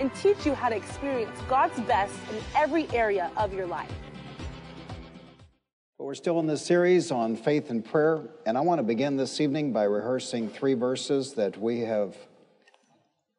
and 0.00 0.14
teach 0.14 0.44
you 0.44 0.54
how 0.54 0.68
to 0.68 0.76
experience 0.76 1.38
God's 1.48 1.78
best 1.80 2.14
in 2.30 2.38
every 2.56 2.88
area 2.90 3.30
of 3.36 3.52
your 3.52 3.66
life. 3.66 3.92
Well, 5.98 6.06
we're 6.06 6.14
still 6.14 6.40
in 6.40 6.46
this 6.46 6.64
series 6.64 7.10
on 7.10 7.36
faith 7.36 7.70
and 7.70 7.84
prayer, 7.84 8.22
and 8.46 8.58
I 8.58 8.60
want 8.62 8.78
to 8.78 8.82
begin 8.82 9.16
this 9.16 9.40
evening 9.40 9.72
by 9.72 9.84
rehearsing 9.84 10.48
three 10.48 10.74
verses 10.74 11.34
that 11.34 11.56
we 11.56 11.80
have 11.80 12.16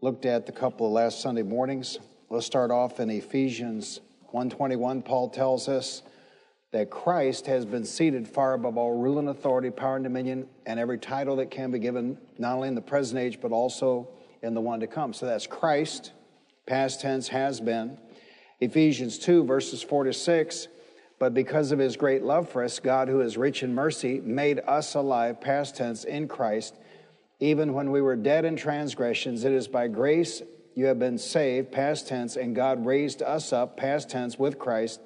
looked 0.01 0.25
at 0.25 0.45
the 0.45 0.51
couple 0.51 0.87
of 0.87 0.93
last 0.93 1.21
Sunday 1.21 1.43
mornings. 1.43 1.99
Let's 2.29 2.45
start 2.45 2.71
off 2.71 2.99
in 2.99 3.09
Ephesians 3.09 3.99
1:21. 4.31 5.01
Paul 5.03 5.29
tells 5.29 5.67
us 5.67 6.01
that 6.71 6.89
Christ 6.89 7.45
has 7.47 7.65
been 7.65 7.85
seated 7.85 8.27
far 8.27 8.53
above 8.53 8.77
all 8.77 8.97
rule 8.97 9.19
and 9.19 9.29
authority, 9.29 9.69
power 9.69 9.95
and 9.95 10.03
dominion, 10.03 10.47
and 10.65 10.79
every 10.79 10.97
title 10.97 11.35
that 11.37 11.51
can 11.51 11.71
be 11.71 11.79
given, 11.79 12.17
not 12.37 12.55
only 12.55 12.67
in 12.67 12.75
the 12.75 12.81
present 12.81 13.19
age, 13.19 13.39
but 13.39 13.51
also 13.51 14.07
in 14.41 14.53
the 14.53 14.61
one 14.61 14.79
to 14.79 14.87
come. 14.87 15.13
So 15.13 15.25
that's 15.25 15.47
Christ, 15.47 16.11
past 16.65 17.01
tense 17.01 17.29
has 17.29 17.59
been. 17.59 17.97
Ephesians 18.59 19.19
2, 19.19 19.43
verses 19.43 19.83
4 19.83 20.05
to 20.05 20.13
6. 20.13 20.67
But 21.17 21.33
because 21.33 21.71
of 21.71 21.79
his 21.79 21.95
great 21.95 22.23
love 22.23 22.49
for 22.49 22.63
us, 22.63 22.79
God, 22.79 23.07
who 23.07 23.21
is 23.21 23.37
rich 23.37 23.63
in 23.63 23.73
mercy, 23.73 24.19
made 24.19 24.59
us 24.67 24.95
alive, 24.95 25.39
past 25.39 25.77
tense, 25.77 26.03
in 26.03 26.27
Christ, 26.27 26.75
even 27.39 27.73
when 27.73 27.91
we 27.91 28.01
were 28.01 28.17
dead 28.17 28.43
in 28.43 28.55
transgressions. 28.57 29.45
It 29.45 29.53
is 29.53 29.67
by 29.67 29.87
grace 29.87 30.41
you 30.75 30.85
have 30.87 30.99
been 30.99 31.17
saved, 31.17 31.71
past 31.71 32.07
tense, 32.07 32.35
and 32.35 32.55
God 32.55 32.85
raised 32.85 33.21
us 33.21 33.53
up, 33.53 33.77
past 33.77 34.09
tense, 34.09 34.37
with 34.37 34.59
Christ 34.59 34.99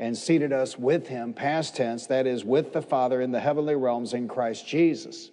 and 0.00 0.16
seated 0.16 0.50
us 0.50 0.78
with 0.78 1.08
him, 1.08 1.34
past 1.34 1.76
tense, 1.76 2.06
that 2.06 2.26
is, 2.26 2.42
with 2.42 2.72
the 2.72 2.80
Father 2.80 3.20
in 3.20 3.32
the 3.32 3.40
heavenly 3.40 3.76
realms 3.76 4.14
in 4.14 4.28
Christ 4.28 4.66
Jesus. 4.66 5.30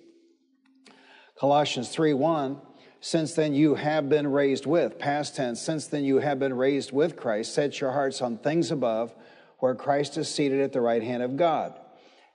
Colossians 1.40 1.88
3 1.88 2.14
1, 2.14 2.60
since 3.00 3.34
then 3.34 3.54
you 3.54 3.76
have 3.76 4.10
been 4.10 4.28
raised 4.28 4.66
with, 4.66 4.98
past 4.98 5.36
tense, 5.36 5.62
since 5.62 5.88
then 5.88 6.04
you 6.04 6.18
have 6.18 6.40
been 6.40 6.54
raised 6.54 6.92
with 6.92 7.16
Christ, 7.16 7.54
set 7.54 7.80
your 7.80 7.92
hearts 7.92 8.22
on 8.22 8.38
things 8.38 8.72
above, 8.72 9.14
where 9.60 9.76
Christ 9.76 10.18
is 10.18 10.28
seated 10.28 10.62
at 10.62 10.74
the 10.74 10.82
right 10.82 11.04
hand 11.04 11.24
of 11.24 11.38
God. 11.38 11.80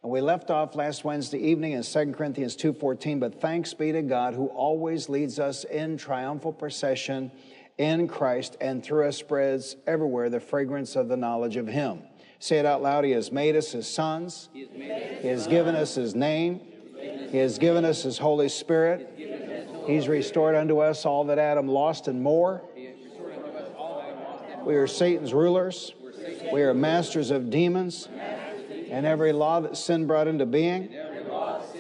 And 0.03 0.11
we 0.11 0.21
left 0.21 0.51
off 0.51 0.75
last 0.75 1.05
Wednesday 1.05 1.39
evening 1.39 1.73
in 1.73 1.83
2 1.83 2.13
Corinthians 2.13 2.57
2:14, 2.57 3.21
but 3.21 3.41
thanks 3.41 3.73
be 3.73 3.93
to 3.93 4.03
God 4.03 4.35
who 4.35 4.47
always 4.47 5.09
leads 5.09 5.39
us 5.39 5.65
in 5.65 5.97
triumphal 5.97 6.53
procession 6.53 7.31
in 7.79 8.09
Christ 8.09 8.57
and 8.61 8.83
through 8.83 9.07
us 9.07 9.17
spreads 9.17 9.77
everywhere 9.87 10.29
the 10.29 10.41
fragrance 10.41 10.97
of 10.97 11.09
the 11.09 11.17
knowledge 11.17 11.57
of 11.57 11.69
him. 11.69 12.03
Say 12.41 12.59
it 12.59 12.67
out 12.67 12.83
loud. 12.83 13.05
He 13.05 13.13
has 13.13 13.31
made 13.31 13.55
us 13.55 13.71
his 13.71 13.87
sons. 13.87 14.49
He 14.53 14.67
has, 14.67 15.23
he 15.23 15.29
has 15.29 15.47
given 15.47 15.77
us 15.77 15.95
his 15.95 16.17
name. 16.17 16.61
He 17.31 17.39
has 17.39 17.59
given 17.59 17.85
us 17.85 18.03
his 18.03 18.19
Holy 18.19 18.49
Spirit. 18.49 19.15
He's 19.87 20.09
restored 20.09 20.55
unto 20.55 20.79
us 20.79 21.05
all 21.05 21.25
that 21.25 21.39
Adam 21.39 21.69
lost 21.69 22.09
and 22.09 22.23
more. 22.23 22.63
We 24.65 24.77
are 24.77 24.87
Satan's 24.87 25.35
rulers. 25.35 25.93
We 26.53 26.63
are 26.63 26.73
masters 26.73 27.31
of 27.31 27.51
demons 27.51 28.09
and 28.91 29.07
every 29.07 29.33
law 29.33 29.61
that 29.61 29.77
sin 29.77 30.07
brought 30.07 30.29
into 30.29 30.47
being. 30.47 30.95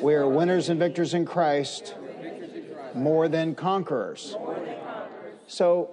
We 0.00 0.15
are 0.15 0.27
winners 0.27 0.69
and 0.69 0.81
victors 0.81 1.15
in 1.15 1.25
Christ, 1.25 1.94
more 2.94 3.28
than 3.28 3.54
conquerors. 3.54 4.34
So, 5.47 5.91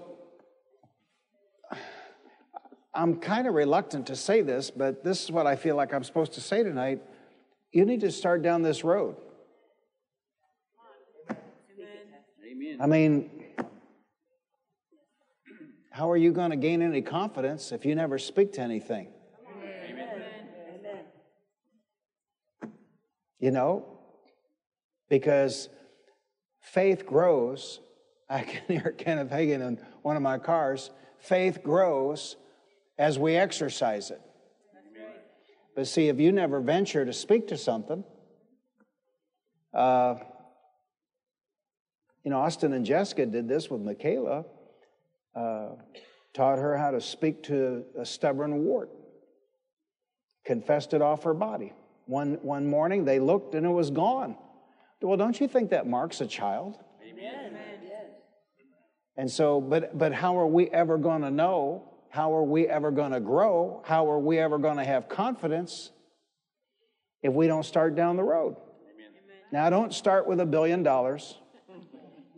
I'm 2.94 3.18
kind 3.18 3.48
of 3.48 3.54
reluctant 3.54 4.08
to 4.08 4.16
say 4.16 4.42
this, 4.42 4.72
but 4.72 5.04
this 5.04 5.24
is 5.24 5.32
what 5.32 5.46
I 5.46 5.56
feel 5.56 5.76
like 5.76 5.94
I'm 5.94 6.04
supposed 6.04 6.34
to 6.34 6.42
say 6.42 6.64
tonight. 6.64 7.02
You 7.72 7.86
need 7.86 8.02
to 8.02 8.12
start 8.12 8.42
down 8.42 8.64
this 8.64 8.84
road. 8.84 9.16
I 12.80 12.88
mean, 12.88 13.30
how 15.92 16.10
are 16.10 16.18
you 16.18 16.32
going 16.32 16.52
to 16.52 16.56
gain 16.56 16.82
any 16.82 17.02
confidence 17.02 17.74
if 17.74 17.86
you 17.86 17.94
never 17.94 18.18
speak 18.18 18.54
to 18.54 18.62
anything? 18.62 19.10
You 23.40 23.52
know, 23.52 23.86
because 25.10 25.68
faith 26.62 27.06
grows. 27.06 27.82
I 28.30 28.44
can 28.44 28.62
hear 28.68 28.94
Kenneth 28.98 29.32
Hagin 29.32 29.62
in 29.62 29.80
one 30.02 30.16
of 30.16 30.22
my 30.22 30.38
cars. 30.38 30.92
Faith 31.18 31.64
grows 31.64 32.38
as 32.98 33.20
we 33.20 33.36
exercise 33.36 34.12
it. 34.12 34.22
But 35.76 35.88
see, 35.88 36.10
if 36.10 36.20
you 36.20 36.32
never 36.32 36.62
venture 36.62 37.06
to 37.06 37.14
speak 37.14 37.48
to 37.48 37.58
something, 37.58 38.04
uh, 39.74 40.16
you 42.24 42.32
know, 42.32 42.40
Austin 42.40 42.74
and 42.74 42.86
Jessica 42.86 43.26
did 43.26 43.48
this 43.48 43.70
with 43.70 43.82
Michaela, 43.82 44.46
uh, 45.36 45.70
taught 46.34 46.60
her 46.60 46.78
how 46.78 46.92
to 46.92 47.02
speak 47.02 47.44
to 47.44 47.84
a 47.98 48.06
stubborn 48.06 48.64
wart, 48.64 48.90
confessed 50.46 50.94
it 50.94 51.02
off 51.02 51.24
her 51.24 51.34
body. 51.34 51.74
One, 52.06 52.40
one 52.42 52.68
morning 52.68 53.06
they 53.06 53.20
looked 53.20 53.56
and 53.56 53.66
it 53.66 53.70
was 53.70 53.92
gone. 53.92 54.36
Well, 55.02 55.18
don't 55.18 55.40
you 55.40 55.48
think 55.48 55.70
that 55.70 55.88
marks 55.88 56.22
a 56.22 56.28
child? 56.28 56.78
Amen. 57.08 57.58
And 59.16 59.30
so, 59.30 59.60
but, 59.60 59.98
but 59.98 60.14
how 60.14 60.40
are 60.40 60.48
we 60.48 60.70
ever 60.70 60.98
going 60.98 61.24
to 61.24 61.32
know 61.32 61.90
how 62.10 62.34
are 62.34 62.44
we 62.44 62.68
ever 62.68 62.90
going 62.90 63.12
to 63.12 63.20
grow? 63.20 63.84
How 63.86 64.10
are 64.10 64.20
we 64.20 64.40
ever 64.40 64.58
going 64.58 64.78
to 64.78 64.84
have 64.84 65.08
confidence 65.08 65.92
if 67.22 67.34
we 67.34 67.48
don't 67.48 67.64
start 67.64 67.96
down 67.96 68.18
the 68.18 68.24
road? 68.24 68.56
Amen. 68.56 69.12
Now, 69.52 69.70
don't 69.70 69.94
start 69.94 70.28
with 70.28 70.40
a 70.40 70.46
billion 70.46 70.82
dollars. 70.82 71.38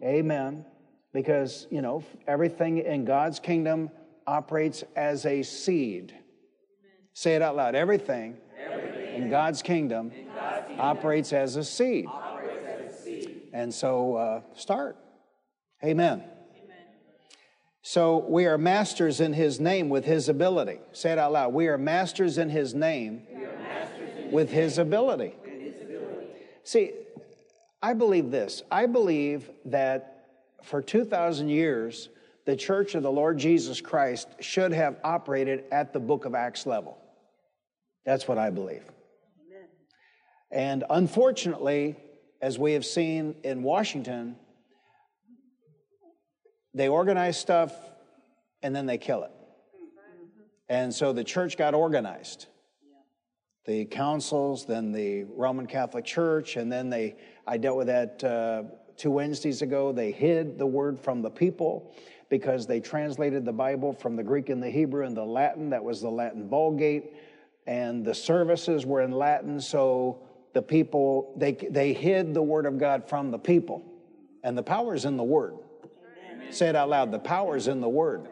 Amen. 0.03 0.65
Because, 1.13 1.67
you 1.69 1.81
know, 1.81 2.03
everything 2.27 2.79
in 2.79 3.05
God's 3.05 3.39
kingdom 3.39 3.91
operates 4.25 4.83
as 4.95 5.25
a 5.25 5.43
seed. 5.43 6.11
Amen. 6.11 6.21
Say 7.13 7.35
it 7.35 7.41
out 7.41 7.55
loud. 7.55 7.75
Everything, 7.75 8.37
everything 8.57 9.23
in 9.23 9.29
God's 9.29 9.61
kingdom, 9.61 10.11
in 10.11 10.27
God's 10.27 10.67
kingdom 10.67 10.85
operates, 10.85 11.33
as 11.33 11.55
a 11.57 11.63
seed. 11.63 12.05
As 12.07 12.93
a 12.93 13.03
seed. 13.03 13.41
And 13.53 13.73
so 13.73 14.15
uh, 14.15 14.41
start. 14.55 14.97
Amen. 15.83 16.23
So 17.83 18.17
we 18.29 18.45
are 18.45 18.59
masters 18.59 19.19
in 19.19 19.33
his 19.33 19.59
name 19.59 19.89
with 19.89 20.05
his 20.05 20.29
ability. 20.29 20.79
Say 20.93 21.13
it 21.13 21.17
out 21.17 21.31
loud. 21.31 21.53
We 21.53 21.67
are 21.67 21.79
masters 21.79 22.37
in 22.37 22.49
his 22.49 22.75
name 22.75 23.23
with 24.31 24.51
his 24.51 24.77
ability. 24.77 25.33
See, 26.63 26.91
I 27.81 27.93
believe 27.93 28.31
this. 28.31 28.61
I 28.71 28.85
believe 28.85 29.49
that 29.65 30.27
for 30.63 30.81
2,000 30.81 31.49
years, 31.49 32.09
the 32.45 32.55
church 32.55 32.95
of 32.95 33.03
the 33.03 33.11
Lord 33.11 33.37
Jesus 33.37 33.81
Christ 33.81 34.27
should 34.39 34.71
have 34.71 34.97
operated 35.03 35.63
at 35.71 35.93
the 35.93 35.99
book 35.99 36.25
of 36.25 36.35
Acts 36.35 36.65
level. 36.65 36.97
That's 38.05 38.27
what 38.27 38.37
I 38.37 38.49
believe. 38.49 38.83
Amen. 39.47 39.67
And 40.51 40.83
unfortunately, 40.89 41.95
as 42.41 42.57
we 42.57 42.73
have 42.73 42.85
seen 42.85 43.35
in 43.43 43.63
Washington, 43.63 44.35
they 46.73 46.87
organize 46.87 47.37
stuff 47.37 47.73
and 48.63 48.75
then 48.75 48.85
they 48.85 48.97
kill 48.97 49.23
it. 49.23 49.31
Mm-hmm. 49.31 50.41
And 50.69 50.93
so 50.93 51.13
the 51.13 51.23
church 51.23 51.57
got 51.57 51.73
organized. 51.73 52.47
The 53.65 53.85
councils, 53.85 54.65
then 54.65 54.91
the 54.91 55.23
Roman 55.23 55.67
Catholic 55.67 56.05
Church, 56.05 56.55
and 56.55 56.71
then 56.71 56.89
they, 56.89 57.15
I 57.45 57.57
dealt 57.57 57.77
with 57.77 57.87
that 57.87 58.23
uh, 58.23 58.63
two 58.97 59.11
Wednesdays 59.11 59.61
ago. 59.61 59.91
They 59.91 60.11
hid 60.11 60.57
the 60.57 60.65
word 60.65 60.99
from 60.99 61.21
the 61.21 61.29
people 61.29 61.95
because 62.29 62.65
they 62.65 62.79
translated 62.79 63.45
the 63.45 63.53
Bible 63.53 63.93
from 63.93 64.15
the 64.15 64.23
Greek 64.23 64.49
and 64.49 64.63
the 64.63 64.69
Hebrew 64.69 65.05
and 65.05 65.15
the 65.15 65.25
Latin. 65.25 65.69
That 65.69 65.83
was 65.83 66.01
the 66.01 66.09
Latin 66.09 66.49
Vulgate. 66.49 67.13
And 67.67 68.03
the 68.03 68.15
services 68.15 68.85
were 68.85 69.01
in 69.01 69.11
Latin, 69.11 69.61
so 69.61 70.23
the 70.53 70.61
people, 70.61 71.33
they, 71.37 71.53
they 71.53 71.93
hid 71.93 72.33
the 72.33 72.41
word 72.41 72.65
of 72.65 72.79
God 72.79 73.07
from 73.07 73.29
the 73.29 73.37
people. 73.37 73.85
And 74.43 74.57
the 74.57 74.63
power 74.63 74.95
is 74.95 75.05
in 75.05 75.17
the 75.17 75.23
word. 75.23 75.55
Say 76.51 76.67
it 76.67 76.75
out 76.75 76.89
loud. 76.89 77.11
The 77.11 77.19
power 77.19 77.55
is 77.55 77.69
in 77.69 77.79
the 77.79 77.89
Word. 77.89 78.27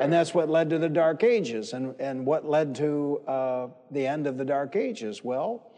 And 0.00 0.12
that's 0.12 0.32
what 0.32 0.48
led 0.48 0.70
to 0.70 0.78
the 0.78 0.88
Dark 0.88 1.24
Ages. 1.24 1.72
And, 1.72 1.94
and 1.98 2.24
what 2.24 2.44
led 2.44 2.74
to 2.76 3.20
uh, 3.26 3.68
the 3.90 4.06
end 4.06 4.26
of 4.26 4.36
the 4.36 4.44
Dark 4.44 4.76
Ages? 4.76 5.24
Well, 5.24 5.72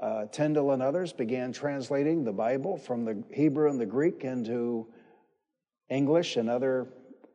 uh, 0.00 0.26
Tyndale 0.26 0.72
and 0.72 0.82
others 0.82 1.12
began 1.12 1.52
translating 1.52 2.24
the 2.24 2.32
Bible 2.32 2.76
from 2.76 3.04
the 3.04 3.22
Hebrew 3.32 3.70
and 3.70 3.80
the 3.80 3.86
Greek 3.86 4.24
into 4.24 4.88
English 5.90 6.36
and 6.36 6.48
other 6.48 6.88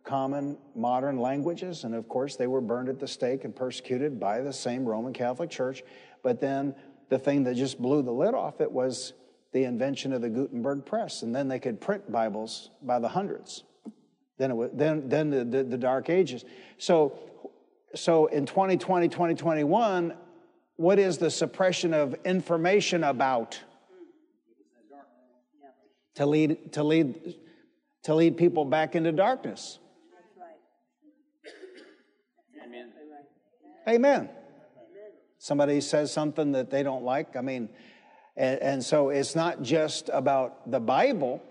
common 0.04 0.58
modern 0.76 1.20
languages. 1.20 1.84
And 1.84 1.94
of 1.94 2.08
course, 2.08 2.36
they 2.36 2.48
were 2.48 2.62
burned 2.62 2.90
at 2.90 3.00
the 3.00 3.08
stake 3.08 3.44
and 3.44 3.56
persecuted 3.56 4.20
by 4.20 4.42
the 4.42 4.54
same 4.54 4.86
Roman 4.86 5.14
Catholic 5.14 5.50
Church. 5.50 5.84
But 6.24 6.40
then 6.40 6.76
the 7.10 7.20
thing 7.20 7.44
that 7.44 7.56
just 7.56 7.80
blew 7.80 8.02
the 8.02 8.12
lid 8.12 8.34
off 8.34 8.62
it 8.62 8.72
was 8.72 9.14
the 9.54 9.64
invention 9.64 10.14
of 10.14 10.22
the 10.22 10.30
Gutenberg 10.30 10.86
press. 10.86 11.24
And 11.24 11.36
then 11.36 11.48
they 11.48 11.60
could 11.60 11.80
print 11.82 12.12
Bibles 12.12 12.72
by 12.82 13.00
the 13.00 13.10
hundreds. 13.10 13.64
Then, 14.38 14.52
it 14.52 14.54
was, 14.56 14.70
then, 14.74 15.10
then 15.10 15.30
the, 15.30 15.44
the, 15.44 15.64
the 15.64 15.78
Dark 15.78 16.10
Ages. 16.10 16.46
So, 16.78 17.18
so 17.96 18.28
in 18.28 18.46
2020, 18.46 19.08
2021, 19.08 20.14
what 20.76 21.00
is 21.00 21.18
the 21.18 21.32
suppression 21.32 21.94
of 21.94 22.16
information 22.24 23.04
about? 23.04 23.60
To 26.16 26.26
lead, 26.26 26.74
to 26.74 26.84
lead, 26.84 27.36
to 28.04 28.16
lead 28.16 28.38
people 28.38 28.66
back 28.66 28.96
into 28.96 29.12
darkness. 29.12 29.78
Amen. 32.66 32.90
Amen. 33.88 34.30
Somebody 35.38 35.80
says 35.82 36.12
something 36.12 36.54
that 36.54 36.72
they 36.72 36.82
don't 36.82 37.04
like. 37.04 37.36
I 37.36 37.42
mean, 37.42 37.70
and, 38.36 38.60
and 38.60 38.84
so 38.84 39.10
it's 39.10 39.36
not 39.36 39.62
just 39.62 40.10
about 40.12 40.70
the 40.70 40.80
Bible, 40.80 41.42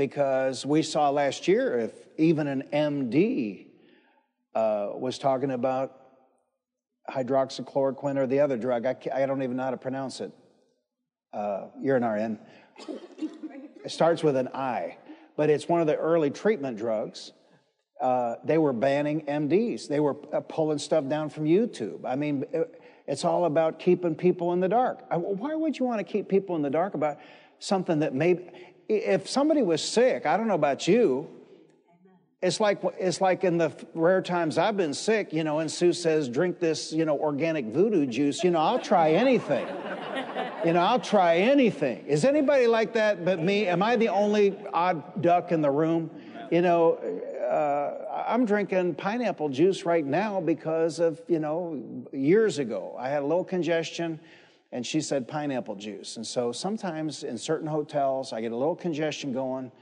because 0.00 0.64
we 0.64 0.80
saw 0.80 1.10
last 1.10 1.46
year 1.46 1.78
if 1.78 1.92
even 2.16 2.46
an 2.46 2.62
MD 2.72 3.66
uh, 4.54 4.92
was 4.94 5.18
talking 5.18 5.50
about 5.50 5.94
hydroxychloroquine 7.10 8.16
or 8.16 8.26
the 8.26 8.40
other 8.40 8.56
drug. 8.56 8.86
I, 8.86 8.96
I 9.14 9.26
don't 9.26 9.42
even 9.42 9.58
know 9.58 9.64
how 9.64 9.72
to 9.72 9.76
pronounce 9.76 10.22
it. 10.22 10.32
Uh, 11.34 11.66
you're 11.82 11.96
an 11.96 12.04
RN. 12.06 12.38
It 13.84 13.90
starts 13.90 14.24
with 14.24 14.36
an 14.36 14.48
I, 14.54 14.96
but 15.36 15.50
it's 15.50 15.68
one 15.68 15.82
of 15.82 15.86
the 15.86 15.96
early 15.96 16.30
treatment 16.30 16.78
drugs. 16.78 17.32
Uh, 18.00 18.36
they 18.42 18.56
were 18.56 18.72
banning 18.72 19.26
MDs. 19.26 19.86
They 19.86 20.00
were 20.00 20.16
uh, 20.32 20.40
pulling 20.40 20.78
stuff 20.78 21.06
down 21.08 21.28
from 21.28 21.44
YouTube. 21.44 22.06
I 22.06 22.16
mean, 22.16 22.46
it's 23.06 23.26
all 23.26 23.44
about 23.44 23.78
keeping 23.78 24.14
people 24.14 24.54
in 24.54 24.60
the 24.60 24.68
dark. 24.68 25.00
Why 25.10 25.54
would 25.54 25.78
you 25.78 25.84
want 25.84 25.98
to 25.98 26.10
keep 26.10 26.26
people 26.26 26.56
in 26.56 26.62
the 26.62 26.70
dark 26.70 26.94
about 26.94 27.18
something 27.60 27.98
that 28.00 28.14
maybe, 28.14 28.50
if 28.90 29.28
somebody 29.28 29.62
was 29.62 29.82
sick, 29.82 30.26
I 30.26 30.36
don't 30.36 30.48
know 30.48 30.54
about 30.54 30.88
you, 30.88 31.28
it's 32.42 32.58
like 32.58 32.80
it's 32.98 33.20
like 33.20 33.44
in 33.44 33.58
the 33.58 33.70
rare 33.94 34.22
times 34.22 34.58
I've 34.58 34.76
been 34.76 34.94
sick, 34.94 35.32
you 35.32 35.44
know, 35.44 35.58
and 35.58 35.70
Sue 35.70 35.92
says, 35.92 36.28
"Drink 36.28 36.58
this, 36.58 36.92
you 36.92 37.04
know, 37.04 37.18
organic 37.18 37.66
voodoo 37.66 38.06
juice." 38.06 38.42
You 38.42 38.50
know, 38.50 38.60
I'll 38.60 38.78
try 38.78 39.12
anything. 39.12 39.66
you 40.64 40.72
know, 40.72 40.80
I'll 40.80 41.00
try 41.00 41.36
anything. 41.36 42.04
Is 42.06 42.24
anybody 42.24 42.66
like 42.66 42.94
that 42.94 43.24
but 43.24 43.40
me? 43.40 43.66
Am 43.66 43.82
I 43.82 43.96
the 43.96 44.08
only 44.08 44.56
odd 44.72 45.22
duck 45.22 45.52
in 45.52 45.60
the 45.60 45.70
room? 45.70 46.10
You 46.50 46.62
know, 46.62 46.94
uh, 47.48 48.24
I'm 48.26 48.46
drinking 48.46 48.94
pineapple 48.94 49.50
juice 49.50 49.84
right 49.84 50.04
now 50.04 50.40
because 50.40 50.98
of 50.98 51.20
you 51.28 51.38
know 51.38 52.06
years 52.12 52.58
ago 52.58 52.96
I 52.98 53.10
had 53.10 53.22
a 53.22 53.26
little 53.26 53.44
congestion. 53.44 54.18
And 54.72 54.86
she 54.86 55.00
said 55.00 55.26
pineapple 55.26 55.74
juice. 55.74 56.16
And 56.16 56.26
so 56.26 56.52
sometimes 56.52 57.24
in 57.24 57.36
certain 57.36 57.66
hotels, 57.66 58.32
I 58.32 58.40
get 58.40 58.52
a 58.52 58.56
little 58.56 58.76
congestion 58.76 59.32
going. 59.32 59.72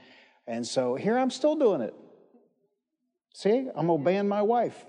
And 0.47 0.65
so 0.65 0.95
here 0.95 1.17
I'm 1.17 1.29
still 1.29 1.55
doing 1.55 1.81
it. 1.81 1.93
See, 3.35 3.69
I'm 3.75 3.89
obeying 3.89 4.27
my 4.27 4.41
wife. 4.41 4.85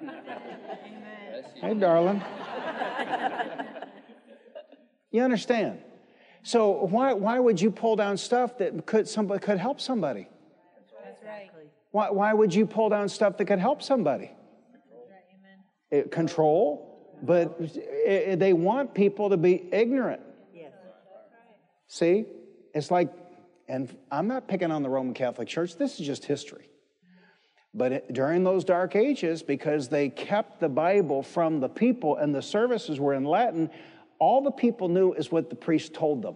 Amen. 0.00 1.44
Hey, 1.60 1.74
darling. 1.74 2.22
you 5.10 5.22
understand? 5.22 5.80
So 6.44 6.86
why, 6.86 7.12
why 7.12 7.38
would 7.38 7.60
you 7.60 7.70
pull 7.70 7.96
down 7.96 8.16
stuff 8.16 8.58
that 8.58 8.86
could 8.86 9.08
somebody 9.08 9.40
could 9.40 9.58
help 9.58 9.80
somebody? 9.80 10.28
That's 11.04 11.22
right. 11.24 11.50
Why, 11.90 12.10
why 12.10 12.32
would 12.32 12.54
you 12.54 12.66
pull 12.66 12.88
down 12.88 13.08
stuff 13.08 13.36
that 13.36 13.44
could 13.44 13.58
help 13.58 13.82
somebody? 13.82 14.30
It, 15.90 16.10
control, 16.10 16.91
but 17.22 17.56
eh, 17.60 18.32
eh, 18.32 18.34
they 18.34 18.52
want 18.52 18.94
people 18.94 19.30
to 19.30 19.36
be 19.36 19.68
ignorant. 19.72 20.20
Yes. 20.54 20.72
See, 21.86 22.24
it's 22.74 22.90
like, 22.90 23.12
and 23.68 23.94
I'm 24.10 24.26
not 24.26 24.48
picking 24.48 24.70
on 24.70 24.82
the 24.82 24.90
Roman 24.90 25.14
Catholic 25.14 25.48
Church. 25.48 25.76
This 25.76 26.00
is 26.00 26.06
just 26.06 26.24
history. 26.24 26.68
But 27.74 27.92
it, 27.92 28.12
during 28.12 28.44
those 28.44 28.64
dark 28.64 28.96
ages, 28.96 29.42
because 29.42 29.88
they 29.88 30.10
kept 30.10 30.60
the 30.60 30.68
Bible 30.68 31.22
from 31.22 31.60
the 31.60 31.68
people 31.68 32.16
and 32.16 32.34
the 32.34 32.42
services 32.42 33.00
were 33.00 33.14
in 33.14 33.24
Latin, 33.24 33.70
all 34.18 34.42
the 34.42 34.50
people 34.50 34.88
knew 34.88 35.14
is 35.14 35.32
what 35.32 35.48
the 35.48 35.56
priest 35.56 35.94
told 35.94 36.22
them. 36.22 36.34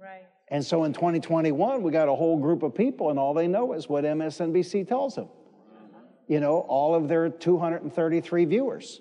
Right. 0.00 0.24
And 0.48 0.64
so 0.64 0.84
in 0.84 0.94
2021, 0.94 1.82
we 1.82 1.92
got 1.92 2.08
a 2.08 2.14
whole 2.14 2.38
group 2.38 2.62
of 2.62 2.74
people, 2.74 3.10
and 3.10 3.18
all 3.18 3.34
they 3.34 3.46
know 3.46 3.74
is 3.74 3.88
what 3.88 4.04
MSNBC 4.04 4.88
tells 4.88 5.16
them. 5.16 5.28
You 6.30 6.38
know, 6.38 6.60
all 6.60 6.94
of 6.94 7.08
their 7.08 7.28
233 7.28 8.44
viewers. 8.44 9.00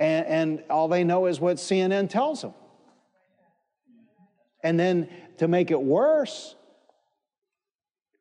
and, 0.00 0.26
and 0.26 0.64
all 0.68 0.88
they 0.88 1.04
know 1.04 1.26
is 1.26 1.38
what 1.38 1.58
CNN 1.58 2.10
tells 2.10 2.42
them. 2.42 2.52
And 4.64 4.78
then 4.78 5.08
to 5.38 5.46
make 5.46 5.70
it 5.70 5.80
worse, 5.80 6.56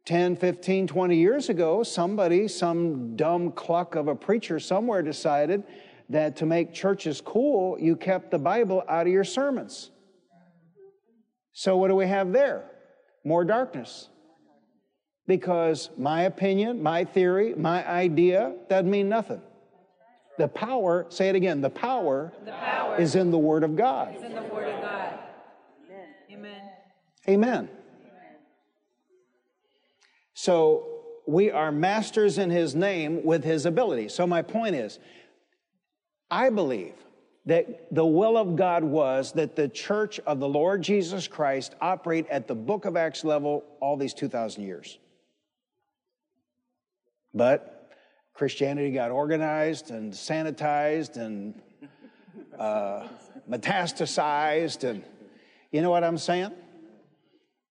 10, 0.06 0.36
15, 0.36 0.86
20 0.86 1.18
years 1.18 1.50
ago, 1.50 1.82
somebody, 1.82 2.48
some 2.48 3.16
dumb 3.16 3.52
cluck 3.54 3.96
of 3.96 4.08
a 4.08 4.14
preacher 4.14 4.60
somewhere 4.60 5.02
decided 5.02 5.64
that 6.10 6.36
to 6.36 6.46
make 6.46 6.76
churches 6.76 7.22
cool, 7.22 7.80
you 7.80 7.96
kept 7.96 8.30
the 8.30 8.38
Bible 8.38 8.84
out 8.88 9.08
of 9.08 9.12
your 9.12 9.24
sermons. 9.24 9.90
So, 11.54 11.76
what 11.76 11.88
do 11.88 11.96
we 11.96 12.06
have 12.06 12.32
there? 12.32 12.70
More 13.24 13.44
darkness. 13.44 14.10
Because 15.28 15.90
my 15.98 16.24
opinion, 16.24 16.84
my 16.84 17.04
theory, 17.04 17.56
my 17.56 17.88
idea 17.88 18.54
doesn't 18.70 18.90
mean 18.90 19.10
nothing. 19.10 19.42
The 20.38 20.48
power, 20.48 21.06
say 21.10 21.30
it 21.30 21.36
again, 21.36 21.62
the 21.62 21.70
power, 21.70 22.34
the 22.44 22.52
power 22.52 22.98
is 22.98 23.16
in 23.16 23.32
the 23.32 23.38
Word 23.38 23.64
of 23.64 23.76
God. 23.76 24.16
Is 24.16 24.24
in 24.24 24.36
the 24.36 24.44
Word 24.44 24.68
of 24.68 24.82
God. 24.82 25.20
Amen. 26.30 26.62
Amen. 27.28 27.70
So 30.34 30.96
we 31.26 31.50
are 31.50 31.72
masters 31.72 32.38
in 32.38 32.50
his 32.50 32.76
name 32.76 33.24
with 33.24 33.44
his 33.44 33.66
ability. 33.66 34.10
So 34.10 34.28
my 34.28 34.42
point 34.42 34.76
is, 34.76 35.00
I 36.30 36.50
believe 36.50 36.94
that 37.46 37.94
the 37.94 38.06
will 38.06 38.38
of 38.38 38.56
God 38.56 38.84
was 38.84 39.32
that 39.34 39.56
the 39.56 39.68
church 39.70 40.20
of 40.22 40.40
the 40.40 40.48
Lord 40.48 40.82
Jesus 40.82 41.28
Christ 41.28 41.76
operate 41.80 42.28
at 42.30 42.48
the 42.48 42.56
book 42.56 42.86
of 42.86 42.98
Acts 42.98 43.24
level 43.24 43.64
all 43.80 43.98
these 43.98 44.14
2,000 44.14 44.64
years. 44.64 44.98
But 47.36 47.92
Christianity 48.34 48.92
got 48.92 49.12
organized 49.12 49.92
and 49.92 50.14
sanitized 50.14 51.18
and 51.18 51.62
uh, 52.60 53.08
metastasized, 53.50 54.84
and 54.90 55.04
you 55.72 55.82
know 55.82 55.92
what 55.92 56.04
I'm 56.04 56.18
saying? 56.18 56.52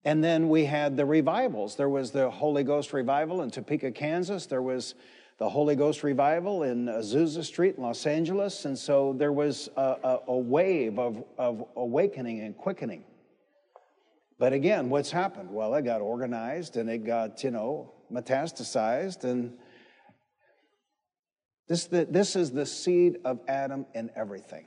And 0.05 0.23
then 0.23 0.51
we 0.51 0.67
had 0.67 0.99
the 0.99 1.07
revivals. 1.07 1.77
There 1.77 1.89
was 1.89 2.11
the 2.11 2.31
Holy 2.31 2.63
Ghost 2.63 2.93
revival 2.93 3.41
in 3.41 3.51
Topeka, 3.51 3.93
Kansas. 3.93 4.45
There 4.45 4.61
was 4.61 4.95
the 5.39 5.49
Holy 5.49 5.77
Ghost 5.77 6.03
revival 6.03 6.63
in 6.63 6.87
Azusa 6.87 7.43
Street 7.43 7.77
in 7.79 7.83
Los 7.83 8.07
Angeles. 8.07 8.67
And 8.67 8.79
so 8.79 9.15
there 9.17 9.33
was 9.33 9.71
a, 9.77 9.81
a, 9.81 10.21
a 10.29 10.37
wave 10.37 10.99
of, 10.99 11.25
of 11.39 11.65
awakening 11.75 12.41
and 12.41 12.55
quickening. 12.55 13.05
But 14.39 14.53
again, 14.53 14.91
what's 14.91 15.11
happened? 15.11 15.51
Well, 15.51 15.75
it 15.75 15.83
got 15.83 16.03
organized 16.03 16.77
and 16.77 16.91
it 16.91 17.07
got, 17.07 17.43
you 17.43 17.51
know, 17.51 17.95
metastasized. 18.15 19.25
And 19.25 19.55
this, 21.69 21.87
this 21.87 22.37
is 22.37 22.53
the 22.53 22.67
seed 22.67 23.19
of 23.25 23.41
Adam 23.49 23.87
in 23.95 24.11
everything. 24.15 24.67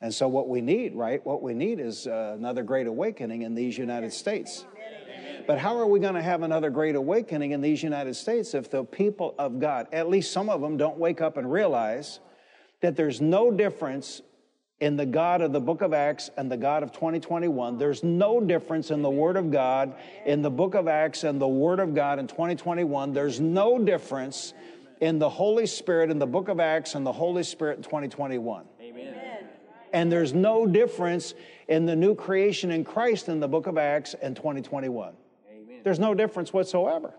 And 0.00 0.12
so, 0.12 0.26
what 0.26 0.48
we 0.48 0.60
need, 0.60 0.94
right? 0.94 1.24
What 1.24 1.42
we 1.42 1.54
need 1.54 1.78
is 1.78 2.06
uh, 2.06 2.34
another 2.36 2.64
great 2.64 2.88
awakening 2.88 3.42
in 3.42 3.54
these 3.54 3.78
United 3.78 4.12
States. 4.12 4.66
But 5.46 5.58
how 5.58 5.78
are 5.78 5.86
we 5.86 5.98
going 5.98 6.14
to 6.14 6.22
have 6.22 6.42
another 6.42 6.70
great 6.70 6.94
awakening 6.94 7.52
in 7.52 7.60
these 7.60 7.82
United 7.82 8.14
States 8.14 8.54
if 8.54 8.70
the 8.70 8.84
people 8.84 9.34
of 9.38 9.58
God, 9.58 9.88
at 9.92 10.08
least 10.08 10.32
some 10.32 10.48
of 10.48 10.60
them, 10.60 10.76
don't 10.76 10.98
wake 10.98 11.20
up 11.20 11.36
and 11.36 11.50
realize 11.50 12.20
that 12.80 12.96
there's 12.96 13.20
no 13.20 13.50
difference 13.50 14.22
in 14.82 14.96
the 14.96 15.06
God 15.06 15.42
of 15.42 15.52
the 15.52 15.60
book 15.60 15.80
of 15.80 15.94
Acts 15.94 16.28
and 16.36 16.50
the 16.50 16.56
God 16.56 16.82
of 16.82 16.90
2021. 16.90 17.78
There's 17.78 18.02
no 18.02 18.40
difference 18.40 18.90
in 18.90 19.00
the 19.00 19.08
Word 19.08 19.36
of 19.36 19.52
God 19.52 19.94
in 20.26 20.42
the 20.42 20.50
book 20.50 20.74
of 20.74 20.88
Acts 20.88 21.22
and 21.22 21.40
the 21.40 21.46
Word 21.46 21.78
of 21.78 21.94
God 21.94 22.18
in 22.18 22.26
2021. 22.26 23.12
There's 23.12 23.38
no 23.38 23.78
difference 23.78 24.54
in 25.00 25.20
the 25.20 25.28
Holy 25.28 25.66
Spirit 25.66 26.10
in 26.10 26.18
the 26.18 26.26
book 26.26 26.48
of 26.48 26.58
Acts 26.58 26.96
and 26.96 27.06
the 27.06 27.12
Holy 27.12 27.44
Spirit 27.44 27.76
in 27.76 27.84
2021. 27.84 28.64
Amen. 28.80 29.14
And 29.92 30.10
there's 30.10 30.34
no 30.34 30.66
difference 30.66 31.34
in 31.68 31.86
the 31.86 31.94
new 31.94 32.16
creation 32.16 32.72
in 32.72 32.84
Christ 32.84 33.28
in 33.28 33.38
the 33.38 33.46
book 33.46 33.68
of 33.68 33.78
Acts 33.78 34.16
and 34.20 34.34
2021. 34.34 35.12
Amen. 35.48 35.80
There's 35.84 36.00
no 36.00 36.12
difference 36.12 36.52
whatsoever. 36.52 37.14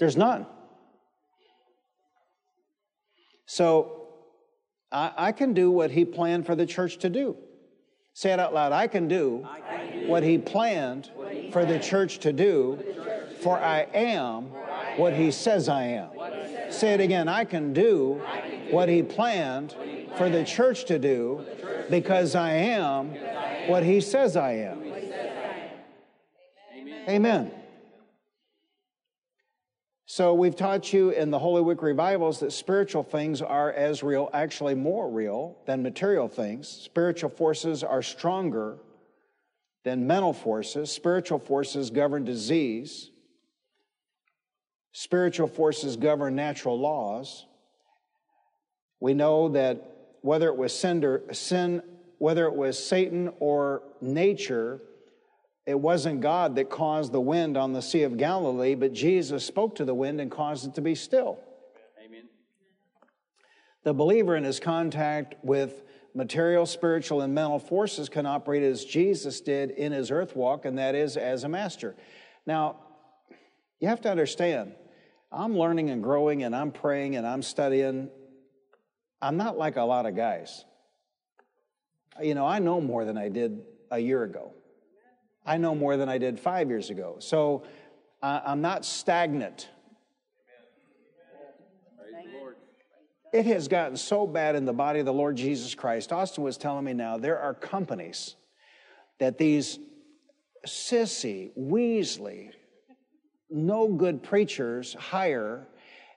There's 0.00 0.16
none. 0.16 0.46
So 3.46 4.03
I, 4.94 5.12
I, 5.16 5.32
can 5.32 5.54
do 5.54 5.72
what 5.72 5.90
he 5.90 6.04
planned 6.04 6.46
for 6.46 6.54
the 6.54 6.64
church 6.64 6.98
to 6.98 7.10
do. 7.10 7.36
Say 8.12 8.32
it 8.32 8.38
out 8.38 8.54
loud. 8.54 8.70
I 8.70 8.86
can 8.86 9.08
do, 9.08 9.44
what 10.06 10.22
he 10.22 10.38
planned 10.38 11.10
for 11.52 11.64
the 11.64 11.80
church 11.80 12.20
to 12.20 12.32
do, 12.32 12.78
for 13.40 13.58
I 13.58 13.88
am 13.92 14.44
what 14.96 15.12
he 15.12 15.32
says 15.32 15.68
I 15.68 15.82
am. 15.84 16.10
Say 16.70 16.94
it 16.94 17.00
again. 17.00 17.28
I 17.28 17.44
can 17.44 17.72
do 17.72 18.22
what 18.70 18.88
he 18.88 19.02
planned 19.02 19.74
for 20.16 20.30
the 20.30 20.44
church 20.44 20.84
to 20.84 20.98
do 21.00 21.44
because 21.90 22.36
I 22.36 22.52
am 22.52 23.14
what 23.66 23.82
he 23.82 24.00
says 24.00 24.36
I 24.36 24.52
am. 24.52 24.84
Amen. 27.08 27.50
So, 30.16 30.32
we've 30.32 30.54
taught 30.54 30.92
you 30.92 31.10
in 31.10 31.32
the 31.32 31.40
Holy 31.40 31.60
Week 31.60 31.82
revivals 31.82 32.38
that 32.38 32.52
spiritual 32.52 33.02
things 33.02 33.42
are 33.42 33.72
as 33.72 34.04
real, 34.04 34.30
actually 34.32 34.76
more 34.76 35.10
real 35.10 35.58
than 35.66 35.82
material 35.82 36.28
things. 36.28 36.68
Spiritual 36.68 37.30
forces 37.30 37.82
are 37.82 38.00
stronger 38.00 38.78
than 39.82 40.06
mental 40.06 40.32
forces. 40.32 40.92
Spiritual 40.92 41.40
forces 41.40 41.90
govern 41.90 42.24
disease. 42.24 43.10
Spiritual 44.92 45.48
forces 45.48 45.96
govern 45.96 46.36
natural 46.36 46.78
laws. 46.78 47.44
We 49.00 49.14
know 49.14 49.48
that 49.48 50.18
whether 50.20 50.46
it 50.46 50.56
was 50.56 50.72
sin, 50.72 51.82
whether 52.18 52.46
it 52.46 52.54
was 52.54 52.78
Satan 52.78 53.32
or 53.40 53.82
nature, 54.00 54.80
it 55.66 55.80
wasn't 55.80 56.20
God 56.20 56.56
that 56.56 56.68
caused 56.68 57.12
the 57.12 57.20
wind 57.20 57.56
on 57.56 57.72
the 57.72 57.80
Sea 57.80 58.02
of 58.02 58.16
Galilee, 58.16 58.74
but 58.74 58.92
Jesus 58.92 59.44
spoke 59.44 59.76
to 59.76 59.84
the 59.84 59.94
wind 59.94 60.20
and 60.20 60.30
caused 60.30 60.66
it 60.66 60.74
to 60.74 60.82
be 60.82 60.94
still. 60.94 61.38
Amen. 62.04 62.28
The 63.82 63.94
believer 63.94 64.36
in 64.36 64.44
his 64.44 64.60
contact 64.60 65.36
with 65.42 65.82
material, 66.14 66.66
spiritual, 66.66 67.22
and 67.22 67.34
mental 67.34 67.58
forces 67.58 68.08
can 68.08 68.26
operate 68.26 68.62
as 68.62 68.84
Jesus 68.84 69.40
did 69.40 69.70
in 69.70 69.90
his 69.90 70.10
earth 70.10 70.36
walk, 70.36 70.66
and 70.66 70.78
that 70.78 70.94
is 70.94 71.16
as 71.16 71.44
a 71.44 71.48
master. 71.48 71.96
Now, 72.46 72.76
you 73.80 73.88
have 73.88 74.02
to 74.02 74.10
understand, 74.10 74.74
I'm 75.32 75.56
learning 75.56 75.88
and 75.90 76.02
growing, 76.02 76.42
and 76.44 76.54
I'm 76.54 76.72
praying 76.72 77.16
and 77.16 77.26
I'm 77.26 77.42
studying. 77.42 78.10
I'm 79.20 79.38
not 79.38 79.56
like 79.56 79.76
a 79.76 79.82
lot 79.82 80.04
of 80.04 80.14
guys. 80.14 80.64
You 82.22 82.34
know, 82.34 82.46
I 82.46 82.58
know 82.58 82.80
more 82.80 83.04
than 83.04 83.16
I 83.16 83.30
did 83.30 83.62
a 83.90 83.98
year 83.98 84.22
ago. 84.22 84.52
I 85.46 85.58
know 85.58 85.74
more 85.74 85.96
than 85.96 86.08
I 86.08 86.18
did 86.18 86.40
five 86.40 86.68
years 86.68 86.90
ago. 86.90 87.16
So 87.18 87.64
uh, 88.22 88.40
I'm 88.46 88.60
not 88.60 88.84
stagnant. 88.84 89.68
It 93.32 93.46
has 93.46 93.66
gotten 93.66 93.96
so 93.96 94.28
bad 94.28 94.54
in 94.54 94.64
the 94.64 94.72
body 94.72 95.00
of 95.00 95.06
the 95.06 95.12
Lord 95.12 95.36
Jesus 95.36 95.74
Christ. 95.74 96.12
Austin 96.12 96.44
was 96.44 96.56
telling 96.56 96.84
me 96.84 96.94
now 96.94 97.18
there 97.18 97.38
are 97.38 97.52
companies 97.52 98.36
that 99.18 99.38
these 99.38 99.80
sissy, 100.66 101.50
Weasley, 101.58 102.50
no 103.50 103.88
good 103.88 104.22
preachers 104.22 104.94
hire 104.94 105.66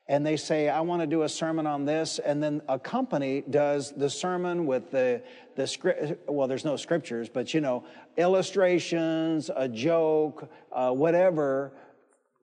and 0.10 0.26
they 0.26 0.38
say, 0.38 0.70
I 0.70 0.80
want 0.82 1.02
to 1.02 1.08
do 1.08 1.24
a 1.24 1.30
sermon 1.30 1.68
on 1.68 1.84
this. 1.84 2.20
And 2.20 2.42
then 2.42 2.62
a 2.70 2.80
company 2.80 3.44
does 3.50 3.92
the 3.92 4.10
sermon 4.10 4.66
with 4.66 4.90
the, 4.90 5.22
the 5.56 5.68
script. 5.68 6.30
Well, 6.30 6.48
there's 6.48 6.64
no 6.64 6.78
scriptures, 6.78 7.28
but 7.28 7.54
you 7.54 7.60
know, 7.60 7.84
illustrations, 8.16 9.52
a 9.54 9.68
joke, 9.68 10.50
uh, 10.72 10.92
whatever. 10.92 11.74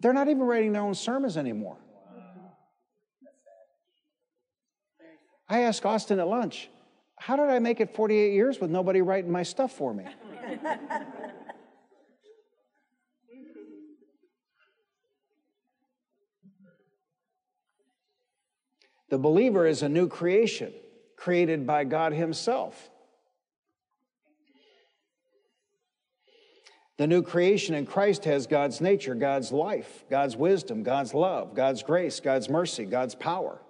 They're 0.00 0.12
not 0.12 0.28
even 0.28 0.42
writing 0.42 0.72
their 0.72 0.82
own 0.82 0.94
sermons 0.94 1.38
anymore. 1.38 1.78
I 5.48 5.60
asked 5.60 5.84
Austin 5.86 6.20
at 6.20 6.28
lunch, 6.28 6.68
how 7.16 7.36
did 7.36 7.46
I 7.46 7.58
make 7.58 7.80
it 7.80 7.94
48 7.94 8.32
years 8.32 8.60
with 8.60 8.70
nobody 8.70 9.00
writing 9.00 9.30
my 9.30 9.42
stuff 9.42 9.72
for 9.72 9.94
me? 9.94 10.04
The 19.14 19.18
believer 19.18 19.64
is 19.64 19.84
a 19.84 19.88
new 19.88 20.08
creation 20.08 20.72
created 21.16 21.68
by 21.68 21.84
God 21.84 22.12
Himself. 22.12 22.90
The 26.98 27.06
new 27.06 27.22
creation 27.22 27.76
in 27.76 27.86
Christ 27.86 28.24
has 28.24 28.48
God's 28.48 28.80
nature, 28.80 29.14
God's 29.14 29.52
life, 29.52 30.02
God's 30.10 30.36
wisdom, 30.36 30.82
God's 30.82 31.14
love, 31.14 31.54
God's 31.54 31.84
grace, 31.84 32.18
God's 32.18 32.48
mercy, 32.48 32.86
God's 32.86 33.14
power. 33.14 33.62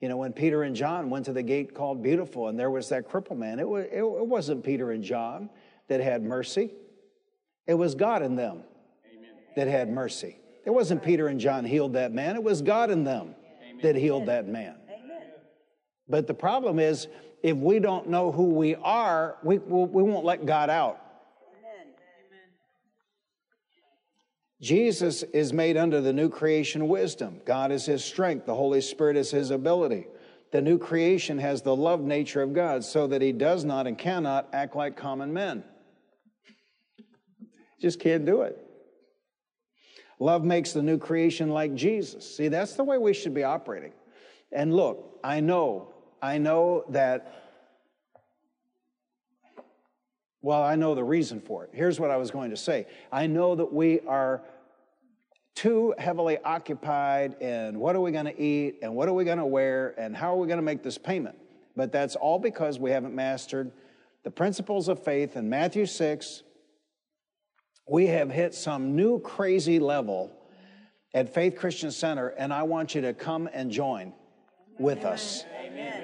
You 0.00 0.08
know, 0.08 0.18
when 0.18 0.32
Peter 0.32 0.62
and 0.62 0.76
John 0.76 1.10
went 1.10 1.24
to 1.24 1.32
the 1.32 1.42
gate 1.42 1.74
called 1.74 2.00
Beautiful 2.00 2.46
and 2.46 2.56
there 2.56 2.70
was 2.70 2.90
that 2.90 3.10
cripple 3.10 3.36
man, 3.36 3.58
it, 3.58 3.68
was, 3.68 3.86
it 3.90 4.04
wasn't 4.04 4.62
Peter 4.62 4.92
and 4.92 5.02
John 5.02 5.50
that 5.88 6.00
had 6.00 6.22
mercy, 6.22 6.70
it 7.66 7.74
was 7.74 7.96
God 7.96 8.22
in 8.22 8.36
them 8.36 8.62
Amen. 9.12 9.30
that 9.56 9.66
had 9.66 9.90
mercy. 9.90 10.38
It 10.64 10.70
wasn't 10.70 11.02
Peter 11.02 11.26
and 11.26 11.40
John 11.40 11.64
healed 11.64 11.94
that 11.94 12.12
man, 12.12 12.36
it 12.36 12.44
was 12.44 12.62
God 12.62 12.92
in 12.92 13.02
them 13.02 13.34
that 13.82 13.96
healed 13.96 14.26
that 14.26 14.48
man. 14.48 14.76
But 16.08 16.26
the 16.26 16.34
problem 16.34 16.78
is, 16.78 17.08
if 17.42 17.56
we 17.56 17.78
don't 17.78 18.08
know 18.08 18.32
who 18.32 18.50
we 18.54 18.74
are, 18.76 19.36
we, 19.42 19.58
we 19.58 20.02
won't 20.02 20.24
let 20.24 20.46
God 20.46 20.70
out. 20.70 21.00
Jesus 24.60 25.22
is 25.22 25.52
made 25.52 25.76
under 25.76 26.00
the 26.00 26.12
new 26.12 26.30
creation 26.30 26.88
wisdom. 26.88 27.40
God 27.44 27.70
is 27.70 27.84
his 27.84 28.02
strength. 28.02 28.46
The 28.46 28.54
Holy 28.54 28.80
Spirit 28.80 29.16
is 29.16 29.30
his 29.30 29.50
ability. 29.50 30.06
The 30.50 30.62
new 30.62 30.78
creation 30.78 31.38
has 31.38 31.60
the 31.60 31.76
love 31.76 32.00
nature 32.00 32.40
of 32.40 32.54
God 32.54 32.82
so 32.82 33.06
that 33.08 33.20
he 33.20 33.32
does 33.32 33.64
not 33.64 33.86
and 33.86 33.98
cannot 33.98 34.48
act 34.52 34.74
like 34.74 34.96
common 34.96 35.32
men. 35.32 35.62
Just 37.80 38.00
can't 38.00 38.24
do 38.24 38.42
it. 38.42 38.65
Love 40.18 40.44
makes 40.44 40.72
the 40.72 40.82
new 40.82 40.98
creation 40.98 41.50
like 41.50 41.74
Jesus. 41.74 42.36
See, 42.36 42.48
that's 42.48 42.74
the 42.74 42.84
way 42.84 42.98
we 42.98 43.12
should 43.12 43.34
be 43.34 43.44
operating. 43.44 43.92
And 44.50 44.74
look, 44.74 45.18
I 45.22 45.40
know, 45.40 45.92
I 46.22 46.38
know 46.38 46.84
that, 46.90 47.34
well, 50.40 50.62
I 50.62 50.76
know 50.76 50.94
the 50.94 51.04
reason 51.04 51.40
for 51.40 51.64
it. 51.64 51.70
Here's 51.72 52.00
what 52.00 52.10
I 52.10 52.16
was 52.16 52.30
going 52.30 52.50
to 52.50 52.56
say 52.56 52.86
I 53.12 53.26
know 53.26 53.54
that 53.54 53.72
we 53.72 54.00
are 54.00 54.42
too 55.54 55.94
heavily 55.98 56.38
occupied 56.38 57.40
in 57.40 57.80
what 57.80 57.96
are 57.96 58.00
we 58.00 58.12
going 58.12 58.26
to 58.26 58.40
eat 58.40 58.78
and 58.82 58.94
what 58.94 59.08
are 59.08 59.14
we 59.14 59.24
going 59.24 59.38
to 59.38 59.46
wear 59.46 59.94
and 59.98 60.14
how 60.14 60.34
are 60.34 60.38
we 60.38 60.46
going 60.46 60.58
to 60.58 60.62
make 60.62 60.82
this 60.82 60.98
payment. 60.98 61.36
But 61.74 61.92
that's 61.92 62.14
all 62.14 62.38
because 62.38 62.78
we 62.78 62.90
haven't 62.90 63.14
mastered 63.14 63.72
the 64.22 64.30
principles 64.30 64.88
of 64.88 65.02
faith 65.02 65.36
in 65.36 65.48
Matthew 65.48 65.86
6, 65.86 66.42
we 67.88 68.08
have 68.08 68.30
hit 68.30 68.54
some 68.54 68.96
new 68.96 69.20
crazy 69.20 69.78
level 69.78 70.32
at 71.14 71.32
Faith 71.32 71.56
Christian 71.56 71.90
Center, 71.90 72.28
and 72.28 72.52
I 72.52 72.64
want 72.64 72.94
you 72.94 73.00
to 73.02 73.14
come 73.14 73.48
and 73.52 73.70
join 73.70 74.12
with 74.78 74.98
Amen. 74.98 75.12
us. 75.12 75.44
Amen. 75.64 76.02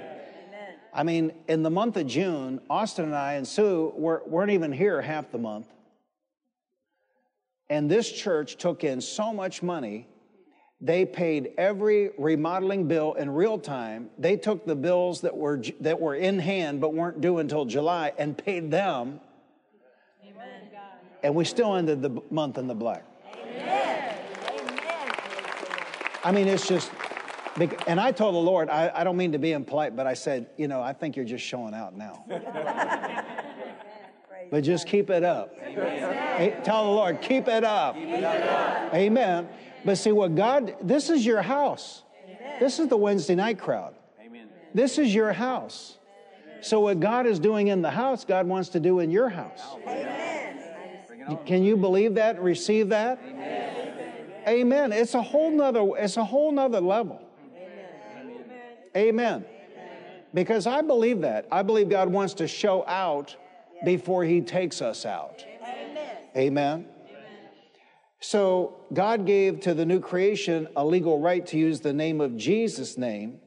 I 0.95 1.03
mean, 1.03 1.33
in 1.49 1.62
the 1.62 1.71
month 1.71 1.97
of 1.97 2.07
June, 2.07 2.61
Austin 2.69 3.07
and 3.07 3.15
I 3.15 3.35
and 3.35 3.49
Sue 3.49 3.93
were, 3.97 4.23
weren't 4.27 4.51
even 4.51 4.73
here 4.73 5.01
half 5.01 5.31
the 5.33 5.39
month. 5.39 5.67
And 7.71 7.91
this 7.91 8.12
church 8.12 8.57
took 8.57 8.85
in 8.85 9.01
so 9.01 9.33
much 9.33 9.62
money, 9.62 10.07
they 10.83 11.07
paid 11.07 11.53
every 11.57 12.11
remodeling 12.19 12.89
bill 12.89 13.15
in 13.15 13.31
real 13.31 13.59
time. 13.59 14.11
They 14.19 14.37
took 14.37 14.67
the 14.67 14.75
bills 14.75 15.23
that 15.23 15.35
were, 15.35 15.62
that 15.81 15.99
were 15.99 16.15
in 16.15 16.39
hand 16.39 16.81
but 16.81 16.93
weren't 16.93 17.21
due 17.21 17.39
until 17.39 17.65
July 17.65 18.12
and 18.19 18.37
paid 18.37 18.71
them 18.71 19.21
and 21.23 21.35
we 21.35 21.45
still 21.45 21.75
ended 21.76 22.02
the 22.02 22.23
month 22.31 22.59
in 22.59 22.67
the 22.67 22.75
black. 22.75 23.05
Amen. 23.35 24.17
I 26.25 26.33
mean, 26.33 26.49
it's 26.49 26.69
just, 26.69 26.91
and 27.87 28.00
I 28.00 28.12
told 28.12 28.35
the 28.35 28.38
Lord, 28.38 28.69
I, 28.69 28.91
I 28.95 29.05
don't 29.05 29.17
mean 29.17 29.33
to 29.33 29.38
be 29.38 29.52
impolite, 29.52 29.97
but 29.97 30.07
I 30.07 30.14
said, 30.14 30.47
you 30.57 30.69
know, 30.69 30.81
I 30.81 30.93
think 30.93 31.17
you're 31.17 31.25
just 31.25 31.45
showing 31.45 31.75
out 31.75 31.97
now. 31.97 32.25
but 34.50 34.62
just 34.62 34.87
keep 34.87 35.11
it 35.11 35.25
up. 35.25 35.59
Hey, 35.59 36.57
tell 36.64 36.85
the 36.85 36.91
Lord, 36.91 37.21
keep 37.21 37.49
it 37.49 37.64
up. 37.64 37.95
Keep 37.95 38.09
it 38.09 38.25
up. 38.25 38.95
Amen. 38.95 39.49
But 39.85 39.99
see 39.99 40.12
what 40.12 40.35
God, 40.35 40.76
this 40.81 41.11
is 41.11 41.26
your 41.26 41.43
house. 41.43 42.05
Amen. 42.25 42.61
This 42.61 42.79
is 42.79 42.88
the 42.88 42.97
Wednesday 42.97 43.35
night 43.35 43.59
crowd. 43.59 43.95
Amen. 44.25 44.49
This 44.75 44.99
is 44.99 45.14
your 45.14 45.33
house. 45.33 45.99
So 46.61 46.79
what 46.81 47.00
God 47.00 47.26
is 47.26 47.41
doing 47.41 47.67
in 47.69 47.83
the 47.83 47.91
house, 47.91 48.25
God 48.25 48.47
wants 48.47 48.69
to 48.71 48.81
do 48.81 49.00
in 49.00 49.11
your 49.11 49.29
house. 49.29 49.62
Amen. 49.83 50.51
Can 51.47 51.62
you 51.62 51.76
believe 51.76 52.14
that 52.14 52.37
and 52.37 52.45
receive 52.45 52.88
that? 52.91 53.21
Amen. 53.25 53.93
Amen. 54.49 54.93
It's 54.93 55.14
a 55.14 55.23
whole 55.23 55.50
nother, 55.50 55.87
it's 55.97 56.17
a 56.17 56.25
whole 56.25 56.52
nother 56.52 56.81
level. 56.81 57.21
Amen. 58.97 59.45
Amen. 59.45 59.45
Because 60.35 60.67
I 60.67 60.83
believe 60.83 61.21
that. 61.21 61.47
I 61.50 61.62
believe 61.62 61.88
God 61.88 62.09
wants 62.09 62.35
to 62.35 62.49
show 62.49 62.87
out 62.87 63.37
before 63.85 64.25
he 64.25 64.41
takes 64.41 64.83
us 64.83 65.05
out. 65.07 65.45
Amen. 65.62 66.17
Amen. 66.37 66.87
So 68.21 68.76
God 68.93 69.26
gave 69.26 69.61
to 69.61 69.75
the 69.75 69.85
new 69.85 70.00
creation 70.00 70.69
a 70.76 70.85
legal 70.85 71.19
right 71.21 71.45
to 71.47 71.59
use 71.59 71.81
the 71.81 71.93
name 71.93 72.21
of 72.21 72.37
Jesus' 72.37 72.97
name, 72.97 73.41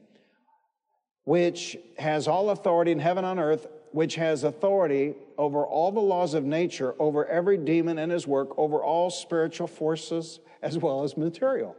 which 1.24 1.76
has 1.98 2.28
all 2.28 2.50
authority 2.50 2.92
in 2.92 2.98
heaven 2.98 3.24
and 3.24 3.38
on 3.40 3.44
earth 3.44 3.66
which 3.92 4.16
has 4.16 4.44
authority 4.44 5.14
over 5.38 5.64
all 5.64 5.92
the 5.92 6.00
laws 6.00 6.34
of 6.34 6.44
nature, 6.44 6.94
over 6.98 7.26
every 7.26 7.56
demon 7.56 7.98
and 7.98 8.10
his 8.10 8.26
work, 8.26 8.56
over 8.58 8.82
all 8.82 9.10
spiritual 9.10 9.66
forces 9.66 10.40
as 10.62 10.78
well 10.78 11.02
as 11.02 11.16
material. 11.16 11.76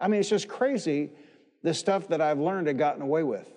I 0.00 0.08
mean, 0.08 0.20
it's 0.20 0.28
just 0.28 0.48
crazy 0.48 1.10
the 1.62 1.74
stuff 1.74 2.08
that 2.08 2.20
I've 2.20 2.38
learned 2.38 2.68
and 2.68 2.78
gotten 2.78 3.02
away 3.02 3.22
with. 3.22 3.50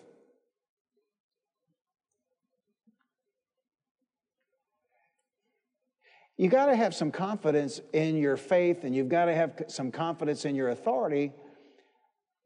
You 6.37 6.49
got 6.49 6.67
to 6.67 6.75
have 6.75 6.93
some 6.93 7.11
confidence 7.11 7.81
in 7.93 8.15
your 8.15 8.37
faith 8.37 8.83
and 8.83 8.95
you've 8.95 9.09
got 9.09 9.25
to 9.25 9.33
have 9.33 9.63
some 9.67 9.91
confidence 9.91 10.45
in 10.45 10.55
your 10.55 10.69
authority 10.69 11.33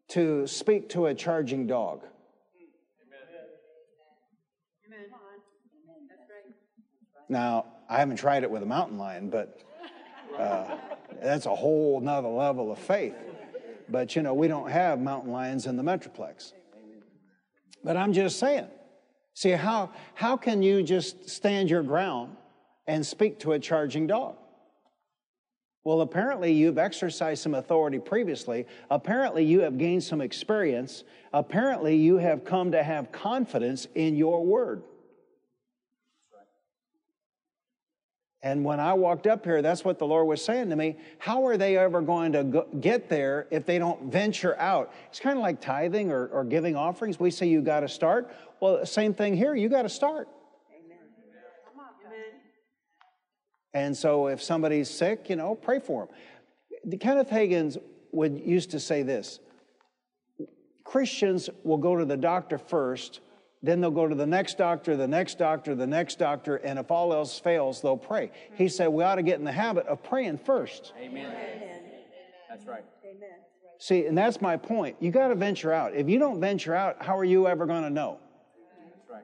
to 0.09 0.47
speak 0.47 0.89
to 0.89 1.07
a 1.07 1.13
charging 1.13 1.67
dog. 1.67 2.01
Now, 7.31 7.67
I 7.87 7.99
haven't 7.99 8.17
tried 8.17 8.43
it 8.43 8.51
with 8.51 8.61
a 8.61 8.65
mountain 8.65 8.97
lion, 8.97 9.29
but 9.29 9.57
uh, 10.37 10.65
that's 11.23 11.45
a 11.45 11.55
whole 11.55 12.01
nother 12.01 12.27
level 12.27 12.73
of 12.73 12.77
faith. 12.77 13.15
But 13.87 14.17
you 14.17 14.21
know, 14.21 14.33
we 14.33 14.49
don't 14.49 14.69
have 14.69 14.99
mountain 14.99 15.31
lions 15.31 15.65
in 15.65 15.77
the 15.77 15.81
Metroplex. 15.81 16.51
But 17.85 17.95
I'm 17.95 18.11
just 18.11 18.37
saying. 18.37 18.67
See, 19.33 19.51
how, 19.51 19.91
how 20.13 20.35
can 20.35 20.61
you 20.61 20.83
just 20.83 21.29
stand 21.29 21.69
your 21.69 21.83
ground 21.83 22.35
and 22.85 23.05
speak 23.05 23.39
to 23.39 23.53
a 23.53 23.59
charging 23.59 24.07
dog? 24.07 24.35
Well, 25.85 26.01
apparently 26.01 26.51
you've 26.51 26.77
exercised 26.77 27.43
some 27.43 27.55
authority 27.55 27.97
previously. 27.99 28.67
Apparently 28.89 29.45
you 29.45 29.61
have 29.61 29.77
gained 29.77 30.03
some 30.03 30.19
experience. 30.19 31.05
Apparently 31.31 31.95
you 31.95 32.17
have 32.17 32.43
come 32.43 32.73
to 32.73 32.83
have 32.83 33.13
confidence 33.13 33.87
in 33.95 34.17
your 34.17 34.45
word. 34.45 34.83
And 38.43 38.65
when 38.65 38.79
I 38.79 38.93
walked 38.93 39.27
up 39.27 39.45
here, 39.45 39.61
that's 39.61 39.85
what 39.85 39.99
the 39.99 40.07
Lord 40.07 40.27
was 40.27 40.43
saying 40.43 40.69
to 40.69 40.75
me. 40.75 40.97
How 41.19 41.45
are 41.45 41.57
they 41.57 41.77
ever 41.77 42.01
going 42.01 42.31
to 42.31 42.43
go, 42.43 42.67
get 42.79 43.07
there 43.07 43.47
if 43.51 43.67
they 43.67 43.77
don't 43.77 44.11
venture 44.11 44.57
out? 44.57 44.91
It's 45.09 45.19
kind 45.19 45.37
of 45.37 45.43
like 45.43 45.61
tithing 45.61 46.11
or, 46.11 46.27
or 46.27 46.43
giving 46.43 46.75
offerings. 46.75 47.19
We 47.19 47.29
say 47.29 47.47
you 47.47 47.61
got 47.61 47.81
to 47.81 47.87
start. 47.87 48.35
Well, 48.59 48.83
same 48.85 49.13
thing 49.13 49.35
here. 49.35 49.53
You 49.53 49.69
got 49.69 49.83
to 49.83 49.89
start. 49.89 50.27
Amen. 50.73 50.97
And 53.75 53.95
so 53.95 54.27
if 54.27 54.41
somebody's 54.41 54.89
sick, 54.89 55.29
you 55.29 55.35
know, 55.35 55.53
pray 55.53 55.79
for 55.79 56.07
them. 56.07 56.99
Kenneth 56.99 57.29
Hagin's 57.29 57.77
would 58.11 58.39
used 58.39 58.71
to 58.71 58.79
say 58.79 59.03
this 59.03 59.39
Christians 60.83 61.49
will 61.63 61.77
go 61.77 61.95
to 61.95 62.05
the 62.05 62.17
doctor 62.17 62.57
first 62.57 63.19
then 63.63 63.79
they'll 63.79 63.91
go 63.91 64.07
to 64.07 64.15
the 64.15 64.25
next 64.25 64.57
doctor, 64.57 64.97
the 64.97 65.07
next 65.07 65.37
doctor, 65.37 65.75
the 65.75 65.87
next 65.87 66.17
doctor, 66.17 66.55
and 66.57 66.79
if 66.79 66.89
all 66.89 67.13
else 67.13 67.39
fails, 67.39 67.81
they'll 67.81 67.97
pray. 67.97 68.31
He 68.55 68.67
said 68.67 68.87
we 68.87 69.03
ought 69.03 69.15
to 69.15 69.23
get 69.23 69.37
in 69.39 69.45
the 69.45 69.51
habit 69.51 69.85
of 69.87 70.03
praying 70.03 70.39
first. 70.39 70.93
Amen. 70.99 71.25
Amen. 71.25 71.83
That's 72.49 72.65
right. 72.65 72.83
Amen. 73.05 73.29
See, 73.77 74.05
and 74.05 74.17
that's 74.17 74.41
my 74.41 74.57
point. 74.57 74.97
You 74.99 75.09
got 75.09 75.29
to 75.29 75.35
venture 75.35 75.71
out. 75.71 75.95
If 75.95 76.09
you 76.09 76.19
don't 76.19 76.39
venture 76.39 76.75
out, 76.75 77.03
how 77.03 77.17
are 77.17 77.23
you 77.23 77.47
ever 77.47 77.65
going 77.65 77.83
to 77.83 77.89
know? 77.89 78.19
That's 78.83 79.09
right. 79.09 79.23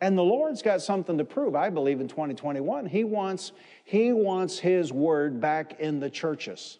And 0.00 0.18
the 0.18 0.22
Lord's 0.22 0.62
got 0.62 0.82
something 0.82 1.16
to 1.18 1.24
prove, 1.24 1.54
I 1.54 1.70
believe, 1.70 2.00
in 2.00 2.08
2021. 2.08 2.86
He 2.86 3.04
wants, 3.04 3.52
he 3.84 4.12
wants 4.12 4.58
His 4.58 4.92
word 4.92 5.40
back 5.40 5.80
in 5.80 6.00
the 6.00 6.10
churches. 6.10 6.78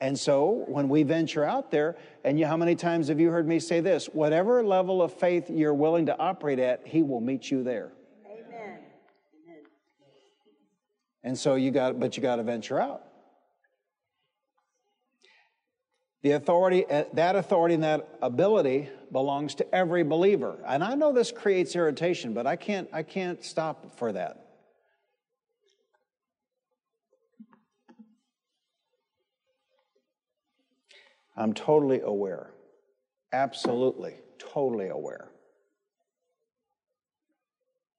And 0.00 0.18
so 0.18 0.64
when 0.66 0.88
we 0.88 1.02
venture 1.02 1.44
out 1.44 1.70
there, 1.70 1.96
and 2.24 2.38
you, 2.38 2.46
how 2.46 2.56
many 2.56 2.74
times 2.74 3.08
have 3.08 3.20
you 3.20 3.30
heard 3.30 3.46
me 3.46 3.58
say 3.58 3.80
this? 3.80 4.06
Whatever 4.06 4.62
level 4.62 5.00
of 5.00 5.14
faith 5.14 5.48
you're 5.48 5.74
willing 5.74 6.06
to 6.06 6.18
operate 6.18 6.58
at, 6.58 6.86
He 6.86 7.02
will 7.02 7.20
meet 7.20 7.50
you 7.50 7.62
there. 7.62 7.92
Amen. 8.26 8.78
And 11.22 11.38
so 11.38 11.54
you 11.54 11.70
got, 11.70 11.98
but 11.98 12.16
you 12.16 12.22
got 12.22 12.36
to 12.36 12.42
venture 12.42 12.80
out. 12.80 13.02
The 16.22 16.32
authority, 16.32 16.86
uh, 16.90 17.04
that 17.12 17.36
authority 17.36 17.74
and 17.74 17.84
that 17.84 18.08
ability 18.22 18.88
belongs 19.12 19.54
to 19.56 19.74
every 19.74 20.02
believer. 20.02 20.58
And 20.66 20.82
I 20.82 20.94
know 20.94 21.12
this 21.12 21.30
creates 21.30 21.76
irritation, 21.76 22.32
but 22.32 22.46
I 22.46 22.56
can't, 22.56 22.88
I 22.92 23.02
can't 23.02 23.44
stop 23.44 23.98
for 23.98 24.12
that. 24.12 24.43
I'm 31.36 31.52
totally 31.52 32.00
aware, 32.00 32.50
absolutely, 33.32 34.14
totally 34.38 34.88
aware, 34.88 35.28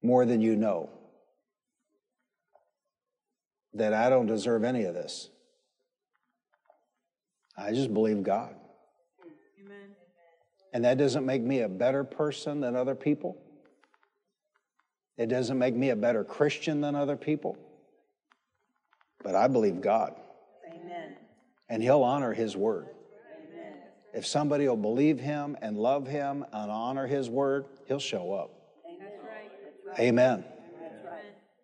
more 0.02 0.24
than 0.24 0.40
you 0.40 0.56
know, 0.56 0.90
that 3.74 3.92
I 3.92 4.08
don't 4.08 4.26
deserve 4.26 4.64
any 4.64 4.84
of 4.84 4.94
this. 4.94 5.28
I 7.58 7.72
just 7.72 7.92
believe 7.92 8.22
God. 8.22 8.54
Amen. 9.62 9.96
And 10.72 10.84
that 10.84 10.98
doesn't 10.98 11.24
make 11.24 11.42
me 11.42 11.60
a 11.60 11.68
better 11.68 12.04
person 12.04 12.60
than 12.60 12.74
other 12.74 12.94
people. 12.94 13.36
It 15.16 15.26
doesn't 15.26 15.58
make 15.58 15.74
me 15.74 15.90
a 15.90 15.96
better 15.96 16.24
Christian 16.24 16.80
than 16.80 16.94
other 16.94 17.16
people. 17.16 17.56
But 19.22 19.34
I 19.34 19.48
believe 19.48 19.80
God. 19.80 20.14
Amen. 20.68 21.16
And 21.68 21.82
He'll 21.82 22.02
honor 22.02 22.32
His 22.32 22.56
word. 22.56 22.88
If 24.16 24.26
somebody 24.26 24.66
will 24.66 24.78
believe 24.78 25.20
him 25.20 25.58
and 25.60 25.76
love 25.76 26.06
him 26.08 26.42
and 26.50 26.70
honor 26.70 27.06
his 27.06 27.28
word, 27.28 27.66
he'll 27.86 27.98
show 27.98 28.32
up. 28.32 28.50
Amen. 29.98 30.44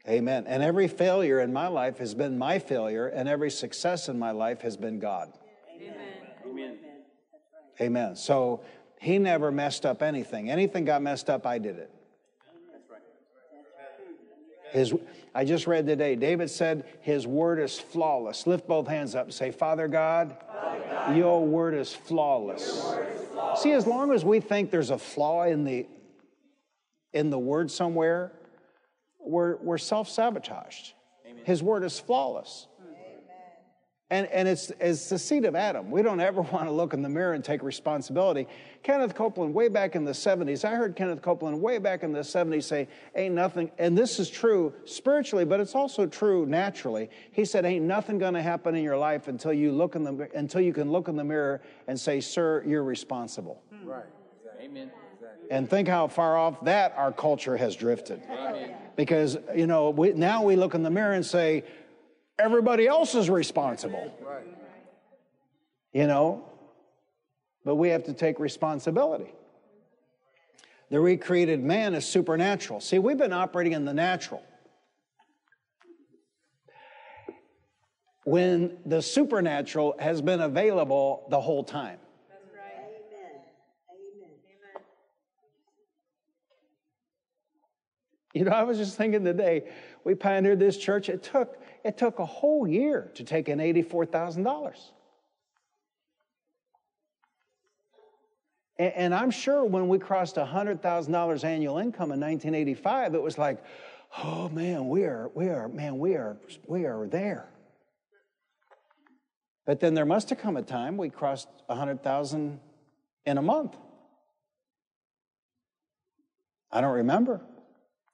Amen. 0.06 0.44
And 0.46 0.62
every 0.62 0.86
failure 0.86 1.40
in 1.40 1.52
my 1.52 1.68
life 1.68 1.96
has 1.98 2.14
been 2.14 2.36
my 2.36 2.58
failure, 2.58 3.06
and 3.06 3.26
every 3.26 3.50
success 3.50 4.08
in 4.08 4.18
my 4.18 4.32
life 4.32 4.60
has 4.60 4.76
been 4.76 4.98
God. 4.98 5.32
Amen. 5.74 5.96
Amen. 6.46 6.78
Amen. 7.80 8.16
So 8.16 8.62
he 9.00 9.18
never 9.18 9.50
messed 9.50 9.86
up 9.86 10.02
anything. 10.02 10.50
Anything 10.50 10.84
got 10.84 11.00
messed 11.00 11.30
up, 11.30 11.46
I 11.46 11.58
did 11.58 11.78
it. 11.78 11.90
His, 14.72 14.94
I 15.34 15.44
just 15.44 15.66
read 15.66 15.86
today, 15.86 16.16
David 16.16 16.48
said, 16.50 16.86
His 17.02 17.26
word 17.26 17.60
is 17.60 17.78
flawless. 17.78 18.46
Lift 18.46 18.66
both 18.66 18.88
hands 18.88 19.14
up 19.14 19.26
and 19.26 19.34
say, 19.34 19.50
Father 19.50 19.86
God, 19.86 20.34
Father 20.50 20.82
God 20.90 21.16
your 21.16 21.44
word 21.44 21.74
is 21.74 21.94
flawless. 21.94 22.82
Word 22.82 23.06
is 23.14 23.28
flawless. 23.28 23.62
See, 23.62 23.72
as 23.72 23.86
long 23.86 24.12
as 24.12 24.24
we 24.24 24.40
think 24.40 24.70
there's 24.70 24.88
a 24.88 24.98
flaw 24.98 25.44
in 25.44 25.64
the, 25.64 25.86
in 27.12 27.28
the 27.28 27.38
word 27.38 27.70
somewhere, 27.70 28.32
we're, 29.20 29.56
we're 29.56 29.78
self 29.78 30.08
sabotaged. 30.08 30.94
His 31.44 31.62
word 31.62 31.84
is 31.84 31.98
flawless. 32.00 32.66
And, 34.12 34.26
and 34.26 34.46
it's, 34.46 34.70
it's 34.78 35.08
the 35.08 35.18
seed 35.18 35.46
of 35.46 35.54
Adam. 35.54 35.90
We 35.90 36.02
don't 36.02 36.20
ever 36.20 36.42
want 36.52 36.66
to 36.66 36.70
look 36.70 36.92
in 36.92 37.00
the 37.00 37.08
mirror 37.08 37.32
and 37.32 37.42
take 37.42 37.62
responsibility. 37.62 38.46
Kenneth 38.82 39.14
Copeland, 39.14 39.54
way 39.54 39.68
back 39.68 39.96
in 39.96 40.04
the 40.04 40.12
70s, 40.12 40.66
I 40.66 40.74
heard 40.74 40.94
Kenneth 40.96 41.22
Copeland 41.22 41.62
way 41.62 41.78
back 41.78 42.02
in 42.02 42.12
the 42.12 42.20
70s 42.20 42.64
say, 42.64 42.88
Ain't 43.16 43.34
nothing, 43.34 43.70
and 43.78 43.96
this 43.96 44.20
is 44.20 44.28
true 44.28 44.74
spiritually, 44.84 45.46
but 45.46 45.60
it's 45.60 45.74
also 45.74 46.04
true 46.04 46.44
naturally. 46.44 47.08
He 47.30 47.46
said, 47.46 47.64
Ain't 47.64 47.86
nothing 47.86 48.18
going 48.18 48.34
to 48.34 48.42
happen 48.42 48.74
in 48.74 48.84
your 48.84 48.98
life 48.98 49.28
until 49.28 49.54
you, 49.54 49.72
look 49.72 49.96
in 49.96 50.04
the, 50.04 50.28
until 50.34 50.60
you 50.60 50.74
can 50.74 50.92
look 50.92 51.08
in 51.08 51.16
the 51.16 51.24
mirror 51.24 51.62
and 51.88 51.98
say, 51.98 52.20
Sir, 52.20 52.62
you're 52.66 52.84
responsible. 52.84 53.62
Hmm. 53.72 53.88
Right. 53.88 54.04
Amen. 54.60 54.90
And 55.50 55.68
think 55.68 55.88
how 55.88 56.08
far 56.08 56.36
off 56.36 56.62
that 56.64 56.94
our 56.96 57.12
culture 57.12 57.56
has 57.56 57.76
drifted. 57.76 58.22
Amen. 58.30 58.74
Because, 58.94 59.38
you 59.54 59.66
know, 59.66 59.90
we, 59.90 60.12
now 60.12 60.42
we 60.42 60.56
look 60.56 60.74
in 60.74 60.82
the 60.82 60.90
mirror 60.90 61.14
and 61.14 61.24
say, 61.24 61.64
everybody 62.38 62.86
else 62.86 63.14
is 63.14 63.30
responsible. 63.30 64.12
Right. 64.24 64.46
You 65.92 66.06
know, 66.06 66.44
but 67.64 67.76
we 67.76 67.90
have 67.90 68.04
to 68.04 68.12
take 68.12 68.40
responsibility. 68.40 69.32
The 70.90 71.00
recreated 71.00 71.62
man 71.62 71.94
is 71.94 72.04
supernatural. 72.04 72.80
See, 72.80 72.98
we've 72.98 73.16
been 73.16 73.32
operating 73.32 73.72
in 73.72 73.84
the 73.84 73.94
natural. 73.94 74.42
When 78.24 78.78
the 78.86 79.02
supernatural 79.02 79.96
has 79.98 80.20
been 80.20 80.40
available 80.40 81.26
the 81.30 81.40
whole 81.40 81.64
time. 81.64 81.98
You 88.34 88.44
know, 88.44 88.52
I 88.52 88.62
was 88.62 88.78
just 88.78 88.96
thinking 88.96 89.24
today, 89.24 89.64
we 90.04 90.14
pioneered 90.14 90.58
this 90.58 90.78
church. 90.78 91.10
It 91.10 91.22
took 91.22 91.61
it 91.84 91.98
took 91.98 92.18
a 92.18 92.26
whole 92.26 92.66
year 92.66 93.10
to 93.14 93.24
take 93.24 93.48
in 93.48 93.58
$84,000. 93.58 94.74
And, 98.78 99.14
I'm 99.14 99.30
sure 99.30 99.64
when 99.64 99.86
we 99.86 99.98
crossed 99.98 100.36
$100,000 100.36 101.44
annual 101.44 101.78
income 101.78 102.10
in 102.10 102.20
1985, 102.20 103.14
it 103.14 103.22
was 103.22 103.38
like, 103.38 103.62
oh 104.24 104.48
man, 104.48 104.88
we 104.88 105.04
are, 105.04 105.30
we 105.34 105.48
are, 105.48 105.68
man, 105.68 105.98
we 105.98 106.14
are, 106.14 106.36
we 106.66 106.84
are 106.86 107.06
there. 107.06 107.48
But 109.66 109.78
then 109.78 109.94
there 109.94 110.06
must 110.06 110.30
have 110.30 110.38
come 110.38 110.56
a 110.56 110.62
time 110.62 110.96
we 110.96 111.10
crossed 111.10 111.48
100,000 111.66 112.58
in 113.24 113.38
a 113.38 113.42
month. 113.42 113.76
I 116.72 116.80
don't 116.80 116.94
remember. 116.94 117.40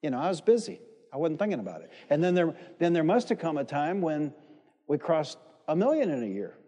You 0.03 0.11
know, 0.11 0.19
I 0.19 0.29
was 0.29 0.41
busy. 0.41 0.81
I 1.13 1.17
wasn't 1.17 1.39
thinking 1.39 1.61
about 1.61 1.83
it. 1.83 1.91
And 2.11 2.23
then 2.23 2.35
there, 2.35 2.55
then 2.79 2.93
there 2.93 3.05
must 3.05 3.29
have 3.31 3.39
come 3.39 3.57
a 3.57 3.65
time 3.65 4.01
when 4.01 4.33
we 4.87 4.99
crossed 4.99 5.39
a 5.67 5.77
million 5.77 6.11
in 6.11 6.23
a 6.23 6.27
year. 6.27 6.59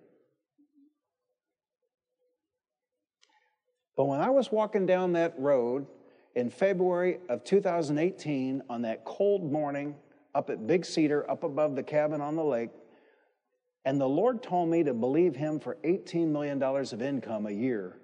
But 3.97 4.05
when 4.07 4.21
I 4.21 4.31
was 4.31 4.51
walking 4.51 4.87
down 4.87 5.13
that 5.13 5.35
road 5.39 5.87
in 6.35 6.49
February 6.49 7.19
of 7.29 7.45
2018 7.45 8.63
on 8.71 8.83
that 8.83 9.05
cold 9.05 9.51
morning 9.51 9.95
up 10.35 10.49
at 10.49 10.67
Big 10.67 10.85
Cedar, 10.85 11.29
up 11.31 11.45
above 11.45 11.77
the 11.77 11.83
cabin 11.83 12.21
on 12.21 12.37
the 12.37 12.45
lake, 12.45 12.71
and 13.85 14.01
the 14.01 14.09
Lord 14.09 14.43
told 14.43 14.69
me 14.69 14.85
to 14.85 14.95
believe 14.95 15.35
Him 15.35 15.59
for 15.59 15.77
$18 15.85 16.29
million 16.29 16.63
of 16.63 17.03
income 17.03 17.47
a 17.47 17.51
year. 17.51 17.97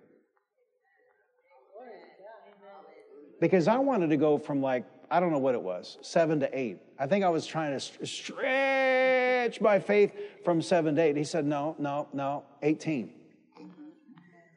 Because 3.41 3.69
I 3.69 3.79
wanted 3.79 4.11
to 4.11 4.17
go 4.17 4.39
from 4.39 4.63
like, 4.63 4.85
I 5.11 5.21
don't 5.21 5.31
know 5.31 5.39
what 5.39 5.55
it 5.55 5.63
was, 5.63 5.99
seven 6.03 6.41
to 6.41 6.59
eight. 6.59 6.79
I 6.99 7.07
think 7.07 7.25
I 7.25 7.29
was 7.29 7.47
trying 7.47 7.79
to 7.79 8.07
stretch 8.07 9.61
my 9.61 9.79
faith 9.79 10.13
from 10.45 10.61
seven 10.61 10.97
to 10.97 11.03
eight. 11.03 11.17
He 11.17 11.25
said, 11.25 11.45
no, 11.45 11.77
no, 11.79 12.09
no, 12.13 12.45
18. 12.63 13.13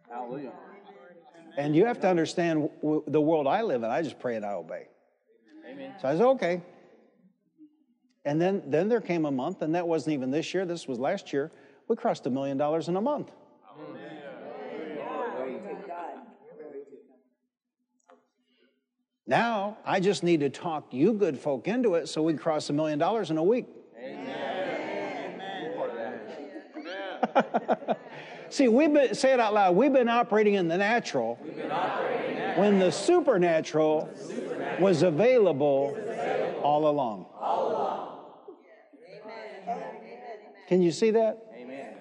Hallelujah. 0.09 0.51
And 1.57 1.75
you 1.75 1.85
have 1.85 1.99
to 2.01 2.07
understand 2.07 2.69
the 3.07 3.21
world 3.21 3.47
I 3.47 3.61
live 3.61 3.83
in. 3.83 3.89
I 3.89 4.01
just 4.01 4.19
pray 4.19 4.35
and 4.35 4.45
I 4.45 4.53
obey. 4.53 4.87
Amen. 5.69 5.93
So 6.01 6.07
I 6.07 6.13
said, 6.13 6.25
okay. 6.25 6.61
And 8.25 8.41
then, 8.41 8.63
then 8.67 8.89
there 8.89 9.01
came 9.01 9.25
a 9.25 9.31
month, 9.31 9.61
and 9.61 9.75
that 9.75 9.87
wasn't 9.87 10.13
even 10.13 10.31
this 10.31 10.53
year, 10.53 10.65
this 10.65 10.87
was 10.87 10.99
last 10.99 11.33
year. 11.33 11.51
We 11.87 11.95
crossed 11.95 12.25
a 12.27 12.29
million 12.29 12.57
dollars 12.57 12.87
in 12.87 12.95
a 12.95 13.01
month. 13.01 13.31
Now, 19.29 19.77
I 19.85 19.99
just 19.99 20.23
need 20.23 20.39
to 20.39 20.49
talk 20.49 20.91
you 20.91 21.13
good 21.13 21.37
folk 21.37 21.67
into 21.67 21.93
it 21.93 22.09
so 22.09 22.23
we 22.23 22.33
can 22.33 22.39
cross 22.39 22.71
a 22.71 22.73
million 22.73 22.97
dollars 22.97 23.29
in 23.29 23.37
a 23.37 23.43
week. 23.43 23.67
See, 28.49 28.67
we've 28.67 28.91
been, 28.91 29.13
say 29.13 29.31
it 29.31 29.39
out 29.39 29.53
loud, 29.53 29.75
we've 29.75 29.93
been 29.93 30.09
operating 30.09 30.55
in 30.55 30.67
the 30.67 30.77
natural 30.77 31.35
when 32.55 32.79
the 32.79 32.91
supernatural, 32.91 34.09
was 34.79 35.03
available, 35.03 35.95
all 36.63 36.89
along. 36.89 37.27
Can 40.67 40.81
you 40.81 40.91
see 40.91 41.11
that? 41.11 41.37
Amen. 41.55 41.93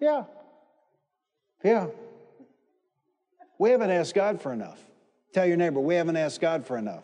Yeah. 0.00 0.24
Yeah. 1.62 1.88
We 3.58 3.70
haven't 3.70 3.90
asked 3.90 4.14
God 4.14 4.40
for 4.40 4.52
enough. 4.52 4.82
Tell 5.34 5.46
your 5.46 5.56
neighbor, 5.56 5.80
we 5.80 5.96
haven't 5.96 6.16
asked 6.16 6.40
God 6.40 6.64
for 6.64 6.78
enough. 6.78 7.02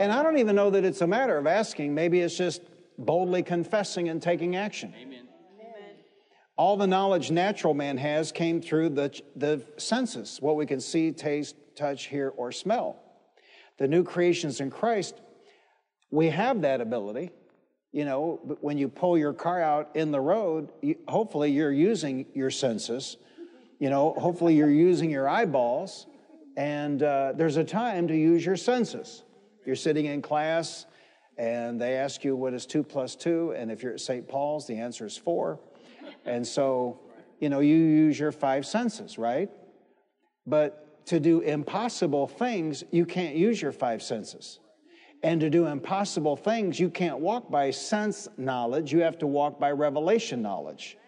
And 0.00 0.12
I 0.12 0.22
don't 0.22 0.38
even 0.38 0.56
know 0.56 0.68
that 0.70 0.84
it's 0.84 1.00
a 1.00 1.06
matter 1.06 1.38
of 1.38 1.46
asking. 1.46 1.94
Maybe 1.94 2.20
it's 2.20 2.36
just 2.36 2.60
boldly 2.98 3.42
confessing 3.44 4.08
and 4.08 4.20
taking 4.20 4.56
action. 4.56 4.92
Amen. 5.00 5.24
All 6.56 6.76
the 6.76 6.88
knowledge 6.88 7.30
natural 7.30 7.72
man 7.72 7.98
has 7.98 8.32
came 8.32 8.60
through 8.60 8.90
the, 8.90 9.22
the 9.36 9.62
senses, 9.76 10.38
what 10.40 10.56
we 10.56 10.66
can 10.66 10.80
see, 10.80 11.12
taste, 11.12 11.54
touch, 11.76 12.06
hear, 12.06 12.32
or 12.36 12.50
smell. 12.50 13.00
The 13.78 13.86
new 13.86 14.02
creations 14.02 14.60
in 14.60 14.68
Christ, 14.68 15.20
we 16.10 16.30
have 16.30 16.62
that 16.62 16.80
ability. 16.80 17.30
You 17.92 18.04
know, 18.04 18.40
but 18.44 18.62
when 18.62 18.76
you 18.76 18.88
pull 18.88 19.16
your 19.16 19.32
car 19.32 19.62
out 19.62 19.90
in 19.94 20.10
the 20.10 20.20
road, 20.20 20.72
you, 20.82 20.96
hopefully 21.06 21.52
you're 21.52 21.72
using 21.72 22.26
your 22.34 22.50
senses. 22.50 23.16
You 23.78 23.88
know, 23.88 24.14
hopefully 24.18 24.56
you're 24.56 24.68
using 24.68 25.10
your 25.10 25.28
eyeballs. 25.28 26.08
And 26.58 27.04
uh, 27.04 27.34
there's 27.36 27.56
a 27.56 27.62
time 27.62 28.08
to 28.08 28.16
use 28.16 28.44
your 28.44 28.56
senses. 28.56 29.22
You're 29.64 29.76
sitting 29.76 30.06
in 30.06 30.20
class 30.20 30.86
and 31.36 31.80
they 31.80 31.94
ask 31.94 32.24
you 32.24 32.34
what 32.34 32.52
is 32.52 32.66
two 32.66 32.82
plus 32.82 33.14
two. 33.14 33.54
And 33.56 33.70
if 33.70 33.80
you're 33.80 33.92
at 33.92 34.00
St. 34.00 34.26
Paul's, 34.26 34.66
the 34.66 34.74
answer 34.74 35.06
is 35.06 35.16
four. 35.16 35.60
And 36.24 36.44
so, 36.44 36.98
you 37.38 37.48
know, 37.48 37.60
you 37.60 37.76
use 37.76 38.18
your 38.18 38.32
five 38.32 38.66
senses, 38.66 39.18
right? 39.18 39.48
But 40.48 41.06
to 41.06 41.20
do 41.20 41.42
impossible 41.42 42.26
things, 42.26 42.82
you 42.90 43.06
can't 43.06 43.36
use 43.36 43.62
your 43.62 43.70
five 43.70 44.02
senses. 44.02 44.58
And 45.22 45.40
to 45.40 45.50
do 45.50 45.66
impossible 45.66 46.34
things, 46.34 46.80
you 46.80 46.90
can't 46.90 47.20
walk 47.20 47.52
by 47.52 47.70
sense 47.70 48.26
knowledge, 48.36 48.92
you 48.92 49.02
have 49.02 49.18
to 49.18 49.28
walk 49.28 49.60
by 49.60 49.70
revelation 49.70 50.42
knowledge. 50.42 50.98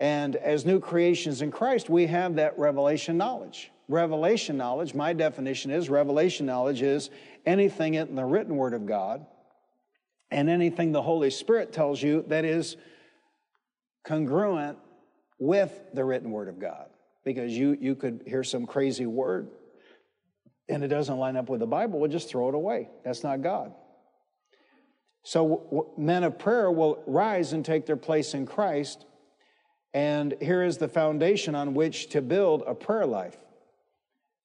And 0.00 0.36
as 0.36 0.64
new 0.64 0.78
creations 0.80 1.42
in 1.42 1.50
Christ, 1.50 1.90
we 1.90 2.06
have 2.06 2.36
that 2.36 2.58
revelation 2.58 3.16
knowledge. 3.16 3.72
Revelation 3.88 4.56
knowledge, 4.56 4.94
my 4.94 5.12
definition 5.12 5.70
is 5.70 5.88
revelation 5.88 6.46
knowledge 6.46 6.82
is 6.82 7.10
anything 7.46 7.94
in 7.94 8.14
the 8.14 8.24
written 8.24 8.56
word 8.56 8.74
of 8.74 8.86
God 8.86 9.24
and 10.30 10.50
anything 10.50 10.92
the 10.92 11.02
Holy 11.02 11.30
Spirit 11.30 11.72
tells 11.72 12.02
you 12.02 12.24
that 12.28 12.44
is 12.44 12.76
congruent 14.04 14.78
with 15.38 15.80
the 15.94 16.04
written 16.04 16.30
word 16.30 16.48
of 16.48 16.58
God. 16.58 16.86
Because 17.24 17.52
you, 17.52 17.76
you 17.80 17.94
could 17.94 18.22
hear 18.26 18.44
some 18.44 18.66
crazy 18.66 19.06
word 19.06 19.48
and 20.68 20.84
it 20.84 20.88
doesn't 20.88 21.16
line 21.16 21.36
up 21.36 21.48
with 21.48 21.60
the 21.60 21.66
Bible, 21.66 21.98
we'll 21.98 22.10
just 22.10 22.28
throw 22.28 22.48
it 22.48 22.54
away. 22.54 22.90
That's 23.04 23.24
not 23.24 23.42
God. 23.42 23.72
So 25.24 25.62
w- 25.70 25.90
men 25.96 26.24
of 26.24 26.38
prayer 26.38 26.70
will 26.70 27.02
rise 27.06 27.52
and 27.52 27.64
take 27.64 27.86
their 27.86 27.96
place 27.96 28.34
in 28.34 28.46
Christ. 28.46 29.04
And 29.94 30.34
here 30.40 30.62
is 30.62 30.78
the 30.78 30.88
foundation 30.88 31.54
on 31.54 31.74
which 31.74 32.08
to 32.10 32.20
build 32.20 32.62
a 32.66 32.74
prayer 32.74 33.06
life 33.06 33.36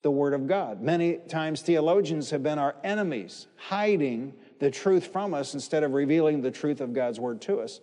the 0.03 0.11
Word 0.11 0.33
of 0.33 0.47
God. 0.47 0.81
Many 0.81 1.15
times 1.29 1.61
theologians 1.61 2.29
have 2.29 2.43
been 2.43 2.59
our 2.59 2.75
enemies, 2.83 3.47
hiding 3.55 4.33
the 4.59 4.69
truth 4.69 5.07
from 5.07 5.33
us 5.33 5.53
instead 5.53 5.83
of 5.83 5.93
revealing 5.93 6.41
the 6.41 6.51
truth 6.51 6.81
of 6.81 6.93
God's 6.93 7.19
Word 7.19 7.41
to 7.43 7.61
us. 7.61 7.79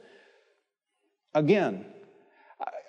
Again, 1.35 1.87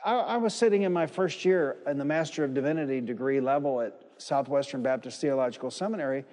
I, 0.06 0.14
I 0.16 0.38
was 0.38 0.54
sitting 0.54 0.82
in 0.84 0.92
my 0.92 1.08
first 1.08 1.46
year 1.46 1.78
in 1.88 1.98
the 1.98 2.06
Master 2.06 2.44
of 2.44 2.54
Divinity 2.54 3.00
degree 3.00 3.40
level 3.40 3.82
at 3.82 4.00
Southwestern 4.18 4.84
Baptist 4.84 5.22
Theological 5.22 5.72
Seminary, 5.72 6.26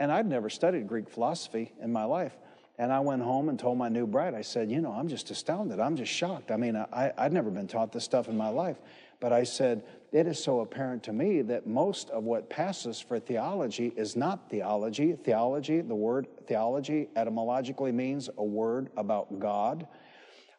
and 0.00 0.10
I'd 0.10 0.26
never 0.26 0.50
studied 0.50 0.88
Greek 0.88 1.08
philosophy 1.08 1.72
in 1.80 1.92
my 1.92 2.04
life. 2.04 2.36
And 2.80 2.90
I 2.94 3.00
went 3.00 3.20
home 3.20 3.50
and 3.50 3.58
told 3.58 3.76
my 3.76 3.90
new 3.90 4.06
bride, 4.06 4.32
I 4.32 4.40
said, 4.40 4.70
You 4.70 4.80
know, 4.80 4.90
I'm 4.90 5.06
just 5.06 5.30
astounded. 5.30 5.78
I'm 5.80 5.96
just 5.96 6.10
shocked. 6.10 6.50
I 6.50 6.56
mean, 6.56 6.76
I, 6.76 7.12
I'd 7.18 7.30
never 7.30 7.50
been 7.50 7.68
taught 7.68 7.92
this 7.92 8.04
stuff 8.04 8.26
in 8.26 8.38
my 8.38 8.48
life. 8.48 8.78
But 9.20 9.34
I 9.34 9.44
said, 9.44 9.84
It 10.12 10.26
is 10.26 10.42
so 10.42 10.60
apparent 10.60 11.02
to 11.02 11.12
me 11.12 11.42
that 11.42 11.66
most 11.66 12.08
of 12.08 12.24
what 12.24 12.48
passes 12.48 12.98
for 12.98 13.20
theology 13.20 13.92
is 13.96 14.16
not 14.16 14.48
theology. 14.48 15.12
Theology, 15.12 15.82
the 15.82 15.94
word 15.94 16.26
theology 16.46 17.10
etymologically 17.16 17.92
means 17.92 18.30
a 18.38 18.44
word 18.44 18.88
about 18.96 19.38
God. 19.38 19.86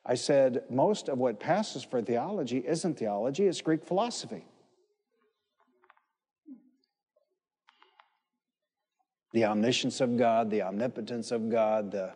I 0.06 0.14
said, 0.14 0.62
Most 0.70 1.10
of 1.10 1.18
what 1.18 1.40
passes 1.40 1.84
for 1.84 2.04
theology 2.04 2.60
isn't 2.60 3.00
theology, 3.00 3.48
it's 3.48 3.62
Greek 3.62 3.84
philosophy. 3.84 4.46
The 9.34 9.46
omniscience 9.46 10.02
of 10.02 10.18
God, 10.18 10.50
the 10.50 10.62
omnipotence 10.62 11.32
of 11.32 11.50
God, 11.50 11.92
the, 11.92 12.14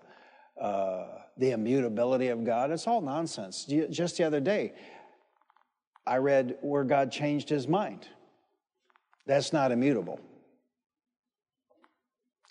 uh, 0.59 1.07
the 1.37 1.51
immutability 1.51 2.27
of 2.27 2.43
God. 2.43 2.71
It's 2.71 2.87
all 2.87 3.01
nonsense. 3.01 3.65
Just 3.65 4.17
the 4.17 4.23
other 4.23 4.39
day, 4.39 4.73
I 6.05 6.17
read 6.17 6.57
where 6.61 6.83
God 6.83 7.11
changed 7.11 7.49
his 7.49 7.67
mind. 7.67 8.07
That's 9.25 9.51
not 9.53 9.71
immutable. 9.71 10.19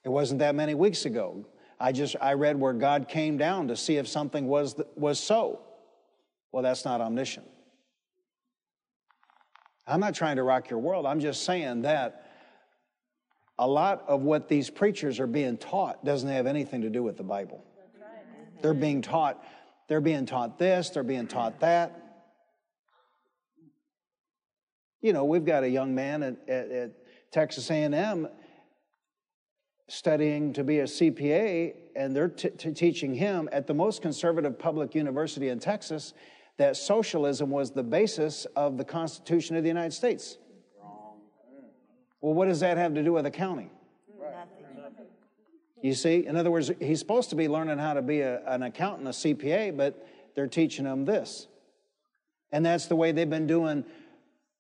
It 0.05 0.09
wasn't 0.09 0.40
that 0.40 0.55
many 0.55 0.74
weeks 0.74 1.07
ago. 1.07 1.46
I 1.81 1.92
just 1.92 2.16
I 2.20 2.35
read 2.35 2.59
where 2.59 2.72
God 2.72 3.09
came 3.09 3.37
down 3.37 3.68
to 3.68 3.77
see 3.77 3.96
if 3.96 4.09
something 4.09 4.46
was 4.46 4.74
was 4.96 5.18
so. 5.18 5.61
Well, 6.53 6.62
that's 6.62 6.85
not 6.85 7.00
omniscient. 7.00 7.46
I'm 9.87 10.00
not 10.00 10.14
trying 10.14 10.37
to 10.37 10.42
rock 10.42 10.70
your 10.70 10.79
world. 10.79 11.05
I'm 11.05 11.20
just 11.20 11.44
saying 11.44 11.83
that 11.83 12.24
a 13.59 13.67
lot 13.67 14.05
of 14.09 14.23
what 14.23 14.49
these 14.49 14.71
preachers 14.71 15.21
are 15.21 15.27
being 15.27 15.57
taught 15.57 16.05
doesn't 16.05 16.29
have 16.29 16.47
anything 16.47 16.83
to 16.83 16.90
do 16.90 17.03
with 17.03 17.17
the 17.17 17.23
Bible. 17.23 17.64
They're 18.62 18.75
being 18.75 19.03
taught, 19.03 19.45
they're 19.88 20.01
being 20.01 20.27
taught 20.27 20.59
this, 20.59 20.90
they're 20.90 21.03
being 21.03 21.27
taught 21.27 21.61
that. 21.61 22.01
You 25.03 25.12
know, 25.12 25.25
we've 25.25 25.45
got 25.45 25.64
a 25.64 25.69
young 25.69 25.95
man 25.95 26.23
at, 26.23 26.49
at, 26.49 26.71
at 26.71 26.90
Texas 27.31 27.71
A&M 27.71 28.27
studying 29.88 30.53
to 30.55 30.64
be 30.64 30.79
a 30.79 30.85
CPA, 30.85 31.75
and 31.95 32.17
they're 32.17 32.29
t- 32.29 32.49
t- 32.49 32.73
teaching 32.73 33.14
him 33.14 33.49
at 33.53 33.67
the 33.67 33.75
most 33.75 34.01
conservative 34.01 34.59
public 34.59 34.95
university 34.95 35.49
in 35.49 35.59
Texas 35.59 36.14
that 36.57 36.77
socialism 36.77 37.51
was 37.51 37.71
the 37.71 37.83
basis 37.83 38.47
of 38.57 38.79
the 38.79 38.85
Constitution 38.85 39.57
of 39.57 39.62
the 39.62 39.69
United 39.69 39.93
States. 39.93 40.38
Well, 42.25 42.33
what 42.33 42.49
does 42.49 42.61
that 42.61 42.79
have 42.79 42.95
to 42.95 43.03
do 43.03 43.13
with 43.13 43.27
accounting? 43.27 43.69
You 45.83 45.93
see, 45.93 46.27
in 46.27 46.37
other 46.37 46.51
words, 46.51 46.71
he's 46.81 46.99
supposed 46.99 47.29
to 47.29 47.37
be 47.37 47.49
learning 47.49 47.77
how 47.77 47.93
to 47.93 48.01
be 48.01 48.21
a, 48.21 48.43
an 48.47 48.63
accountant, 48.63 49.09
a 49.09 49.11
CPA, 49.11 49.77
but 49.77 50.09
they're 50.35 50.47
teaching 50.47 50.87
him 50.87 51.05
this. 51.05 51.49
And 52.51 52.65
that's 52.65 52.87
the 52.87 52.97
way 52.97 53.13
they've 53.13 53.29
been 53.29 53.47
doing 53.47 53.85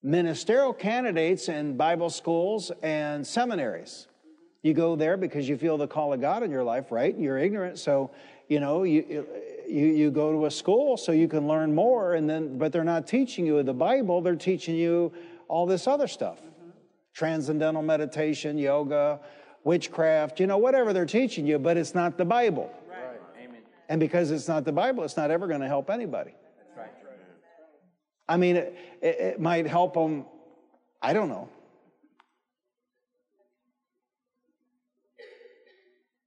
ministerial 0.02 0.74
candidates 0.74 1.48
in 1.48 1.78
Bible 1.78 2.10
schools 2.10 2.70
and 2.82 3.26
seminaries. 3.26 4.08
You 4.60 4.74
go 4.74 4.94
there 4.94 5.16
because 5.16 5.48
you 5.48 5.56
feel 5.56 5.78
the 5.78 5.88
call 5.88 6.12
of 6.12 6.20
God 6.20 6.42
in 6.42 6.50
your 6.50 6.64
life, 6.64 6.92
right? 6.92 7.16
You're 7.16 7.38
ignorant, 7.38 7.78
so 7.78 8.10
you 8.46 8.60
know 8.60 8.82
you 8.82 9.26
you 9.66 9.86
you 9.86 10.10
go 10.10 10.32
to 10.32 10.44
a 10.44 10.50
school 10.50 10.98
so 10.98 11.12
you 11.12 11.28
can 11.28 11.48
learn 11.48 11.74
more, 11.74 12.12
and 12.12 12.28
then 12.28 12.58
but 12.58 12.72
they're 12.72 12.84
not 12.84 13.06
teaching 13.06 13.46
you 13.46 13.62
the 13.62 13.72
Bible; 13.72 14.20
they're 14.20 14.36
teaching 14.36 14.74
you 14.74 15.14
all 15.48 15.64
this 15.64 15.86
other 15.86 16.06
stuff. 16.06 16.42
Transcendental 17.14 17.82
meditation, 17.82 18.58
yoga, 18.58 19.20
witchcraft, 19.64 20.40
you 20.40 20.46
know, 20.46 20.58
whatever 20.58 20.92
they're 20.92 21.06
teaching 21.06 21.46
you, 21.46 21.58
but 21.58 21.76
it's 21.76 21.94
not 21.94 22.18
the 22.18 22.24
Bible. 22.24 22.70
Right. 22.88 23.20
Amen. 23.42 23.62
And 23.88 23.98
because 23.98 24.30
it's 24.30 24.48
not 24.48 24.64
the 24.64 24.72
Bible, 24.72 25.04
it's 25.04 25.16
not 25.16 25.30
ever 25.30 25.46
going 25.46 25.62
to 25.62 25.68
help 25.68 25.88
anybody. 25.88 26.34
That's 26.58 26.76
right. 26.76 26.90
I 28.28 28.36
mean, 28.36 28.56
it, 28.56 28.76
it, 29.00 29.16
it 29.20 29.40
might 29.40 29.66
help 29.66 29.94
them. 29.94 30.26
I 31.00 31.12
don't 31.12 31.28
know 31.28 31.48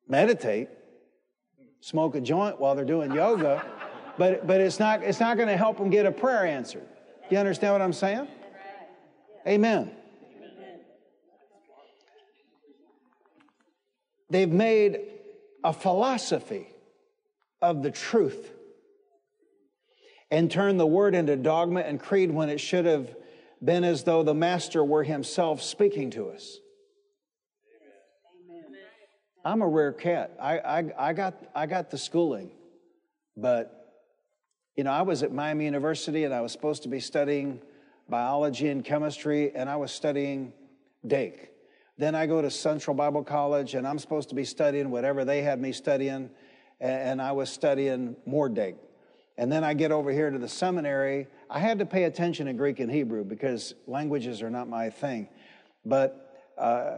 meditate, 0.08 0.70
smoke 1.82 2.16
a 2.16 2.22
joint 2.22 2.60
while 2.60 2.76
they're 2.76 2.86
doing 2.86 3.12
yoga, 3.12 3.64
but, 4.18 4.48
but 4.48 4.62
it's 4.62 4.80
not, 4.80 5.04
it's 5.04 5.20
not 5.20 5.38
going 5.38 5.50
to 5.50 5.58
help 5.58 5.78
them 5.78 5.90
get 5.90 6.06
a 6.06 6.12
prayer 6.12 6.46
answered. 6.46 6.88
You 7.30 7.38
understand 7.38 7.74
what 7.74 7.82
I'm 7.82 7.94
saying? 7.94 8.28
Amen. 9.48 9.92
They've 14.30 14.50
made 14.50 15.00
a 15.64 15.74
philosophy 15.74 16.68
of 17.62 17.82
the 17.84 17.92
truth 17.92 18.52
and 20.30 20.52
turned 20.52 20.80
the 20.80 20.86
word 20.88 21.16
into 21.16 21.36
dogma 21.36 21.82
and 21.82 22.00
creed 22.00 22.32
when 22.32 22.50
it 22.50 22.60
should 22.60 22.86
have 22.86 23.16
been 23.64 23.84
as 23.84 24.04
though 24.04 24.24
the 24.24 24.34
master 24.34 24.84
were 24.84 25.04
himself 25.04 25.62
speaking 25.62 26.12
to 26.12 26.30
us. 26.30 26.60
I'm 29.46 29.62
a 29.62 29.68
rare 29.68 29.94
cat. 29.94 30.36
I, 30.42 30.60
I, 30.60 30.84
I, 30.98 31.14
got, 31.14 31.36
I 31.56 31.66
got 31.68 31.90
the 31.90 31.98
schooling, 31.98 32.52
but, 33.38 33.94
you 34.76 34.84
know, 34.84 34.92
I 34.92 35.04
was 35.04 35.24
at 35.24 35.32
Miami 35.32 35.64
University 35.64 36.26
and 36.26 36.34
I 36.34 36.42
was 36.42 36.52
supposed 36.52 36.84
to 36.84 36.90
be 36.90 37.00
studying 37.00 37.62
biology 38.10 38.68
and 38.70 38.84
chemistry, 38.84 39.56
and 39.56 39.70
I 39.70 39.78
was 39.78 39.92
studying 39.92 40.54
Dake. 41.06 41.50
Then 41.98 42.14
I 42.16 42.28
go 42.28 42.42
to 42.42 42.52
Central 42.52 42.96
Bible 42.96 43.24
College 43.24 43.74
and 43.74 43.88
I'm 43.88 44.00
supposed 44.00 44.30
to 44.30 44.36
be 44.36 44.46
studying 44.46 44.90
whatever 44.90 45.26
they 45.26 45.42
had 45.42 45.60
me 45.60 45.72
studying, 45.72 46.30
and 46.80 47.22
I 47.22 47.32
was 47.32 47.50
studying 47.50 48.16
more 48.26 48.50
Dake. 48.50 48.76
And 49.38 49.52
then 49.52 49.64
I 49.64 49.74
get 49.74 49.92
over 49.92 50.12
here 50.12 50.30
to 50.30 50.38
the 50.38 50.50
seminary. 50.50 51.28
I 51.50 51.60
had 51.60 51.80
to 51.80 51.86
pay 51.86 52.06
attention 52.06 52.48
to 52.48 52.54
Greek 52.54 52.80
and 52.80 52.92
Hebrew 52.92 53.24
because 53.24 53.76
languages 53.86 54.42
are 54.42 54.50
not 54.50 54.68
my 54.68 54.90
thing. 54.90 55.30
But 55.86 56.54
uh, 56.58 56.98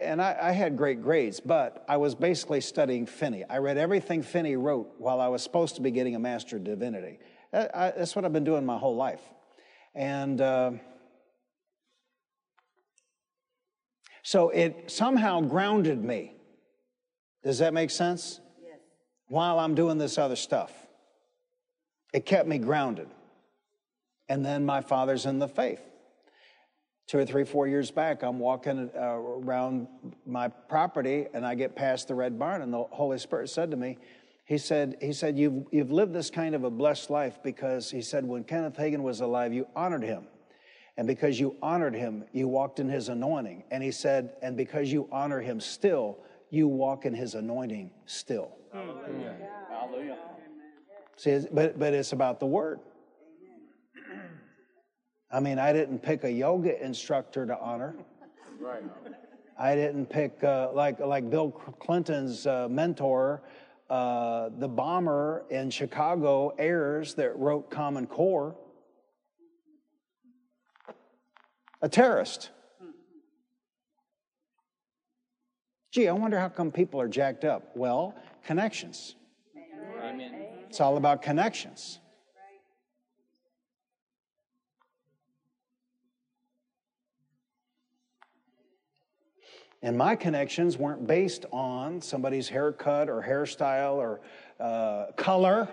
and 0.00 0.20
I, 0.20 0.36
I, 0.40 0.52
had 0.52 0.76
great 0.76 1.02
grades, 1.02 1.40
but 1.40 1.84
I 1.88 1.96
was 1.96 2.14
basically 2.14 2.60
studying 2.60 3.06
Finney. 3.06 3.44
I 3.48 3.58
read 3.58 3.78
everything 3.78 4.22
Finney 4.22 4.56
wrote 4.56 4.94
while 4.98 5.20
I 5.20 5.28
was 5.28 5.42
supposed 5.42 5.76
to 5.76 5.80
be 5.80 5.90
getting 5.90 6.14
a 6.14 6.18
Master 6.18 6.56
of 6.56 6.64
Divinity. 6.64 7.18
I, 7.52 7.68
I, 7.72 7.90
that's 7.96 8.14
what 8.14 8.24
I've 8.24 8.32
been 8.32 8.44
doing 8.44 8.66
my 8.66 8.76
whole 8.76 8.96
life. 8.96 9.22
And 9.94 10.40
uh, 10.40 10.72
so 14.22 14.50
it 14.50 14.90
somehow 14.90 15.40
grounded 15.40 16.02
me. 16.02 16.34
Does 17.42 17.58
that 17.58 17.72
make 17.72 17.90
sense? 17.90 18.40
Yes. 18.62 18.78
While 19.28 19.58
I'm 19.58 19.74
doing 19.74 19.98
this 19.98 20.18
other 20.18 20.36
stuff, 20.36 20.72
it 22.12 22.26
kept 22.26 22.48
me 22.48 22.58
grounded. 22.58 23.08
And 24.28 24.44
then 24.44 24.66
my 24.66 24.80
father's 24.80 25.24
in 25.24 25.38
the 25.38 25.48
faith 25.48 25.80
two 27.08 27.18
or 27.18 27.24
three, 27.24 27.44
four 27.44 27.66
years 27.66 27.90
back, 27.90 28.22
I'm 28.22 28.38
walking 28.38 28.90
uh, 28.94 29.00
around 29.00 29.88
my 30.26 30.48
property 30.48 31.26
and 31.32 31.44
I 31.44 31.54
get 31.54 31.74
past 31.74 32.06
the 32.06 32.14
red 32.14 32.38
barn, 32.38 32.60
and 32.60 32.72
the 32.72 32.84
Holy 32.90 33.18
Spirit 33.18 33.48
said 33.48 33.70
to 33.70 33.76
me, 33.76 33.96
he 34.44 34.58
said, 34.58 34.96
he 35.00 35.12
said 35.12 35.38
you've, 35.38 35.64
you've 35.72 35.90
lived 35.90 36.12
this 36.12 36.30
kind 36.30 36.54
of 36.54 36.64
a 36.64 36.70
blessed 36.70 37.10
life 37.10 37.38
because 37.42 37.90
he 37.90 38.02
said, 38.02 38.24
when 38.26 38.44
Kenneth 38.44 38.76
Hagin 38.76 39.02
was 39.02 39.20
alive, 39.20 39.52
you 39.52 39.66
honored 39.74 40.02
him. 40.02 40.26
And 40.98 41.06
because 41.06 41.38
you 41.38 41.54
honored 41.62 41.94
him, 41.94 42.24
you 42.32 42.48
walked 42.48 42.80
in 42.80 42.88
his 42.88 43.08
anointing. 43.08 43.62
And 43.70 43.84
he 43.84 43.92
said, 43.92 44.32
and 44.42 44.56
because 44.56 44.92
you 44.92 45.08
honor 45.12 45.40
him 45.40 45.60
still, 45.60 46.18
you 46.50 46.66
walk 46.66 47.06
in 47.06 47.14
his 47.14 47.36
anointing 47.36 47.92
still. 48.04 48.50
Hallelujah. 48.72 49.36
Hallelujah. 49.70 50.18
See, 51.16 51.46
but, 51.52 51.78
but 51.78 51.94
it's 51.94 52.12
about 52.12 52.40
the 52.40 52.46
word. 52.46 52.80
I 55.30 55.38
mean, 55.38 55.60
I 55.60 55.72
didn't 55.72 56.00
pick 56.00 56.24
a 56.24 56.32
yoga 56.32 56.84
instructor 56.84 57.46
to 57.46 57.56
honor. 57.60 57.94
Right. 58.60 58.82
I 59.56 59.76
didn't 59.76 60.06
pick 60.06 60.42
uh, 60.42 60.70
like 60.72 60.98
like 61.00 61.28
Bill 61.30 61.50
Clinton's 61.50 62.46
uh, 62.46 62.66
mentor, 62.68 63.42
uh, 63.90 64.48
the 64.58 64.68
bomber 64.68 65.44
in 65.50 65.70
Chicago, 65.70 66.54
Ayers, 66.58 67.14
that 67.14 67.36
wrote 67.36 67.70
Common 67.70 68.06
Core. 68.06 68.56
A 71.80 71.88
terrorist. 71.88 72.50
Gee, 75.92 76.08
I 76.08 76.12
wonder 76.12 76.38
how 76.38 76.48
come 76.48 76.70
people 76.70 77.00
are 77.00 77.08
jacked 77.08 77.44
up. 77.44 77.76
Well, 77.76 78.14
connections. 78.44 79.14
It's 80.68 80.80
all 80.80 80.96
about 80.96 81.22
connections. 81.22 82.00
And 89.80 89.96
my 89.96 90.16
connections 90.16 90.76
weren't 90.76 91.06
based 91.06 91.46
on 91.52 92.00
somebody's 92.00 92.48
haircut 92.48 93.08
or 93.08 93.22
hairstyle 93.22 93.94
or 93.94 94.20
uh, 94.58 95.12
color. 95.16 95.68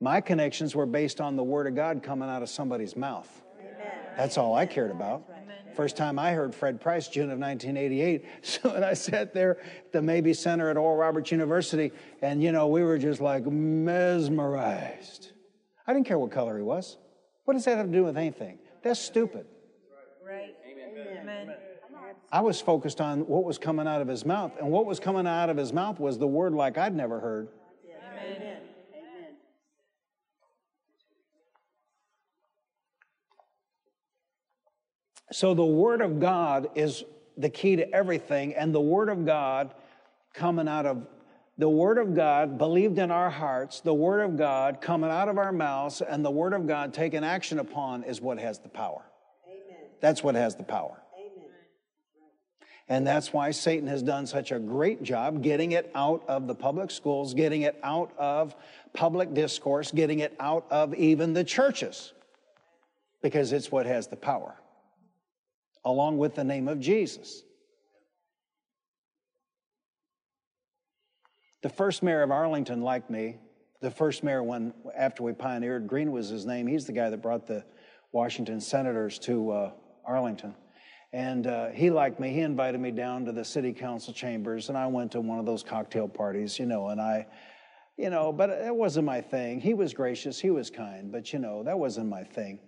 My 0.00 0.20
connections 0.22 0.74
were 0.74 0.86
based 0.86 1.20
on 1.20 1.36
the 1.36 1.42
Word 1.42 1.66
of 1.66 1.74
God 1.74 2.02
coming 2.02 2.28
out 2.28 2.42
of 2.42 2.48
somebody's 2.48 2.96
mouth. 2.96 3.28
Amen. 3.60 3.74
That's 4.16 4.38
all 4.38 4.54
I 4.54 4.64
cared 4.64 4.90
about. 4.90 5.24
Amen. 5.30 5.56
First 5.76 5.96
time 5.96 6.18
I 6.18 6.32
heard 6.32 6.54
Fred 6.54 6.80
Price, 6.80 7.06
June 7.08 7.30
of 7.30 7.38
1988. 7.38 8.24
So 8.42 8.70
and 8.70 8.84
I 8.84 8.94
sat 8.94 9.34
there 9.34 9.58
at 9.60 9.92
the 9.92 10.00
Mabee 10.00 10.32
Center 10.32 10.70
at 10.70 10.78
Oral 10.78 10.96
Roberts 10.96 11.30
University, 11.30 11.92
and 12.22 12.42
you 12.42 12.50
know, 12.50 12.68
we 12.68 12.82
were 12.82 12.98
just 12.98 13.20
like 13.20 13.44
mesmerized. 13.46 15.32
I 15.86 15.92
didn't 15.92 16.06
care 16.06 16.18
what 16.18 16.30
color 16.30 16.56
he 16.56 16.62
was. 16.62 16.96
What 17.44 17.54
does 17.54 17.64
that 17.66 17.76
have 17.76 17.86
to 17.86 17.92
do 17.92 18.04
with 18.04 18.16
anything? 18.16 18.58
That's 18.82 19.00
stupid. 19.00 19.44
I 22.32 22.40
was 22.40 22.60
focused 22.60 23.00
on 23.00 23.20
what 23.26 23.44
was 23.44 23.58
coming 23.58 23.86
out 23.86 24.00
of 24.00 24.08
his 24.08 24.24
mouth, 24.24 24.52
and 24.58 24.70
what 24.70 24.86
was 24.86 24.98
coming 24.98 25.26
out 25.26 25.50
of 25.50 25.56
his 25.56 25.72
mouth 25.72 26.00
was 26.00 26.16
the 26.16 26.26
word 26.26 26.54
like 26.54 26.78
I'd 26.78 26.94
never 26.94 27.20
heard. 27.20 27.48
So 35.32 35.54
the 35.54 35.64
Word 35.64 36.00
of 36.00 36.20
God 36.20 36.70
is 36.74 37.04
the 37.36 37.50
key 37.50 37.76
to 37.76 37.90
everything, 37.94 38.54
and 38.54 38.74
the 38.74 38.80
Word 38.80 39.08
of 39.08 39.24
God 39.24 39.72
coming 40.34 40.68
out 40.68 40.86
of 40.86 41.06
the 41.58 41.68
Word 41.68 41.98
of 41.98 42.14
God 42.14 42.56
believed 42.56 42.98
in 42.98 43.10
our 43.10 43.28
hearts, 43.28 43.80
the 43.80 43.92
Word 43.92 44.22
of 44.22 44.38
God 44.38 44.80
coming 44.80 45.10
out 45.10 45.28
of 45.28 45.36
our 45.36 45.52
mouths, 45.52 46.00
and 46.00 46.24
the 46.24 46.30
Word 46.30 46.54
of 46.54 46.66
God 46.66 46.94
taken 46.94 47.22
action 47.22 47.58
upon 47.58 48.02
is 48.04 48.20
what 48.20 48.38
has 48.38 48.58
the 48.60 48.70
power. 48.70 49.02
Amen. 49.46 49.84
That's 50.00 50.22
what 50.22 50.34
has 50.36 50.56
the 50.56 50.62
power. 50.62 50.96
And 52.90 53.06
that's 53.06 53.32
why 53.32 53.52
Satan 53.52 53.86
has 53.86 54.02
done 54.02 54.26
such 54.26 54.50
a 54.50 54.58
great 54.58 55.04
job 55.04 55.44
getting 55.44 55.70
it 55.72 55.92
out 55.94 56.24
of 56.26 56.48
the 56.48 56.56
public 56.56 56.90
schools, 56.90 57.34
getting 57.34 57.62
it 57.62 57.78
out 57.84 58.12
of 58.18 58.56
public 58.92 59.32
discourse, 59.32 59.92
getting 59.92 60.18
it 60.18 60.34
out 60.40 60.66
of 60.70 60.92
even 60.96 61.32
the 61.32 61.44
churches, 61.44 62.12
because 63.22 63.52
it's 63.52 63.70
what 63.70 63.86
has 63.86 64.08
the 64.08 64.16
power, 64.16 64.56
along 65.84 66.18
with 66.18 66.34
the 66.34 66.44
name 66.44 66.68
of 66.68 66.80
Jesus. 66.80 67.42
The 71.62 71.68
first 71.68 72.02
mayor 72.02 72.22
of 72.22 72.30
Arlington 72.30 72.80
liked 72.80 73.10
me. 73.10 73.36
The 73.82 73.90
first 73.90 74.22
mayor, 74.22 74.42
when 74.42 74.72
after 74.96 75.22
we 75.22 75.32
pioneered, 75.32 75.86
Green 75.86 76.12
was 76.12 76.28
his 76.28 76.46
name. 76.46 76.66
He's 76.66 76.86
the 76.86 76.92
guy 76.92 77.10
that 77.10 77.22
brought 77.22 77.46
the 77.46 77.64
Washington 78.12 78.60
senators 78.60 79.18
to 79.20 79.50
uh, 79.50 79.72
Arlington. 80.06 80.54
And 81.12 81.46
uh, 81.46 81.68
he 81.70 81.90
liked 81.90 82.20
me. 82.20 82.32
He 82.32 82.40
invited 82.40 82.80
me 82.80 82.92
down 82.92 83.24
to 83.24 83.32
the 83.32 83.44
city 83.44 83.72
council 83.72 84.14
chambers, 84.14 84.68
and 84.68 84.78
I 84.78 84.86
went 84.86 85.12
to 85.12 85.20
one 85.20 85.38
of 85.38 85.46
those 85.46 85.62
cocktail 85.62 86.08
parties, 86.08 86.58
you 86.58 86.66
know, 86.66 86.88
and 86.88 87.00
I, 87.00 87.26
you 87.96 88.10
know, 88.10 88.32
but 88.32 88.50
it 88.50 88.74
wasn't 88.74 89.06
my 89.06 89.20
thing. 89.20 89.60
He 89.60 89.74
was 89.74 89.92
gracious, 89.92 90.38
he 90.38 90.50
was 90.50 90.70
kind, 90.70 91.10
but, 91.10 91.32
you 91.32 91.40
know, 91.40 91.62
that 91.64 91.78
wasn't 91.78 92.08
my 92.08 92.22
thing. 92.22 92.60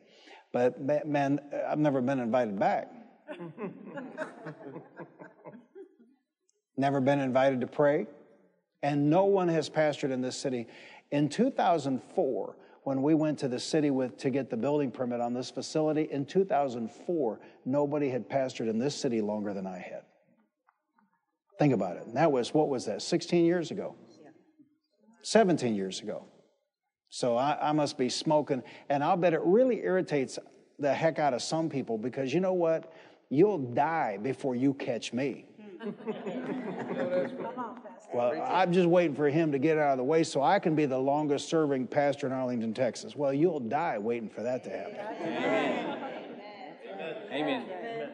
But, 0.53 0.81
man, 1.07 1.40
I've 1.66 1.79
never 1.79 2.01
been 2.01 2.18
invited 2.18 2.59
back. 2.59 2.90
never 6.76 7.00
been 7.00 7.20
invited 7.20 7.60
to 7.60 7.66
pray. 7.66 8.06
And 8.82 9.08
no 9.08 9.24
one 9.24 9.48
has 9.48 9.70
pastored 9.70 10.10
in 10.10 10.20
this 10.20 10.36
city. 10.36 10.66
In 11.10 11.28
2004, 11.28 12.56
when 12.84 13.02
we 13.02 13.14
went 13.14 13.38
to 13.38 13.48
the 13.48 13.60
city 13.60 13.90
with, 13.90 14.16
to 14.18 14.30
get 14.30 14.50
the 14.50 14.56
building 14.56 14.90
permit 14.90 15.20
on 15.20 15.34
this 15.34 15.50
facility 15.50 16.08
in 16.10 16.26
2004, 16.26 17.40
nobody 17.64 18.08
had 18.08 18.28
pastored 18.28 18.68
in 18.68 18.78
this 18.78 18.94
city 18.94 19.20
longer 19.20 19.54
than 19.54 19.66
I 19.66 19.78
had. 19.78 20.02
Think 21.58 21.74
about 21.74 21.96
it. 21.96 22.06
And 22.06 22.16
that 22.16 22.32
was, 22.32 22.52
what 22.52 22.68
was 22.68 22.86
that, 22.86 23.02
16 23.02 23.44
years 23.44 23.70
ago? 23.70 23.94
17 25.22 25.76
years 25.76 26.00
ago. 26.00 26.24
So 27.08 27.36
I, 27.36 27.68
I 27.68 27.72
must 27.72 27.96
be 27.96 28.08
smoking. 28.08 28.62
And 28.88 29.04
I'll 29.04 29.16
bet 29.16 29.32
it 29.32 29.42
really 29.44 29.84
irritates 29.84 30.38
the 30.78 30.92
heck 30.92 31.20
out 31.20 31.34
of 31.34 31.42
some 31.42 31.68
people 31.68 31.98
because 31.98 32.34
you 32.34 32.40
know 32.40 32.54
what? 32.54 32.92
You'll 33.32 33.56
die 33.58 34.18
before 34.18 34.54
you 34.54 34.74
catch 34.74 35.14
me. 35.14 35.46
well, 38.12 38.46
I'm 38.46 38.74
just 38.74 38.86
waiting 38.86 39.16
for 39.16 39.30
him 39.30 39.52
to 39.52 39.58
get 39.58 39.78
out 39.78 39.92
of 39.92 39.96
the 39.96 40.04
way 40.04 40.22
so 40.22 40.42
I 40.42 40.58
can 40.58 40.74
be 40.74 40.84
the 40.84 40.98
longest 40.98 41.48
serving 41.48 41.86
pastor 41.86 42.26
in 42.26 42.34
Arlington, 42.34 42.74
Texas. 42.74 43.16
Well, 43.16 43.32
you'll 43.32 43.58
die 43.58 43.96
waiting 43.96 44.28
for 44.28 44.42
that 44.42 44.62
to 44.64 44.70
happen. 44.70 44.96
Amen. 45.22 45.98
Amen. 47.32 48.10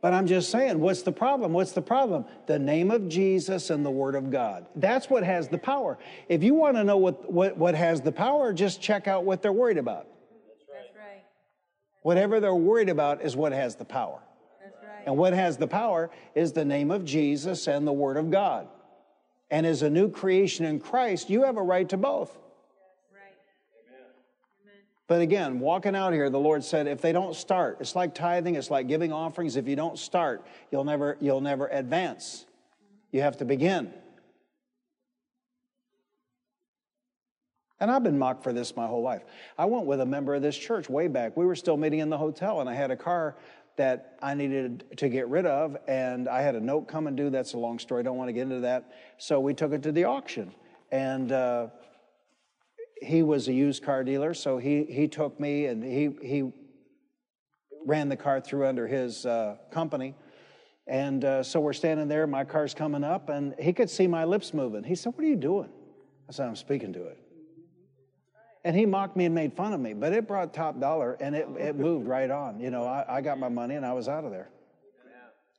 But 0.00 0.14
I'm 0.14 0.26
just 0.26 0.50
saying, 0.50 0.80
what's 0.80 1.02
the 1.02 1.12
problem? 1.12 1.52
What's 1.52 1.72
the 1.72 1.82
problem? 1.82 2.24
The 2.46 2.58
name 2.58 2.90
of 2.90 3.06
Jesus 3.06 3.68
and 3.68 3.84
the 3.84 3.90
Word 3.90 4.14
of 4.14 4.30
God. 4.30 4.64
That's 4.76 5.10
what 5.10 5.24
has 5.24 5.46
the 5.46 5.58
power. 5.58 5.98
If 6.26 6.42
you 6.42 6.54
want 6.54 6.78
to 6.78 6.84
know 6.84 6.96
what, 6.96 7.30
what, 7.30 7.54
what 7.58 7.74
has 7.74 8.00
the 8.00 8.12
power, 8.12 8.54
just 8.54 8.80
check 8.80 9.06
out 9.06 9.26
what 9.26 9.42
they're 9.42 9.52
worried 9.52 9.76
about. 9.76 10.06
Whatever 12.02 12.40
they're 12.40 12.54
worried 12.54 12.88
about 12.88 13.22
is 13.22 13.36
what 13.36 13.52
has 13.52 13.76
the 13.76 13.84
power. 13.84 14.20
That's 14.62 14.76
right. 14.82 15.02
And 15.06 15.16
what 15.16 15.32
has 15.32 15.56
the 15.56 15.66
power 15.66 16.10
is 16.34 16.52
the 16.52 16.64
name 16.64 16.90
of 16.90 17.04
Jesus 17.04 17.66
and 17.66 17.86
the 17.86 17.92
Word 17.92 18.16
of 18.16 18.30
God. 18.30 18.68
And 19.50 19.66
as 19.66 19.82
a 19.82 19.90
new 19.90 20.10
creation 20.10 20.64
in 20.64 20.80
Christ, 20.80 21.30
you 21.30 21.44
have 21.44 21.56
a 21.56 21.62
right 21.62 21.88
to 21.90 21.96
both. 21.96 22.30
Right. 23.12 23.34
But 25.06 25.20
again, 25.20 25.60
walking 25.60 25.94
out 25.94 26.12
here, 26.12 26.30
the 26.30 26.40
Lord 26.40 26.64
said, 26.64 26.86
if 26.86 27.00
they 27.00 27.12
don't 27.12 27.36
start, 27.36 27.76
it's 27.80 27.94
like 27.94 28.14
tithing, 28.14 28.54
it's 28.54 28.70
like 28.70 28.88
giving 28.88 29.12
offerings. 29.12 29.56
If 29.56 29.68
you 29.68 29.76
don't 29.76 29.98
start, 29.98 30.46
you'll 30.70 30.84
never, 30.84 31.18
you'll 31.20 31.40
never 31.40 31.68
advance. 31.68 32.46
You 33.10 33.20
have 33.20 33.36
to 33.38 33.44
begin. 33.44 33.92
And 37.82 37.90
I've 37.90 38.04
been 38.04 38.16
mocked 38.16 38.44
for 38.44 38.52
this 38.52 38.76
my 38.76 38.86
whole 38.86 39.02
life. 39.02 39.24
I 39.58 39.64
went 39.64 39.86
with 39.86 40.00
a 40.00 40.06
member 40.06 40.36
of 40.36 40.40
this 40.40 40.56
church 40.56 40.88
way 40.88 41.08
back. 41.08 41.36
We 41.36 41.44
were 41.44 41.56
still 41.56 41.76
meeting 41.76 41.98
in 41.98 42.10
the 42.10 42.16
hotel, 42.16 42.60
and 42.60 42.70
I 42.70 42.74
had 42.74 42.92
a 42.92 42.96
car 42.96 43.34
that 43.76 44.18
I 44.22 44.34
needed 44.34 44.84
to 44.98 45.08
get 45.08 45.26
rid 45.26 45.46
of, 45.46 45.76
and 45.88 46.28
I 46.28 46.42
had 46.42 46.54
a 46.54 46.60
note 46.60 46.86
coming 46.86 47.16
due. 47.16 47.28
That's 47.28 47.54
a 47.54 47.58
long 47.58 47.80
story. 47.80 47.98
I 47.98 48.02
don't 48.04 48.16
want 48.16 48.28
to 48.28 48.32
get 48.32 48.42
into 48.42 48.60
that. 48.60 48.92
So 49.18 49.40
we 49.40 49.52
took 49.52 49.72
it 49.72 49.82
to 49.82 49.90
the 49.90 50.04
auction, 50.04 50.54
and 50.92 51.32
uh, 51.32 51.66
he 53.02 53.24
was 53.24 53.48
a 53.48 53.52
used 53.52 53.82
car 53.82 54.04
dealer, 54.04 54.32
so 54.32 54.58
he 54.58 54.84
he 54.84 55.08
took 55.08 55.40
me 55.40 55.66
and 55.66 55.82
he 55.82 56.10
he 56.22 56.52
ran 57.84 58.08
the 58.08 58.16
car 58.16 58.40
through 58.40 58.68
under 58.68 58.86
his 58.86 59.26
uh, 59.26 59.56
company. 59.72 60.14
And 60.86 61.24
uh, 61.24 61.42
so 61.42 61.58
we're 61.58 61.72
standing 61.72 62.06
there, 62.06 62.28
my 62.28 62.44
car's 62.44 62.74
coming 62.74 63.02
up, 63.02 63.28
and 63.28 63.56
he 63.58 63.72
could 63.72 63.90
see 63.90 64.06
my 64.06 64.24
lips 64.24 64.54
moving. 64.54 64.84
He 64.84 64.94
said, 64.94 65.14
What 65.16 65.24
are 65.24 65.28
you 65.28 65.34
doing? 65.34 65.70
I 66.28 66.32
said, 66.32 66.46
I'm 66.46 66.54
speaking 66.54 66.92
to 66.92 67.06
it. 67.06 67.21
And 68.64 68.76
he 68.76 68.86
mocked 68.86 69.16
me 69.16 69.24
and 69.24 69.34
made 69.34 69.54
fun 69.54 69.72
of 69.72 69.80
me, 69.80 69.92
but 69.92 70.12
it 70.12 70.28
brought 70.28 70.54
top 70.54 70.78
dollar 70.78 71.14
and 71.20 71.34
it, 71.34 71.48
it 71.58 71.76
moved 71.76 72.06
right 72.06 72.30
on. 72.30 72.60
You 72.60 72.70
know, 72.70 72.84
I, 72.84 73.16
I 73.16 73.20
got 73.20 73.38
my 73.38 73.48
money 73.48 73.74
and 73.74 73.84
I 73.84 73.92
was 73.92 74.08
out 74.08 74.24
of 74.24 74.30
there. 74.30 74.48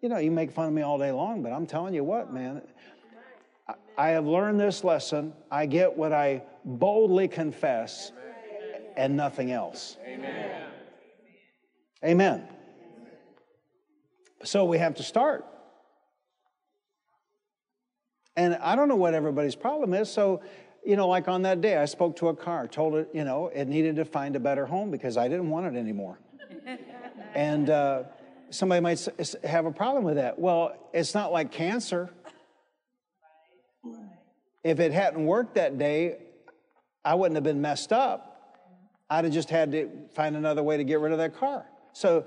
You 0.01 0.09
know, 0.09 0.17
you 0.17 0.31
make 0.31 0.51
fun 0.51 0.67
of 0.67 0.73
me 0.73 0.81
all 0.81 0.97
day 0.97 1.11
long, 1.11 1.43
but 1.43 1.51
I'm 1.51 1.65
telling 1.65 1.93
you 1.93 2.03
what, 2.03 2.33
man, 2.33 2.61
I, 3.67 3.73
I 3.97 4.07
have 4.09 4.25
learned 4.25 4.59
this 4.59 4.83
lesson. 4.83 5.33
I 5.51 5.65
get 5.65 5.95
what 5.97 6.11
I 6.11 6.43
boldly 6.65 7.27
confess 7.27 8.11
and 8.95 9.17
nothing 9.17 9.51
else. 9.51 9.97
Amen. 10.05 10.61
Amen. 12.03 12.47
So 14.43 14.65
we 14.65 14.77
have 14.77 14.95
to 14.95 15.03
start. 15.03 15.45
And 18.35 18.55
I 18.55 18.75
don't 18.75 18.87
know 18.87 18.95
what 18.95 19.13
everybody's 19.13 19.55
problem 19.55 19.93
is. 19.93 20.11
So, 20.11 20.41
you 20.85 20.95
know, 20.95 21.07
like 21.07 21.27
on 21.27 21.43
that 21.43 21.61
day, 21.61 21.77
I 21.77 21.85
spoke 21.85 22.17
to 22.17 22.27
a 22.27 22.35
car, 22.35 22.67
told 22.67 22.95
it, 22.95 23.09
you 23.13 23.23
know, 23.23 23.47
it 23.47 23.67
needed 23.67 23.95
to 23.97 24.05
find 24.05 24.35
a 24.35 24.39
better 24.39 24.65
home 24.65 24.91
because 24.91 25.17
I 25.17 25.27
didn't 25.27 25.49
want 25.49 25.73
it 25.73 25.79
anymore. 25.79 26.19
and 27.33 27.69
uh, 27.69 28.03
somebody 28.49 28.81
might 28.81 29.07
have 29.43 29.65
a 29.65 29.71
problem 29.71 30.03
with 30.03 30.15
that. 30.15 30.37
Well, 30.37 30.75
it's 30.93 31.13
not 31.13 31.31
like 31.31 31.51
cancer. 31.51 32.09
If 34.63 34.79
it 34.79 34.91
hadn't 34.91 35.25
worked 35.25 35.55
that 35.55 35.77
day, 35.77 36.17
I 37.03 37.15
wouldn't 37.15 37.35
have 37.35 37.43
been 37.43 37.61
messed 37.61 37.91
up. 37.91 38.29
I'd 39.09 39.25
have 39.25 39.33
just 39.33 39.49
had 39.49 39.71
to 39.73 39.89
find 40.15 40.35
another 40.35 40.63
way 40.63 40.77
to 40.77 40.83
get 40.83 40.99
rid 40.99 41.11
of 41.11 41.17
that 41.17 41.35
car. 41.37 41.65
So 41.91 42.25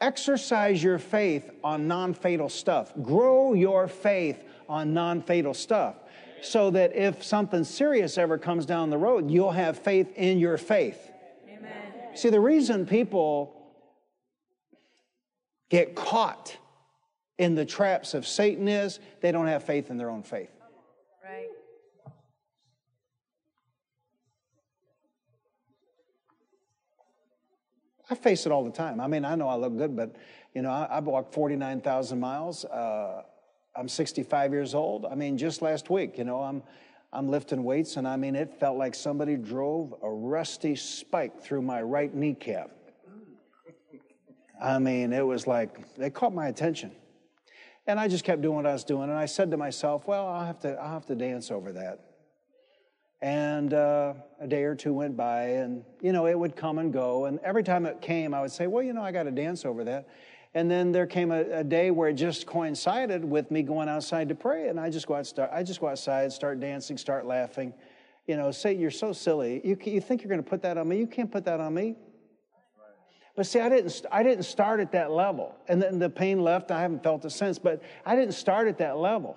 exercise 0.00 0.82
your 0.82 0.98
faith 0.98 1.50
on 1.64 1.88
non 1.88 2.14
fatal 2.14 2.48
stuff. 2.48 2.92
Grow 3.02 3.54
your 3.54 3.88
faith 3.88 4.42
on 4.68 4.94
non 4.94 5.22
fatal 5.22 5.54
stuff 5.54 5.96
so 6.42 6.70
that 6.70 6.94
if 6.94 7.22
something 7.22 7.64
serious 7.64 8.18
ever 8.18 8.38
comes 8.38 8.66
down 8.66 8.90
the 8.90 8.98
road, 8.98 9.30
you'll 9.30 9.52
have 9.52 9.78
faith 9.78 10.12
in 10.16 10.38
your 10.38 10.58
faith. 10.58 11.10
Amen. 11.48 11.70
See, 12.14 12.30
the 12.30 12.40
reason 12.40 12.86
people 12.86 13.54
get 15.68 15.94
caught 15.94 16.56
in 17.36 17.54
the 17.54 17.64
traps 17.64 18.14
of 18.14 18.26
Satan 18.26 18.68
is 18.68 18.98
they 19.20 19.32
don't 19.32 19.46
have 19.46 19.62
faith 19.62 19.90
in 19.90 19.96
their 19.96 20.10
own 20.10 20.22
faith. 20.22 20.50
Right. 21.24 21.48
I 28.10 28.14
face 28.14 28.46
it 28.46 28.52
all 28.52 28.64
the 28.64 28.70
time. 28.72 29.00
I 29.00 29.06
mean, 29.06 29.24
I 29.24 29.34
know 29.34 29.48
I 29.48 29.56
look 29.56 29.76
good, 29.76 29.94
but 29.94 30.16
you 30.54 30.62
know, 30.62 30.70
I, 30.70 30.96
I've 30.96 31.04
walked 31.04 31.34
49,000 31.34 32.18
miles. 32.18 32.64
Uh, 32.64 33.22
I'm 33.76 33.88
65 33.88 34.52
years 34.52 34.74
old. 34.74 35.06
I 35.06 35.14
mean, 35.14 35.38
just 35.38 35.62
last 35.62 35.90
week, 35.90 36.18
you 36.18 36.24
know, 36.24 36.42
I'm 36.42 36.62
I'm 37.12 37.28
lifting 37.28 37.64
weights, 37.64 37.96
and 37.96 38.06
I 38.06 38.16
mean, 38.16 38.36
it 38.36 38.60
felt 38.60 38.76
like 38.76 38.94
somebody 38.94 39.36
drove 39.36 39.94
a 40.02 40.10
rusty 40.10 40.76
spike 40.76 41.40
through 41.40 41.62
my 41.62 41.80
right 41.80 42.14
kneecap. 42.14 42.70
I 44.60 44.78
mean, 44.78 45.12
it 45.12 45.26
was 45.26 45.46
like 45.46 45.94
they 45.94 46.10
caught 46.10 46.34
my 46.34 46.48
attention, 46.48 46.90
and 47.86 47.98
I 47.98 48.08
just 48.08 48.24
kept 48.24 48.42
doing 48.42 48.56
what 48.56 48.66
I 48.66 48.72
was 48.72 48.84
doing. 48.84 49.04
And 49.04 49.18
I 49.18 49.24
said 49.24 49.50
to 49.52 49.56
myself, 49.56 50.06
"Well, 50.06 50.26
I'll 50.26 50.44
have 50.44 50.60
to 50.60 50.74
I'll 50.74 50.92
have 50.92 51.06
to 51.06 51.14
dance 51.14 51.50
over 51.50 51.72
that." 51.72 52.00
And 53.22 53.72
uh, 53.72 54.14
a 54.40 54.46
day 54.46 54.64
or 54.64 54.74
two 54.74 54.92
went 54.92 55.16
by, 55.16 55.44
and 55.44 55.84
you 56.02 56.12
know, 56.12 56.26
it 56.26 56.38
would 56.38 56.56
come 56.56 56.78
and 56.78 56.92
go. 56.92 57.24
And 57.24 57.38
every 57.40 57.62
time 57.62 57.86
it 57.86 58.02
came, 58.02 58.34
I 58.34 58.42
would 58.42 58.52
say, 58.52 58.66
"Well, 58.66 58.82
you 58.82 58.92
know, 58.92 59.02
I 59.02 59.12
got 59.12 59.22
to 59.22 59.30
dance 59.30 59.64
over 59.64 59.82
that." 59.84 60.08
And 60.54 60.70
then 60.70 60.92
there 60.92 61.06
came 61.06 61.30
a, 61.30 61.42
a, 61.42 61.64
day 61.64 61.90
where 61.90 62.08
it 62.08 62.14
just 62.14 62.46
coincided 62.46 63.24
with 63.24 63.50
me 63.50 63.62
going 63.62 63.88
outside 63.88 64.30
to 64.30 64.34
pray, 64.34 64.68
and 64.68 64.80
I 64.80 64.88
just 64.88 65.06
go 65.06 65.14
out, 65.14 65.26
start, 65.26 65.50
I 65.52 65.62
just 65.62 65.80
go 65.80 65.88
outside, 65.88 66.32
start 66.32 66.58
dancing, 66.58 66.96
start 66.96 67.26
laughing. 67.26 67.74
You 68.26 68.36
know, 68.36 68.50
say 68.50 68.74
you're 68.74 68.90
so 68.90 69.12
silly. 69.12 69.60
You, 69.62 69.76
you 69.84 70.00
think 70.00 70.22
you're 70.22 70.30
going 70.30 70.42
to 70.42 70.48
put 70.48 70.62
that 70.62 70.78
on 70.78 70.88
me? 70.88 70.98
You 70.98 71.06
can't 71.06 71.30
put 71.30 71.44
that 71.44 71.60
on 71.60 71.74
me. 71.74 71.96
But 73.36 73.46
see, 73.46 73.60
I 73.60 73.68
didn't, 73.68 74.04
I 74.10 74.22
didn't 74.22 74.44
start 74.44 74.80
at 74.80 74.90
that 74.92 75.12
level, 75.12 75.54
and 75.68 75.80
then 75.80 75.98
the 75.98 76.10
pain 76.10 76.40
left. 76.40 76.70
I 76.70 76.80
haven't 76.80 77.04
felt 77.04 77.24
it 77.24 77.30
since, 77.30 77.58
but 77.58 77.82
I 78.04 78.16
didn't 78.16 78.34
start 78.34 78.66
at 78.68 78.78
that 78.78 78.96
level. 78.96 79.36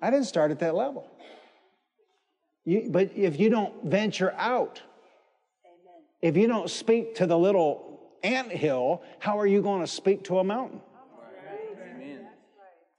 I 0.00 0.10
didn't 0.10 0.26
start 0.26 0.50
at 0.50 0.60
that 0.60 0.74
level. 0.74 1.10
You, 2.68 2.84
but 2.90 3.12
if 3.16 3.40
you 3.40 3.48
don't 3.48 3.82
venture 3.82 4.32
out, 4.32 4.82
if 6.20 6.36
you 6.36 6.46
don't 6.46 6.68
speak 6.68 7.14
to 7.14 7.24
the 7.24 7.38
little 7.38 7.98
ant 8.22 8.52
hill, 8.52 9.02
how 9.20 9.38
are 9.38 9.46
you 9.46 9.62
going 9.62 9.80
to 9.80 9.86
speak 9.86 10.24
to 10.24 10.40
a 10.40 10.44
mountain? 10.44 10.82
Amen. 11.96 12.26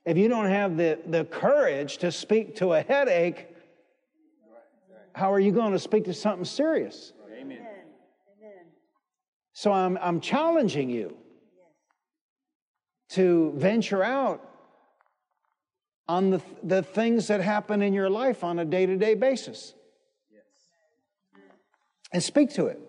If 0.04 0.16
you 0.16 0.26
don't 0.26 0.46
have 0.46 0.76
the, 0.76 0.98
the 1.06 1.24
courage 1.24 1.98
to 1.98 2.10
speak 2.10 2.56
to 2.56 2.72
a 2.72 2.82
headache, 2.82 3.46
how 5.14 5.32
are 5.32 5.38
you 5.38 5.52
going 5.52 5.70
to 5.70 5.78
speak 5.78 6.06
to 6.06 6.14
something 6.14 6.44
serious? 6.44 7.12
Amen. 7.40 7.60
So 9.52 9.70
I'm, 9.70 9.96
I'm 10.02 10.20
challenging 10.20 10.90
you 10.90 11.16
to 13.10 13.52
venture 13.54 14.02
out 14.02 14.49
on 16.10 16.30
the, 16.30 16.42
the 16.64 16.82
things 16.82 17.28
that 17.28 17.40
happen 17.40 17.82
in 17.82 17.94
your 17.94 18.10
life 18.10 18.42
on 18.42 18.58
a 18.58 18.64
day 18.64 18.84
to 18.84 18.96
day 18.96 19.14
basis. 19.14 19.74
And 22.12 22.20
speak 22.20 22.50
to 22.54 22.66
it 22.66 22.80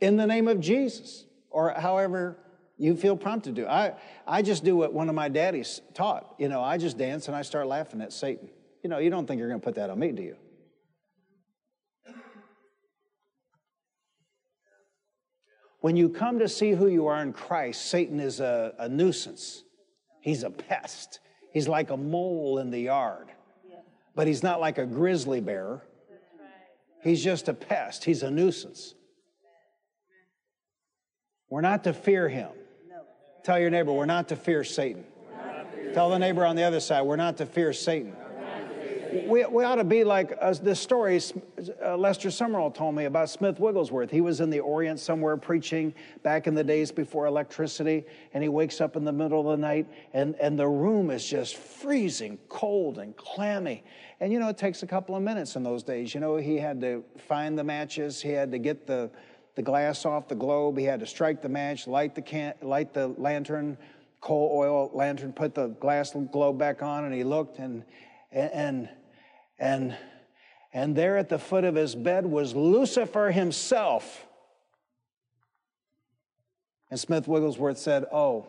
in 0.00 0.16
the 0.16 0.26
name 0.26 0.48
of 0.48 0.58
Jesus 0.58 1.26
or 1.50 1.74
however 1.76 2.38
you 2.78 2.96
feel 2.96 3.14
prompted 3.14 3.56
to. 3.56 3.70
I, 3.70 3.92
I 4.26 4.40
just 4.40 4.64
do 4.64 4.74
what 4.74 4.94
one 4.94 5.10
of 5.10 5.14
my 5.14 5.28
daddies 5.28 5.82
taught. 5.92 6.34
You 6.38 6.48
know, 6.48 6.62
I 6.62 6.78
just 6.78 6.96
dance 6.96 7.28
and 7.28 7.36
I 7.36 7.42
start 7.42 7.66
laughing 7.66 8.00
at 8.00 8.10
Satan. 8.10 8.48
You 8.82 8.88
know, 8.88 8.96
you 8.96 9.10
don't 9.10 9.26
think 9.26 9.38
you're 9.38 9.48
going 9.48 9.60
to 9.60 9.64
put 9.64 9.74
that 9.74 9.90
on 9.90 9.98
me, 9.98 10.12
do 10.12 10.22
you? 10.22 10.36
When 15.82 15.94
you 15.94 16.08
come 16.08 16.38
to 16.38 16.48
see 16.48 16.70
who 16.70 16.86
you 16.86 17.06
are 17.08 17.20
in 17.20 17.34
Christ, 17.34 17.90
Satan 17.90 18.18
is 18.18 18.40
a, 18.40 18.72
a 18.78 18.88
nuisance. 18.88 19.62
He's 20.22 20.42
a 20.42 20.50
pest. 20.50 21.20
He's 21.52 21.68
like 21.68 21.90
a 21.90 21.96
mole 21.96 22.58
in 22.58 22.70
the 22.70 22.80
yard. 22.80 23.28
But 24.14 24.26
he's 24.26 24.42
not 24.42 24.60
like 24.60 24.78
a 24.78 24.86
grizzly 24.86 25.40
bear. 25.40 25.82
He's 27.02 27.22
just 27.22 27.48
a 27.48 27.54
pest. 27.54 28.04
He's 28.04 28.22
a 28.22 28.30
nuisance. 28.30 28.94
We're 31.48 31.62
not 31.62 31.84
to 31.84 31.92
fear 31.92 32.28
him. 32.28 32.50
Tell 33.42 33.58
your 33.58 33.70
neighbor, 33.70 33.92
we're 33.92 34.06
not 34.06 34.28
to 34.28 34.36
fear 34.36 34.62
Satan. 34.64 35.04
Tell 35.94 36.10
the 36.10 36.18
neighbor 36.18 36.44
on 36.44 36.56
the 36.56 36.62
other 36.62 36.78
side, 36.78 37.02
we're 37.02 37.16
not 37.16 37.38
to 37.38 37.46
fear 37.46 37.72
Satan. 37.72 38.14
We, 39.12 39.44
we 39.46 39.64
ought 39.64 39.76
to 39.76 39.84
be 39.84 40.04
like 40.04 40.36
uh, 40.40 40.54
this 40.62 40.78
story 40.78 41.20
uh, 41.84 41.96
Lester 41.96 42.28
Sumrall 42.28 42.72
told 42.72 42.94
me 42.94 43.06
about 43.06 43.28
Smith 43.28 43.58
Wigglesworth. 43.58 44.10
He 44.10 44.20
was 44.20 44.40
in 44.40 44.50
the 44.50 44.60
Orient 44.60 45.00
somewhere 45.00 45.36
preaching 45.36 45.92
back 46.22 46.46
in 46.46 46.54
the 46.54 46.62
days 46.62 46.92
before 46.92 47.26
electricity, 47.26 48.04
and 48.34 48.42
he 48.42 48.48
wakes 48.48 48.80
up 48.80 48.94
in 48.94 49.04
the 49.04 49.12
middle 49.12 49.40
of 49.40 49.58
the 49.58 49.60
night, 49.60 49.88
and, 50.12 50.36
and 50.36 50.56
the 50.58 50.68
room 50.68 51.10
is 51.10 51.26
just 51.26 51.56
freezing 51.56 52.38
cold 52.48 52.98
and 52.98 53.16
clammy. 53.16 53.82
And 54.20 54.32
you 54.32 54.38
know, 54.38 54.48
it 54.48 54.58
takes 54.58 54.82
a 54.84 54.86
couple 54.86 55.16
of 55.16 55.22
minutes 55.22 55.56
in 55.56 55.64
those 55.64 55.82
days. 55.82 56.14
You 56.14 56.20
know, 56.20 56.36
he 56.36 56.56
had 56.56 56.80
to 56.82 57.02
find 57.26 57.58
the 57.58 57.64
matches, 57.64 58.20
he 58.20 58.30
had 58.30 58.52
to 58.52 58.58
get 58.58 58.86
the, 58.86 59.10
the 59.56 59.62
glass 59.62 60.04
off 60.06 60.28
the 60.28 60.36
globe, 60.36 60.78
he 60.78 60.84
had 60.84 61.00
to 61.00 61.06
strike 61.06 61.42
the 61.42 61.48
match, 61.48 61.88
light 61.88 62.14
the, 62.14 62.22
can, 62.22 62.54
light 62.62 62.92
the 62.92 63.08
lantern, 63.08 63.76
coal 64.20 64.52
oil 64.54 64.90
lantern, 64.94 65.32
put 65.32 65.54
the 65.54 65.68
glass 65.68 66.14
globe 66.30 66.58
back 66.58 66.82
on, 66.82 67.06
and 67.06 67.14
he 67.14 67.24
looked, 67.24 67.58
and, 67.58 67.82
and 68.30 68.88
and, 69.60 69.94
and 70.72 70.96
there 70.96 71.18
at 71.18 71.28
the 71.28 71.38
foot 71.38 71.64
of 71.64 71.74
his 71.74 71.94
bed 71.94 72.26
was 72.26 72.54
Lucifer 72.54 73.30
himself. 73.30 74.26
And 76.90 76.98
Smith 76.98 77.28
Wigglesworth 77.28 77.78
said, 77.78 78.06
Oh, 78.10 78.46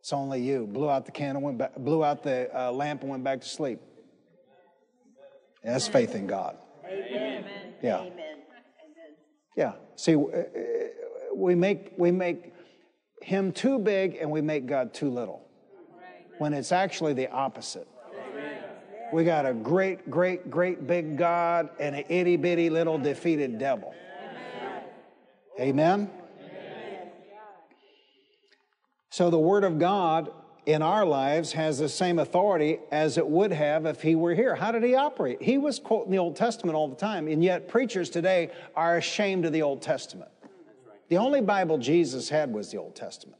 it's 0.00 0.12
only 0.12 0.40
you. 0.40 0.66
Blew 0.66 0.88
out 0.88 1.04
the 1.04 1.12
candle, 1.12 1.42
went 1.42 1.58
back, 1.58 1.76
blew 1.76 2.02
out 2.02 2.22
the 2.22 2.48
uh, 2.56 2.72
lamp, 2.72 3.02
and 3.02 3.10
went 3.10 3.24
back 3.24 3.40
to 3.42 3.48
sleep. 3.48 3.80
that's 5.62 5.88
faith 5.88 6.14
in 6.14 6.26
God. 6.26 6.56
Amen. 6.86 7.44
Yeah. 7.82 8.00
Amen. 8.00 8.36
Yeah. 9.56 9.72
See, 9.96 10.14
uh, 10.14 10.18
we 11.34 11.54
make, 11.54 11.92
we 11.98 12.10
make 12.10 12.52
him 13.20 13.52
too 13.52 13.78
big 13.78 14.16
and 14.16 14.30
we 14.30 14.40
make 14.40 14.66
God 14.66 14.94
too 14.94 15.10
little. 15.10 15.46
When 16.38 16.54
it's 16.54 16.72
actually 16.72 17.12
the 17.12 17.30
opposite. 17.30 17.86
We 19.12 19.24
got 19.24 19.44
a 19.44 19.52
great, 19.52 20.10
great, 20.10 20.50
great 20.50 20.86
big 20.86 21.18
God 21.18 21.68
and 21.78 21.94
an 21.94 22.04
itty 22.08 22.36
bitty 22.36 22.70
little 22.70 22.98
defeated 22.98 23.58
devil. 23.58 23.94
Amen? 25.60 26.08
Amen? 26.08 26.10
So 29.10 29.28
the 29.28 29.38
Word 29.38 29.64
of 29.64 29.78
God 29.78 30.32
in 30.64 30.80
our 30.80 31.04
lives 31.04 31.52
has 31.52 31.78
the 31.78 31.88
same 31.88 32.18
authority 32.18 32.78
as 32.90 33.18
it 33.18 33.26
would 33.26 33.52
have 33.52 33.84
if 33.84 34.00
He 34.00 34.14
were 34.14 34.34
here. 34.34 34.54
How 34.54 34.72
did 34.72 34.82
He 34.82 34.94
operate? 34.94 35.42
He 35.42 35.58
was 35.58 35.78
quoting 35.78 36.10
the 36.10 36.18
Old 36.18 36.34
Testament 36.34 36.74
all 36.74 36.88
the 36.88 36.96
time, 36.96 37.28
and 37.28 37.44
yet 37.44 37.68
preachers 37.68 38.08
today 38.08 38.50
are 38.74 38.96
ashamed 38.96 39.44
of 39.44 39.52
the 39.52 39.60
Old 39.60 39.82
Testament. 39.82 40.30
The 41.10 41.18
only 41.18 41.42
Bible 41.42 41.76
Jesus 41.76 42.30
had 42.30 42.54
was 42.54 42.70
the 42.70 42.78
Old 42.78 42.96
Testament. 42.96 43.38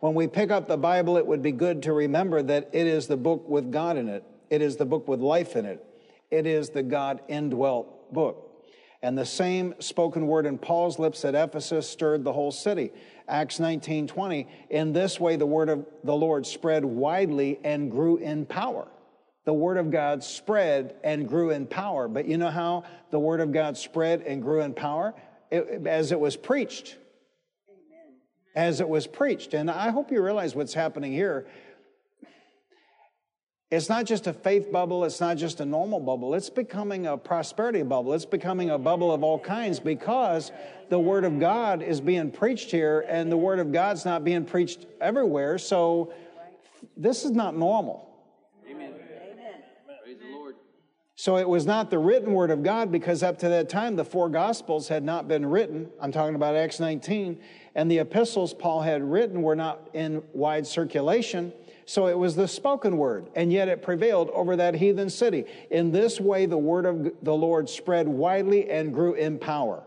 When 0.00 0.14
we 0.14 0.26
pick 0.26 0.50
up 0.50 0.66
the 0.66 0.76
Bible, 0.76 1.16
it 1.16 1.26
would 1.26 1.42
be 1.42 1.52
good 1.52 1.84
to 1.84 1.92
remember 1.92 2.42
that 2.42 2.70
it 2.72 2.88
is 2.88 3.06
the 3.06 3.16
book 3.16 3.48
with 3.48 3.70
God 3.70 3.96
in 3.96 4.08
it. 4.08 4.24
It 4.54 4.62
is 4.62 4.76
the 4.76 4.86
book 4.86 5.08
with 5.08 5.20
life 5.20 5.56
in 5.56 5.66
it. 5.66 5.84
It 6.30 6.46
is 6.46 6.70
the 6.70 6.84
God 6.84 7.20
indwelt 7.26 8.12
book. 8.14 8.52
And 9.02 9.18
the 9.18 9.26
same 9.26 9.74
spoken 9.80 10.28
word 10.28 10.46
in 10.46 10.58
Paul's 10.58 11.00
lips 11.00 11.24
at 11.24 11.34
Ephesus 11.34 11.88
stirred 11.90 12.22
the 12.22 12.32
whole 12.32 12.52
city. 12.52 12.92
Acts 13.26 13.58
19 13.58 14.06
20. 14.06 14.46
In 14.70 14.92
this 14.92 15.18
way, 15.18 15.34
the 15.34 15.44
word 15.44 15.68
of 15.68 15.84
the 16.04 16.14
Lord 16.14 16.46
spread 16.46 16.84
widely 16.84 17.58
and 17.64 17.90
grew 17.90 18.18
in 18.18 18.46
power. 18.46 18.86
The 19.44 19.52
word 19.52 19.76
of 19.76 19.90
God 19.90 20.22
spread 20.22 20.94
and 21.02 21.28
grew 21.28 21.50
in 21.50 21.66
power. 21.66 22.06
But 22.06 22.26
you 22.26 22.38
know 22.38 22.50
how 22.50 22.84
the 23.10 23.18
word 23.18 23.40
of 23.40 23.50
God 23.50 23.76
spread 23.76 24.22
and 24.22 24.40
grew 24.40 24.60
in 24.60 24.72
power? 24.72 25.14
It, 25.50 25.84
as 25.84 26.12
it 26.12 26.20
was 26.20 26.36
preached. 26.36 26.96
Amen. 27.68 28.14
As 28.54 28.80
it 28.80 28.88
was 28.88 29.08
preached. 29.08 29.52
And 29.52 29.68
I 29.68 29.90
hope 29.90 30.12
you 30.12 30.22
realize 30.22 30.54
what's 30.54 30.74
happening 30.74 31.12
here. 31.12 31.48
It's 33.70 33.88
not 33.88 34.04
just 34.04 34.26
a 34.26 34.32
faith 34.32 34.70
bubble, 34.70 35.04
it's 35.04 35.20
not 35.20 35.36
just 35.36 35.60
a 35.60 35.64
normal 35.64 35.98
bubble, 35.98 36.34
it's 36.34 36.50
becoming 36.50 37.06
a 37.06 37.16
prosperity 37.16 37.82
bubble. 37.82 38.12
It's 38.12 38.26
becoming 38.26 38.70
a 38.70 38.78
bubble 38.78 39.10
of 39.10 39.24
all 39.24 39.38
kinds 39.38 39.80
because 39.80 40.52
the 40.90 40.98
Word 40.98 41.24
of 41.24 41.40
God 41.40 41.82
is 41.82 42.00
being 42.00 42.30
preached 42.30 42.70
here 42.70 43.04
and 43.08 43.32
the 43.32 43.36
Word 43.36 43.58
of 43.58 43.72
God's 43.72 44.04
not 44.04 44.22
being 44.22 44.44
preached 44.44 44.86
everywhere. 45.00 45.58
So 45.58 46.12
this 46.96 47.24
is 47.24 47.30
not 47.30 47.56
normal. 47.56 48.10
Amen. 48.70 48.92
Praise 50.04 50.18
the 50.20 50.36
Lord. 50.36 50.56
So 51.16 51.38
it 51.38 51.48
was 51.48 51.64
not 51.64 51.90
the 51.90 51.98
written 51.98 52.32
Word 52.32 52.50
of 52.50 52.62
God 52.62 52.92
because 52.92 53.22
up 53.22 53.38
to 53.38 53.48
that 53.48 53.70
time 53.70 53.96
the 53.96 54.04
four 54.04 54.28
Gospels 54.28 54.88
had 54.88 55.02
not 55.02 55.26
been 55.26 55.46
written. 55.46 55.88
I'm 56.00 56.12
talking 56.12 56.34
about 56.34 56.54
Acts 56.54 56.80
19. 56.80 57.40
And 57.74 57.90
the 57.90 57.98
epistles 57.98 58.52
Paul 58.52 58.82
had 58.82 59.02
written 59.02 59.42
were 59.42 59.56
not 59.56 59.88
in 59.94 60.22
wide 60.32 60.66
circulation. 60.66 61.52
So 61.86 62.06
it 62.06 62.18
was 62.18 62.34
the 62.34 62.48
spoken 62.48 62.96
word, 62.96 63.28
and 63.34 63.52
yet 63.52 63.68
it 63.68 63.82
prevailed 63.82 64.30
over 64.30 64.56
that 64.56 64.74
heathen 64.74 65.10
city. 65.10 65.44
In 65.70 65.92
this 65.92 66.20
way, 66.20 66.46
the 66.46 66.58
word 66.58 66.86
of 66.86 67.12
the 67.22 67.34
Lord 67.34 67.68
spread 67.68 68.08
widely 68.08 68.70
and 68.70 68.94
grew 68.94 69.14
in 69.14 69.38
power. 69.38 69.82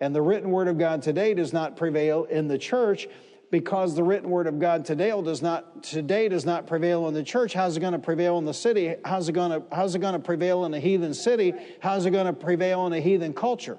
And 0.00 0.14
the 0.14 0.22
written 0.22 0.50
word 0.50 0.68
of 0.68 0.78
God 0.78 1.02
today 1.02 1.32
does 1.32 1.52
not 1.52 1.76
prevail 1.76 2.24
in 2.24 2.48
the 2.48 2.58
church 2.58 3.08
because 3.50 3.94
the 3.94 4.02
written 4.02 4.28
word 4.28 4.46
of 4.46 4.58
God 4.58 4.84
today 4.84 5.10
does 5.22 5.40
not 5.40 5.82
today 5.82 6.28
does 6.28 6.44
not 6.44 6.66
prevail 6.66 7.08
in 7.08 7.14
the 7.14 7.22
church. 7.22 7.54
How's 7.54 7.76
it 7.76 7.80
going 7.80 7.92
to 7.92 7.98
prevail 7.98 8.38
in 8.38 8.44
the 8.44 8.52
city? 8.52 8.96
How's 9.04 9.28
it 9.28 9.32
going 9.32 9.52
to 9.52 9.62
how's 9.74 9.94
it 9.94 10.00
going 10.00 10.14
to 10.14 10.18
prevail 10.18 10.64
in 10.64 10.74
a 10.74 10.80
heathen 10.80 11.14
city? 11.14 11.54
How's 11.80 12.06
it 12.06 12.10
going 12.10 12.26
to 12.26 12.32
prevail 12.32 12.86
in 12.86 12.92
a 12.92 13.00
heathen 13.00 13.32
culture? 13.32 13.78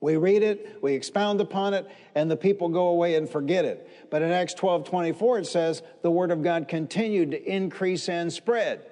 We 0.00 0.16
read 0.16 0.42
it, 0.42 0.78
we 0.82 0.94
expound 0.94 1.40
upon 1.40 1.72
it, 1.74 1.86
and 2.14 2.30
the 2.30 2.36
people 2.36 2.68
go 2.68 2.88
away 2.88 3.14
and 3.14 3.28
forget 3.28 3.64
it. 3.64 4.08
But 4.10 4.22
in 4.22 4.30
Acts 4.30 4.54
12 4.54 4.84
24, 4.84 5.38
it 5.38 5.46
says, 5.46 5.82
the 6.02 6.10
word 6.10 6.30
of 6.30 6.42
God 6.42 6.68
continued 6.68 7.30
to 7.30 7.42
increase 7.42 8.08
and 8.08 8.32
spread. 8.32 8.84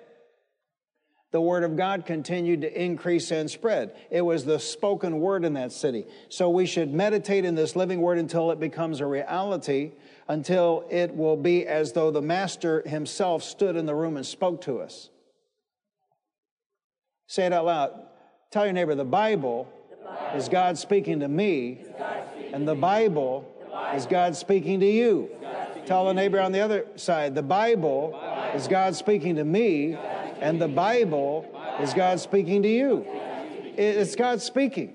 The 1.35 1.41
word 1.41 1.65
of 1.65 1.77
God 1.77 2.07
continued 2.07 2.61
to 2.61 2.83
increase 2.83 3.33
and 3.33 3.51
spread. 3.51 3.95
It 4.09 4.21
was 4.21 4.45
the 4.45 4.61
spoken 4.61 5.19
word 5.19 5.45
in 5.45 5.55
that 5.55 5.73
city. 5.73 6.07
So 6.29 6.49
we 6.49 6.65
should 6.65 6.95
meditate 6.95 7.45
in 7.45 7.57
this 7.57 7.75
living 7.75 8.01
word 8.01 8.19
until 8.19 8.53
it 8.53 8.61
becomes 8.61 9.01
a 9.01 9.07
reality, 9.07 9.95
until 10.29 10.87
it 10.91 11.17
will 11.17 11.37
be 11.37 11.67
as 11.67 11.93
though 11.93 12.13
the 12.13 12.23
Master 12.23 12.83
himself 12.87 13.43
stood 13.43 13.75
in 13.75 13.85
the 13.85 13.97
room 13.97 14.17
and 14.17 14.25
spoke 14.25 14.61
to 14.63 14.79
us. 14.79 15.11
Say 17.27 17.47
it 17.47 17.53
out 17.53 17.65
loud. 17.65 18.01
Tell 18.53 18.65
your 18.65 18.73
neighbor, 18.73 18.95
the 18.95 19.05
Bible 19.05 19.69
is 20.35 20.49
God 20.49 20.79
speaking 20.79 21.21
to 21.21 21.29
me, 21.29 21.79
and 22.53 22.67
the 22.67 22.75
Bible 22.75 23.51
is 23.95 24.07
God 24.07 24.37
speaking 24.37 24.81
to 24.81 24.87
you. 24.87 25.31
Tell 25.87 26.07
the 26.07 26.15
neighbor 26.15 26.41
on 26.41 26.53
the 26.53 26.61
other 26.61 26.87
side, 26.97 27.35
the 27.35 27.43
Bible 27.43 28.19
is 28.55 28.69
God 28.69 28.97
speaking 28.97 29.37
to 29.37 29.45
me, 29.45 29.95
and 30.41 30.61
the 30.61 30.69
Bible 30.69 31.47
is 31.81 31.93
God 31.95 32.21
speaking 32.21 32.63
to 32.63 32.69
you. 32.69 33.07
It's 33.77 34.15
God 34.15 34.41
speaking. 34.41 34.95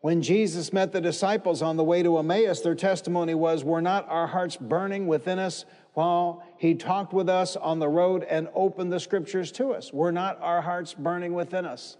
When 0.00 0.20
Jesus 0.20 0.72
met 0.72 0.90
the 0.90 1.00
disciples 1.00 1.62
on 1.62 1.76
the 1.76 1.84
way 1.84 2.02
to 2.02 2.18
Emmaus, 2.18 2.60
their 2.60 2.74
testimony 2.74 3.36
was, 3.36 3.62
Were 3.62 3.80
not 3.80 4.08
our 4.08 4.26
hearts 4.26 4.56
burning 4.56 5.06
within 5.06 5.38
us 5.38 5.64
while 5.94 6.42
he 6.56 6.74
talked 6.74 7.12
with 7.12 7.28
us 7.28 7.56
on 7.56 7.78
the 7.78 7.88
road 7.88 8.24
and 8.24 8.48
opened 8.54 8.92
the 8.92 9.00
scriptures 9.00 9.52
to 9.52 9.72
us? 9.72 9.92
Were 9.92 10.12
not 10.12 10.40
our 10.40 10.62
hearts 10.62 10.94
burning 10.94 11.34
within 11.34 11.66
us? 11.66 11.96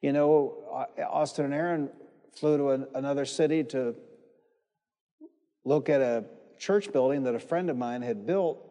You 0.00 0.12
know, 0.12 0.54
uh, 0.72 1.02
Austin 1.02 1.46
and 1.46 1.54
Aaron 1.54 1.90
flew 2.34 2.56
to 2.56 2.70
an, 2.70 2.86
another 2.94 3.26
city 3.26 3.64
to 3.64 3.94
look 5.64 5.88
at 5.88 6.00
a 6.00 6.24
church 6.58 6.92
building 6.92 7.24
that 7.24 7.34
a 7.34 7.38
friend 7.38 7.68
of 7.68 7.76
mine 7.76 8.02
had 8.02 8.26
built, 8.26 8.66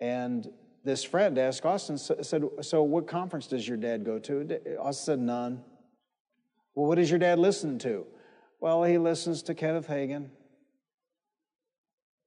and 0.00 0.50
this 0.84 1.02
friend 1.04 1.36
asked 1.36 1.66
Austin, 1.66 1.98
said, 1.98 2.44
So, 2.62 2.82
what 2.82 3.06
conference 3.06 3.48
does 3.48 3.66
your 3.66 3.76
dad 3.76 4.04
go 4.04 4.18
to? 4.20 4.78
Austin 4.78 5.04
said, 5.04 5.18
None. 5.18 5.62
Well, 6.74 6.86
what 6.86 6.96
does 6.96 7.10
your 7.10 7.18
dad 7.18 7.38
listen 7.38 7.78
to? 7.80 8.06
Well, 8.60 8.82
he 8.84 8.98
listens 8.98 9.42
to 9.44 9.54
Kenneth 9.54 9.88
Hagin. 9.88 10.30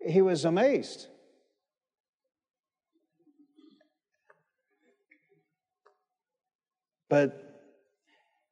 He 0.06 0.22
was 0.22 0.46
amazed. 0.46 1.08
But, 7.10 7.64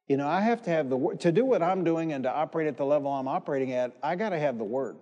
you 0.08 0.16
know, 0.16 0.26
I 0.26 0.40
have 0.40 0.62
to 0.62 0.70
have 0.70 0.90
the 0.90 0.96
word. 0.96 1.20
To 1.20 1.32
do 1.32 1.44
what 1.44 1.62
I'm 1.62 1.84
doing 1.84 2.12
and 2.12 2.24
to 2.24 2.30
operate 2.30 2.66
at 2.66 2.76
the 2.76 2.84
level 2.84 3.10
I'm 3.10 3.28
operating 3.28 3.72
at, 3.72 3.96
I 4.02 4.16
got 4.16 4.30
to 4.30 4.38
have 4.38 4.58
the 4.58 4.64
word. 4.64 4.96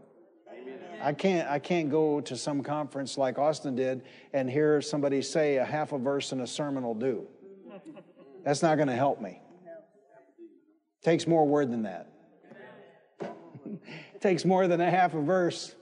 I 1.03 1.13
can't, 1.13 1.49
I 1.49 1.59
can't 1.59 1.91
go 1.91 2.21
to 2.23 2.37
some 2.37 2.63
conference 2.63 3.19
like 3.19 3.39
Austin 3.39 3.75
did 3.75 4.03
and 4.33 4.49
hear 4.49 4.81
somebody 4.81 5.21
say 5.23 5.57
a 5.57 5.65
half 5.65 5.93
a 5.93 5.99
verse 5.99 6.33
in 6.33 6.41
a 6.41 6.47
sermon 6.47 6.85
will 6.85 6.95
do. 6.95 7.27
That's 8.45 8.63
not 8.63 8.77
going 8.77 8.89
to 8.89 8.95
help 8.95 9.21
me. 9.21 9.41
Takes 11.03 11.27
more 11.27 11.47
word 11.47 11.71
than 11.71 11.83
that. 11.83 12.11
takes 14.21 14.45
more 14.45 14.67
than 14.69 14.81
a 14.81 14.91
half 14.91 15.15
a 15.15 15.21
verse 15.21 15.75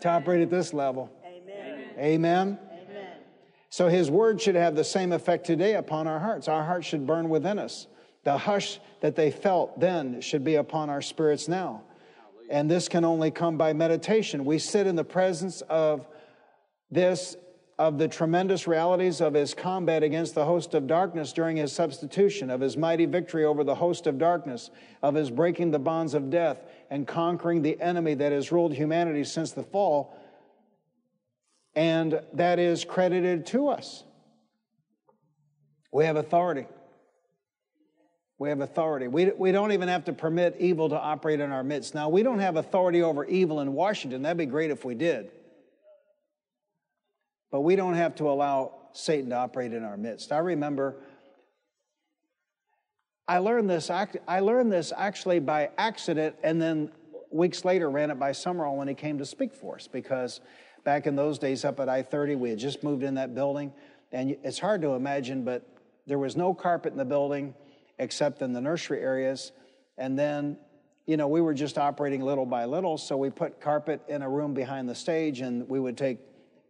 to 0.00 0.08
operate 0.08 0.42
at 0.42 0.50
this 0.50 0.72
level. 0.72 1.10
Amen. 1.24 1.84
Amen. 1.98 2.58
Amen. 2.58 2.58
So 3.70 3.88
his 3.88 4.10
word 4.10 4.40
should 4.40 4.54
have 4.54 4.74
the 4.74 4.84
same 4.84 5.12
effect 5.12 5.46
today 5.46 5.74
upon 5.74 6.06
our 6.06 6.18
hearts. 6.18 6.48
Our 6.48 6.64
hearts 6.64 6.86
should 6.86 7.06
burn 7.06 7.28
within 7.28 7.58
us. 7.58 7.86
The 8.24 8.36
hush 8.36 8.80
that 9.00 9.14
they 9.16 9.30
felt 9.30 9.78
then 9.78 10.20
should 10.20 10.44
be 10.44 10.56
upon 10.56 10.90
our 10.90 11.02
spirits 11.02 11.48
now. 11.48 11.82
And 12.50 12.70
this 12.70 12.88
can 12.88 13.04
only 13.04 13.30
come 13.30 13.58
by 13.58 13.72
meditation. 13.74 14.44
We 14.44 14.58
sit 14.58 14.86
in 14.86 14.96
the 14.96 15.04
presence 15.04 15.60
of 15.62 16.06
this, 16.90 17.36
of 17.78 17.98
the 17.98 18.08
tremendous 18.08 18.66
realities 18.66 19.20
of 19.20 19.34
his 19.34 19.52
combat 19.52 20.02
against 20.02 20.34
the 20.34 20.46
host 20.46 20.72
of 20.72 20.86
darkness 20.86 21.34
during 21.34 21.58
his 21.58 21.72
substitution, 21.72 22.48
of 22.48 22.60
his 22.60 22.76
mighty 22.76 23.04
victory 23.04 23.44
over 23.44 23.64
the 23.64 23.74
host 23.74 24.06
of 24.06 24.18
darkness, 24.18 24.70
of 25.02 25.14
his 25.14 25.30
breaking 25.30 25.70
the 25.70 25.78
bonds 25.78 26.14
of 26.14 26.30
death 26.30 26.62
and 26.90 27.06
conquering 27.06 27.62
the 27.62 27.80
enemy 27.80 28.14
that 28.14 28.32
has 28.32 28.50
ruled 28.50 28.72
humanity 28.72 29.24
since 29.24 29.52
the 29.52 29.62
fall. 29.62 30.16
And 31.74 32.20
that 32.32 32.58
is 32.58 32.84
credited 32.84 33.46
to 33.46 33.68
us. 33.68 34.04
We 35.92 36.04
have 36.04 36.16
authority. 36.16 36.66
We 38.38 38.50
have 38.50 38.60
authority. 38.60 39.08
We, 39.08 39.26
we 39.26 39.52
don't 39.52 39.72
even 39.72 39.88
have 39.88 40.04
to 40.04 40.12
permit 40.12 40.56
evil 40.60 40.88
to 40.90 40.98
operate 40.98 41.40
in 41.40 41.50
our 41.50 41.64
midst. 41.64 41.94
Now, 41.94 42.08
we 42.08 42.22
don't 42.22 42.38
have 42.38 42.56
authority 42.56 43.02
over 43.02 43.24
evil 43.24 43.60
in 43.60 43.72
Washington. 43.72 44.22
That'd 44.22 44.38
be 44.38 44.46
great 44.46 44.70
if 44.70 44.84
we 44.84 44.94
did. 44.94 45.30
But 47.50 47.62
we 47.62 47.76
don't 47.76 47.94
have 47.94 48.14
to 48.16 48.28
allow 48.28 48.74
Satan 48.92 49.30
to 49.30 49.36
operate 49.36 49.72
in 49.72 49.84
our 49.84 49.96
midst. 49.96 50.32
I 50.32 50.38
remember 50.38 50.96
I 53.28 53.38
learned 53.38 53.68
this 53.68 53.90
I 53.90 54.40
learned 54.40 54.72
this 54.72 54.92
actually 54.96 55.38
by 55.38 55.70
accident 55.78 56.36
and 56.42 56.60
then 56.60 56.90
weeks 57.30 57.64
later 57.64 57.90
ran 57.90 58.10
it 58.10 58.18
by 58.18 58.30
Sumrall 58.30 58.76
when 58.76 58.88
he 58.88 58.94
came 58.94 59.18
to 59.18 59.26
speak 59.26 59.54
for 59.54 59.76
us 59.76 59.86
because 59.86 60.40
back 60.84 61.06
in 61.06 61.14
those 61.14 61.38
days 61.38 61.64
up 61.64 61.78
at 61.78 61.88
I-30 61.88 62.38
we 62.38 62.50
had 62.50 62.58
just 62.58 62.82
moved 62.82 63.02
in 63.02 63.14
that 63.14 63.34
building 63.34 63.72
and 64.12 64.36
it's 64.42 64.58
hard 64.58 64.80
to 64.82 64.94
imagine 64.94 65.44
but 65.44 65.62
there 66.06 66.18
was 66.18 66.36
no 66.36 66.54
carpet 66.54 66.92
in 66.92 66.98
the 66.98 67.04
building 67.04 67.54
except 67.98 68.42
in 68.42 68.52
the 68.52 68.60
nursery 68.60 69.00
areas. 69.00 69.52
And 69.96 70.18
then, 70.18 70.56
you 71.06 71.16
know, 71.16 71.28
we 71.28 71.40
were 71.40 71.54
just 71.54 71.78
operating 71.78 72.22
little 72.22 72.46
by 72.46 72.64
little, 72.64 72.96
so 72.96 73.16
we 73.16 73.30
put 73.30 73.60
carpet 73.60 74.00
in 74.08 74.22
a 74.22 74.28
room 74.28 74.54
behind 74.54 74.88
the 74.88 74.94
stage, 74.94 75.40
and 75.40 75.68
we 75.68 75.80
would 75.80 75.96
take 75.96 76.18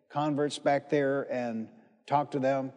converts 0.08 0.58
back 0.58 0.88
there 0.88 1.26
and 1.32 1.68
talk 2.06 2.30
to 2.32 2.38
them. 2.38 2.72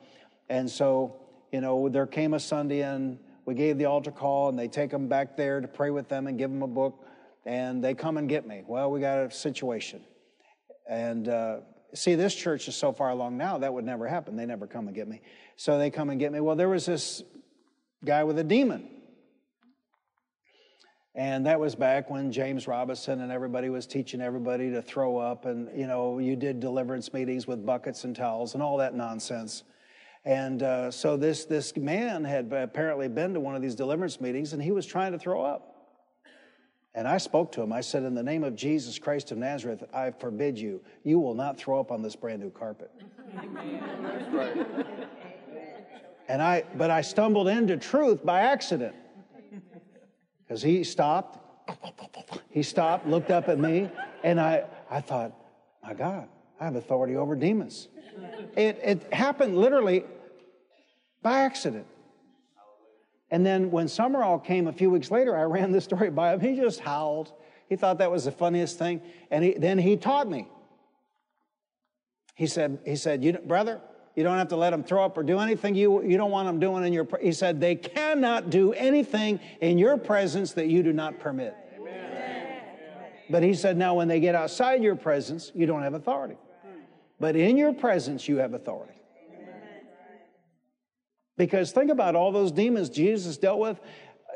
And 0.50 0.70
so, 0.70 1.16
you 1.52 1.62
know, 1.62 1.90
there 1.90 2.08
came 2.08 2.34
a 2.34 2.40
Sunday, 2.40 2.82
and 2.82 3.18
we 3.46 3.54
gave 3.56 3.78
the 3.78 3.86
altar 3.86 4.12
call, 4.12 4.50
and 4.50 4.58
they 4.58 4.68
take 4.68 4.92
them 4.92 5.08
back 5.08 5.36
there 5.36 5.62
to 5.62 5.68
pray 5.68 5.90
with 5.90 6.08
them 6.08 6.28
and 6.28 6.38
give 6.38 6.50
them 6.50 6.62
a 6.62 6.68
book, 6.68 7.06
and 7.46 7.84
they 7.84 7.94
come 7.94 8.18
and 8.18 8.30
get 8.30 8.48
me. 8.48 8.64
Well, 8.68 8.92
we 8.92 9.00
got 9.00 9.20
a 9.20 9.32
situation. 9.32 10.02
And 10.88 11.28
uh, 11.28 11.58
see, 11.94 12.16
this 12.16 12.36
church 12.36 12.68
is 12.68 12.76
so 12.76 12.92
far 12.92 13.10
along 13.10 13.38
now, 13.38 13.58
that 13.58 13.74
would 13.74 13.86
never 13.86 14.08
happen. 14.08 14.36
They 14.36 14.46
never 14.46 14.68
come 14.68 14.88
and 14.88 14.96
get 14.96 15.08
me. 15.08 15.22
So 15.56 15.78
they 15.78 15.90
come 15.90 16.10
and 16.10 16.20
get 16.20 16.32
me. 16.32 16.40
Well, 16.40 16.56
there 16.56 16.70
was 16.70 16.86
this 16.86 17.24
guy 18.04 18.24
with 18.24 18.38
a 18.40 18.44
demon. 18.44 18.88
And 21.14 21.46
that 21.46 21.60
was 21.60 21.76
back 21.76 22.10
when 22.10 22.32
James 22.32 22.68
Robison 22.68 23.20
and 23.20 23.32
everybody 23.34 23.70
was 23.70 23.86
teaching 23.86 24.22
everybody 24.22 24.72
to 24.72 24.82
throw 24.82 25.18
up. 25.18 25.46
And, 25.46 25.68
you 25.78 25.86
know, 25.86 26.20
you 26.20 26.38
did 26.38 26.62
deliverance 26.62 27.12
meetings 27.12 27.46
with 27.46 27.66
buckets 27.66 28.06
and 28.06 28.16
towels 28.16 28.54
and 28.54 28.64
all 28.64 28.78
that 28.78 28.96
nonsense. 28.96 29.64
And 30.24 30.62
uh, 30.62 30.92
so 30.92 31.18
this, 31.18 31.46
this 31.46 31.76
man 31.76 32.24
had 32.24 32.52
apparently 32.54 33.08
been 33.08 33.34
to 33.34 33.40
one 33.40 33.56
of 33.56 33.62
these 33.62 33.76
deliverance 33.76 34.22
meetings 34.22 34.54
and 34.54 34.62
he 34.62 34.72
was 34.72 34.86
trying 34.86 35.14
to 35.14 35.20
throw 35.20 35.44
up. 35.44 35.72
And 36.94 37.08
I 37.08 37.18
spoke 37.18 37.54
to 37.54 37.62
him. 37.62 37.72
I 37.72 37.82
said, 37.82 38.04
In 38.04 38.14
the 38.14 38.24
name 38.24 38.44
of 38.44 38.56
Jesus 38.56 39.00
Christ 39.00 39.32
of 39.32 39.38
Nazareth, 39.38 39.84
I 39.94 40.12
forbid 40.12 40.60
you. 40.60 40.82
You 41.04 41.20
will 41.20 41.34
not 41.34 41.58
throw 41.58 41.80
up 41.80 41.90
on 41.90 42.02
this 42.02 42.16
brand 42.16 42.42
new 42.42 42.50
carpet. 42.50 42.92
And 46.28 46.42
I, 46.42 46.64
but 46.76 46.90
I 46.90 47.02
stumbled 47.02 47.48
into 47.48 47.78
truth 47.78 48.26
by 48.26 48.42
accident. 48.42 48.96
Because 50.44 50.62
he 50.62 50.84
stopped, 50.84 51.40
he 52.50 52.62
stopped, 52.62 53.08
looked 53.08 53.32
up 53.32 53.48
at 53.48 53.58
me, 53.58 53.90
and 54.24 54.40
I, 54.40 54.66
I 54.90 55.00
thought, 55.00 55.34
my 55.82 55.94
God, 55.94 56.28
I 56.60 56.66
have 56.66 56.76
authority 56.76 57.16
over 57.16 57.36
demons. 57.36 57.88
It, 58.56 58.80
it 58.84 59.14
happened 59.14 59.58
literally 59.58 60.04
by 61.22 61.40
accident. 61.40 61.86
And 63.30 63.46
then 63.46 63.72
when 63.72 63.86
Sumrall 63.86 64.44
came 64.44 64.68
a 64.68 64.74
few 64.74 64.90
weeks 64.90 65.10
later, 65.10 65.38
I 65.38 65.44
ran 65.44 65.72
this 65.72 65.86
story 65.86 66.10
by 66.10 66.34
him. 66.34 66.42
He 66.42 66.56
just 66.56 66.82
howled. 66.82 67.32
He 67.70 67.78
thought 67.78 68.00
that 68.00 68.12
was 68.12 68.26
the 68.26 68.32
funniest 68.32 68.78
thing. 68.78 69.02
And 69.30 69.44
he, 69.44 69.54
then 69.54 69.78
he 69.78 69.96
taught 69.96 70.30
me. 70.30 70.48
He 72.36 72.48
said, 72.48 72.80
he 72.86 72.98
said, 72.98 73.24
you 73.24 73.34
brother, 73.34 73.80
you 74.16 74.24
don't 74.24 74.38
have 74.38 74.50
to 74.50 74.58
let 74.58 74.72
them 74.72 74.84
throw 74.84 75.06
up 75.06 75.18
or 75.18 75.24
do 75.24 75.40
anything 75.40 75.76
you, 75.76 76.04
you 76.04 76.18
don't 76.18 76.32
want 76.32 76.48
them 76.48 76.60
doing 76.60 76.84
in 76.84 76.92
your. 76.92 77.08
He 77.22 77.32
said, 77.32 77.62
they 77.62 77.76
cannot 77.76 78.50
do 78.50 78.74
anything 78.74 79.40
in 79.62 79.78
your 79.78 79.96
presence 79.96 80.52
that 80.54 80.68
you 80.68 80.84
do 80.84 80.92
not 80.92 81.20
permit. 81.20 81.56
Amen. 81.80 82.62
But 83.30 83.44
he 83.44 83.54
said, 83.54 83.78
now 83.78 83.94
when 83.94 84.10
they 84.10 84.20
get 84.20 84.36
outside 84.36 84.84
your 84.84 84.98
presence, 84.98 85.52
you 85.56 85.66
don't 85.66 85.84
have 85.84 85.94
authority. 85.94 86.36
But 87.22 87.36
in 87.36 87.56
your 87.56 87.72
presence, 87.72 88.28
you 88.28 88.38
have 88.38 88.56
authority. 88.56 88.94
Because 91.38 91.72
think 91.72 91.92
about 91.92 92.16
all 92.16 92.32
those 92.32 92.52
demons 92.52 92.90
Jesus 92.90 93.38
dealt 93.38 93.60
with. 93.60 93.80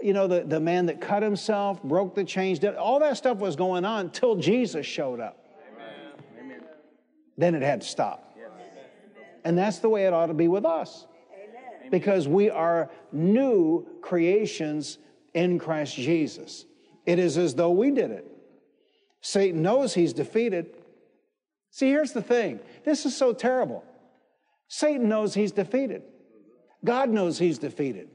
You 0.01 0.13
know, 0.13 0.27
the, 0.27 0.43
the 0.43 0.59
man 0.59 0.85
that 0.85 1.01
cut 1.01 1.23
himself, 1.23 1.81
broke 1.83 2.15
the 2.15 2.23
chains, 2.23 2.63
all 2.63 2.99
that 2.99 3.17
stuff 3.17 3.39
was 3.39 3.55
going 3.55 3.85
on 3.85 4.11
till 4.11 4.35
Jesus 4.35 4.85
showed 4.85 5.19
up. 5.19 5.45
Amen. 6.39 6.61
Then 7.37 7.55
it 7.55 7.63
had 7.63 7.81
to 7.81 7.87
stop. 7.87 8.21
And 9.43 9.57
that's 9.57 9.79
the 9.79 9.89
way 9.89 10.05
it 10.05 10.13
ought 10.13 10.27
to 10.27 10.33
be 10.33 10.47
with 10.47 10.65
us. 10.65 11.05
Amen. 11.33 11.89
Because 11.91 12.27
we 12.27 12.49
are 12.49 12.89
new 13.11 13.87
creations 14.01 14.99
in 15.33 15.59
Christ 15.59 15.95
Jesus. 15.95 16.65
It 17.05 17.19
is 17.19 17.37
as 17.37 17.55
though 17.55 17.71
we 17.71 17.91
did 17.91 18.11
it. 18.11 18.27
Satan 19.21 19.61
knows 19.61 19.93
he's 19.93 20.13
defeated. 20.13 20.75
See, 21.75 21.89
here's 21.89 22.13
the 22.13 22.21
thing 22.21 22.61
this 22.85 23.05
is 23.05 23.17
so 23.17 23.33
terrible. 23.33 23.83
Satan 24.69 25.09
knows 25.09 25.33
he's 25.33 25.51
defeated. 25.51 26.03
God 26.85 27.09
knows 27.09 27.37
he's 27.37 27.57
defeated. 27.57 28.07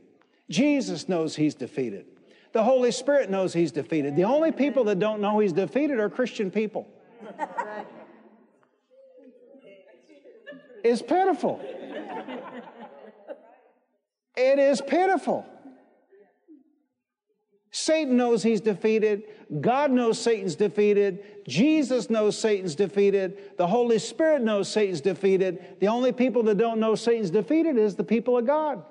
Jesus 0.48 1.10
knows 1.10 1.36
he's 1.36 1.54
defeated. 1.54 2.06
The 2.52 2.62
Holy 2.62 2.90
Spirit 2.90 3.28
knows 3.28 3.52
he's 3.52 3.70
defeated. 3.70 4.16
The 4.16 4.24
only 4.24 4.50
people 4.50 4.84
that 4.84 4.98
don't 4.98 5.20
know 5.20 5.40
he's 5.40 5.52
defeated 5.52 6.00
are 6.00 6.08
Christian 6.08 6.50
people. 6.50 6.88
It's 10.82 11.02
pitiful. 11.02 11.60
It 14.38 14.58
is 14.58 14.80
pitiful. 14.80 15.44
Satan 17.72 18.16
knows 18.16 18.42
he's 18.42 18.60
defeated. 18.60 19.24
God 19.60 19.90
knows 19.90 20.18
Satan's 20.18 20.56
defeated. 20.56 21.44
Jesus 21.46 22.10
knows 22.10 22.36
Satan's 22.36 22.74
defeated. 22.74 23.56
The 23.56 23.66
Holy 23.66 23.98
Spirit 23.98 24.42
knows 24.42 24.68
Satan's 24.68 25.00
defeated. 25.00 25.76
The 25.80 25.88
only 25.88 26.12
people 26.12 26.42
that 26.44 26.58
don't 26.58 26.80
know 26.80 26.94
Satan's 26.94 27.30
defeated 27.30 27.76
is 27.76 27.94
the 27.94 28.04
people 28.04 28.36
of 28.36 28.46
God. 28.46 28.84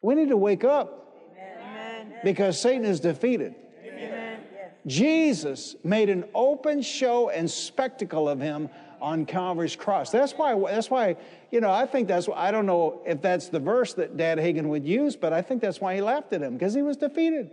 We 0.00 0.14
need 0.14 0.28
to 0.28 0.36
wake 0.36 0.64
up 0.64 1.16
Amen. 1.36 2.14
because 2.24 2.58
Satan 2.58 2.84
is 2.84 3.00
defeated. 3.00 3.54
Amen. 3.84 4.40
Jesus 4.86 5.76
made 5.84 6.08
an 6.08 6.24
open 6.34 6.80
show 6.80 7.28
and 7.28 7.50
spectacle 7.50 8.28
of 8.28 8.40
him 8.40 8.70
on 9.00 9.26
Calvary's 9.26 9.76
cross. 9.76 10.10
That's 10.10 10.32
why, 10.32 10.58
that's 10.70 10.90
why, 10.90 11.16
you 11.50 11.60
know, 11.60 11.70
I 11.70 11.86
think 11.86 12.08
that's, 12.08 12.28
I 12.34 12.50
don't 12.50 12.66
know 12.66 13.02
if 13.06 13.22
that's 13.22 13.48
the 13.48 13.60
verse 13.60 13.94
that 13.94 14.16
Dad 14.16 14.38
Hagin 14.38 14.66
would 14.66 14.84
use, 14.84 15.16
but 15.16 15.32
I 15.32 15.42
think 15.42 15.62
that's 15.62 15.80
why 15.80 15.94
he 15.94 16.00
laughed 16.00 16.32
at 16.32 16.42
him, 16.42 16.54
because 16.54 16.74
he 16.74 16.82
was 16.82 16.96
defeated. 16.96 17.50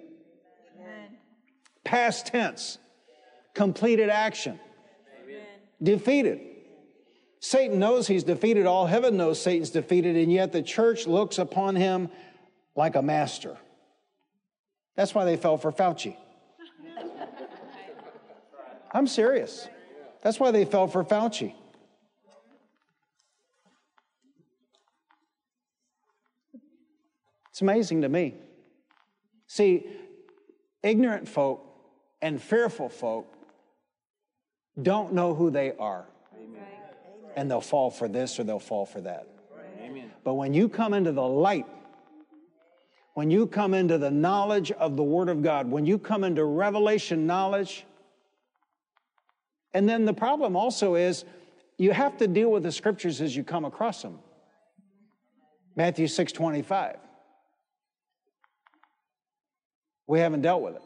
Amen. 0.79 1.17
Past 1.83 2.27
tense, 2.27 2.77
completed 3.53 4.09
action, 4.09 4.59
Amen. 5.23 5.45
defeated. 5.81 6.41
Satan 7.39 7.77
knows 7.77 8.07
he's 8.07 8.23
defeated. 8.23 8.65
All 8.65 8.87
heaven 8.87 9.17
knows 9.17 9.39
Satan's 9.41 9.69
defeated, 9.69 10.15
and 10.15 10.31
yet 10.31 10.51
the 10.51 10.63
church 10.63 11.05
looks 11.05 11.37
upon 11.37 11.75
him 11.75 12.09
like 12.75 12.95
a 12.95 13.01
master. 13.01 13.57
That's 14.95 15.13
why 15.13 15.25
they 15.25 15.37
fell 15.37 15.57
for 15.57 15.71
Fauci. 15.71 16.17
I'm 18.91 19.07
serious. 19.07 19.67
That's 20.25 20.39
why 20.39 20.49
they 20.49 20.65
fell 20.65 20.87
for 20.87 21.03
Fauci. 21.03 21.53
It's 27.51 27.61
amazing 27.61 28.01
to 28.01 28.09
me. 28.09 28.33
See, 29.45 29.85
ignorant 30.81 31.29
folk 31.29 31.63
and 32.23 32.41
fearful 32.41 32.89
folk 32.89 33.31
don't 34.81 35.13
know 35.13 35.35
who 35.35 35.51
they 35.51 35.73
are. 35.73 36.07
Amen. 36.35 36.63
And 37.35 37.51
they'll 37.51 37.61
fall 37.61 37.91
for 37.91 38.07
this 38.07 38.39
or 38.39 38.45
they'll 38.45 38.57
fall 38.57 38.87
for 38.87 39.01
that. 39.01 39.27
Amen. 39.79 40.09
But 40.23 40.33
when 40.33 40.55
you 40.55 40.67
come 40.67 40.95
into 40.95 41.11
the 41.11 41.21
light, 41.21 41.67
when 43.13 43.29
you 43.29 43.45
come 43.45 43.75
into 43.75 43.99
the 43.99 44.09
knowledge 44.09 44.71
of 44.71 44.97
the 44.97 45.03
Word 45.03 45.29
of 45.29 45.43
God, 45.43 45.69
when 45.69 45.85
you 45.85 45.99
come 45.99 46.23
into 46.23 46.43
revelation 46.45 47.27
knowledge, 47.27 47.85
and 49.75 49.89
then 49.89 50.05
the 50.05 50.13
problem 50.13 50.55
also 50.55 50.95
is 50.95 51.25
you 51.77 51.91
have 51.91 52.15
to 52.19 52.29
deal 52.29 52.49
with 52.49 52.63
the 52.63 52.71
scriptures 52.71 53.19
as 53.19 53.35
you 53.35 53.43
come 53.43 53.65
across 53.65 54.01
them. 54.01 54.19
Matthew 55.75 56.07
6 56.07 56.31
25. 56.31 56.95
We 60.07 60.19
haven't 60.19 60.43
dealt 60.43 60.61
with 60.61 60.75
it. 60.75 60.81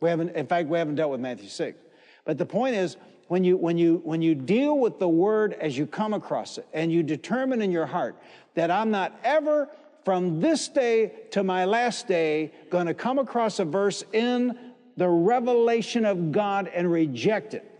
We 0.00 0.08
haven't, 0.08 0.30
in 0.30 0.46
fact, 0.46 0.68
we 0.68 0.78
haven't 0.78 0.94
dealt 0.94 1.10
with 1.10 1.20
Matthew 1.20 1.50
6. 1.50 1.78
But 2.24 2.38
the 2.38 2.46
point 2.46 2.74
is, 2.74 2.96
when 3.28 3.44
you, 3.44 3.58
when 3.58 3.76
you, 3.76 4.00
when 4.02 4.22
you 4.22 4.34
deal 4.34 4.78
with 4.78 4.98
the 4.98 5.08
word 5.08 5.52
as 5.52 5.76
you 5.76 5.86
come 5.86 6.14
across 6.14 6.56
it, 6.56 6.66
and 6.72 6.90
you 6.90 7.02
determine 7.02 7.60
in 7.60 7.70
your 7.70 7.86
heart 7.86 8.16
that 8.54 8.70
I'm 8.70 8.90
not 8.90 9.20
ever 9.24 9.68
from 10.06 10.40
this 10.40 10.68
day 10.68 11.12
to 11.32 11.44
my 11.44 11.66
last 11.66 12.08
day 12.08 12.50
going 12.70 12.86
to 12.86 12.94
come 12.94 13.18
across 13.18 13.58
a 13.58 13.66
verse 13.66 14.04
in 14.14 14.72
the 14.96 15.08
revelation 15.08 16.06
of 16.06 16.32
God 16.32 16.68
and 16.68 16.90
reject 16.90 17.52
it. 17.52 17.75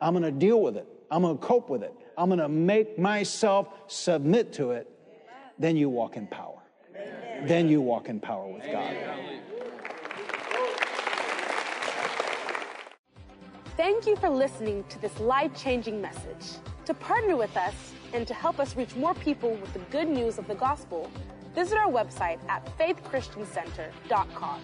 I'm 0.00 0.14
going 0.14 0.22
to 0.22 0.30
deal 0.30 0.60
with 0.60 0.76
it. 0.76 0.86
I'm 1.10 1.22
going 1.22 1.38
to 1.38 1.44
cope 1.44 1.68
with 1.68 1.82
it. 1.82 1.94
I'm 2.16 2.28
going 2.28 2.38
to 2.38 2.48
make 2.48 2.98
myself 2.98 3.68
submit 3.86 4.52
to 4.54 4.72
it. 4.72 4.88
Then 5.58 5.76
you 5.76 5.88
walk 5.88 6.16
in 6.16 6.26
power. 6.26 6.58
Then 7.44 7.68
you 7.68 7.80
walk 7.80 8.08
in 8.08 8.20
power 8.20 8.46
with 8.46 8.62
God. 8.70 8.94
Thank 13.76 14.06
you 14.06 14.16
for 14.16 14.28
listening 14.28 14.84
to 14.90 15.00
this 15.00 15.18
life 15.20 15.54
changing 15.56 16.00
message. 16.00 16.58
To 16.84 16.94
partner 16.94 17.36
with 17.36 17.56
us 17.56 17.74
and 18.12 18.26
to 18.26 18.34
help 18.34 18.58
us 18.58 18.76
reach 18.76 18.94
more 18.94 19.14
people 19.14 19.54
with 19.54 19.72
the 19.72 19.78
good 19.90 20.08
news 20.08 20.38
of 20.38 20.46
the 20.48 20.54
gospel, 20.54 21.10
visit 21.54 21.78
our 21.78 21.90
website 21.90 22.38
at 22.48 22.66
faithchristiancenter.com. 22.78 24.60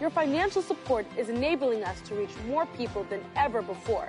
Your 0.00 0.10
financial 0.10 0.62
support 0.62 1.06
is 1.16 1.28
enabling 1.28 1.84
us 1.84 2.00
to 2.02 2.14
reach 2.14 2.30
more 2.48 2.66
people 2.66 3.04
than 3.04 3.20
ever 3.36 3.62
before. 3.62 4.08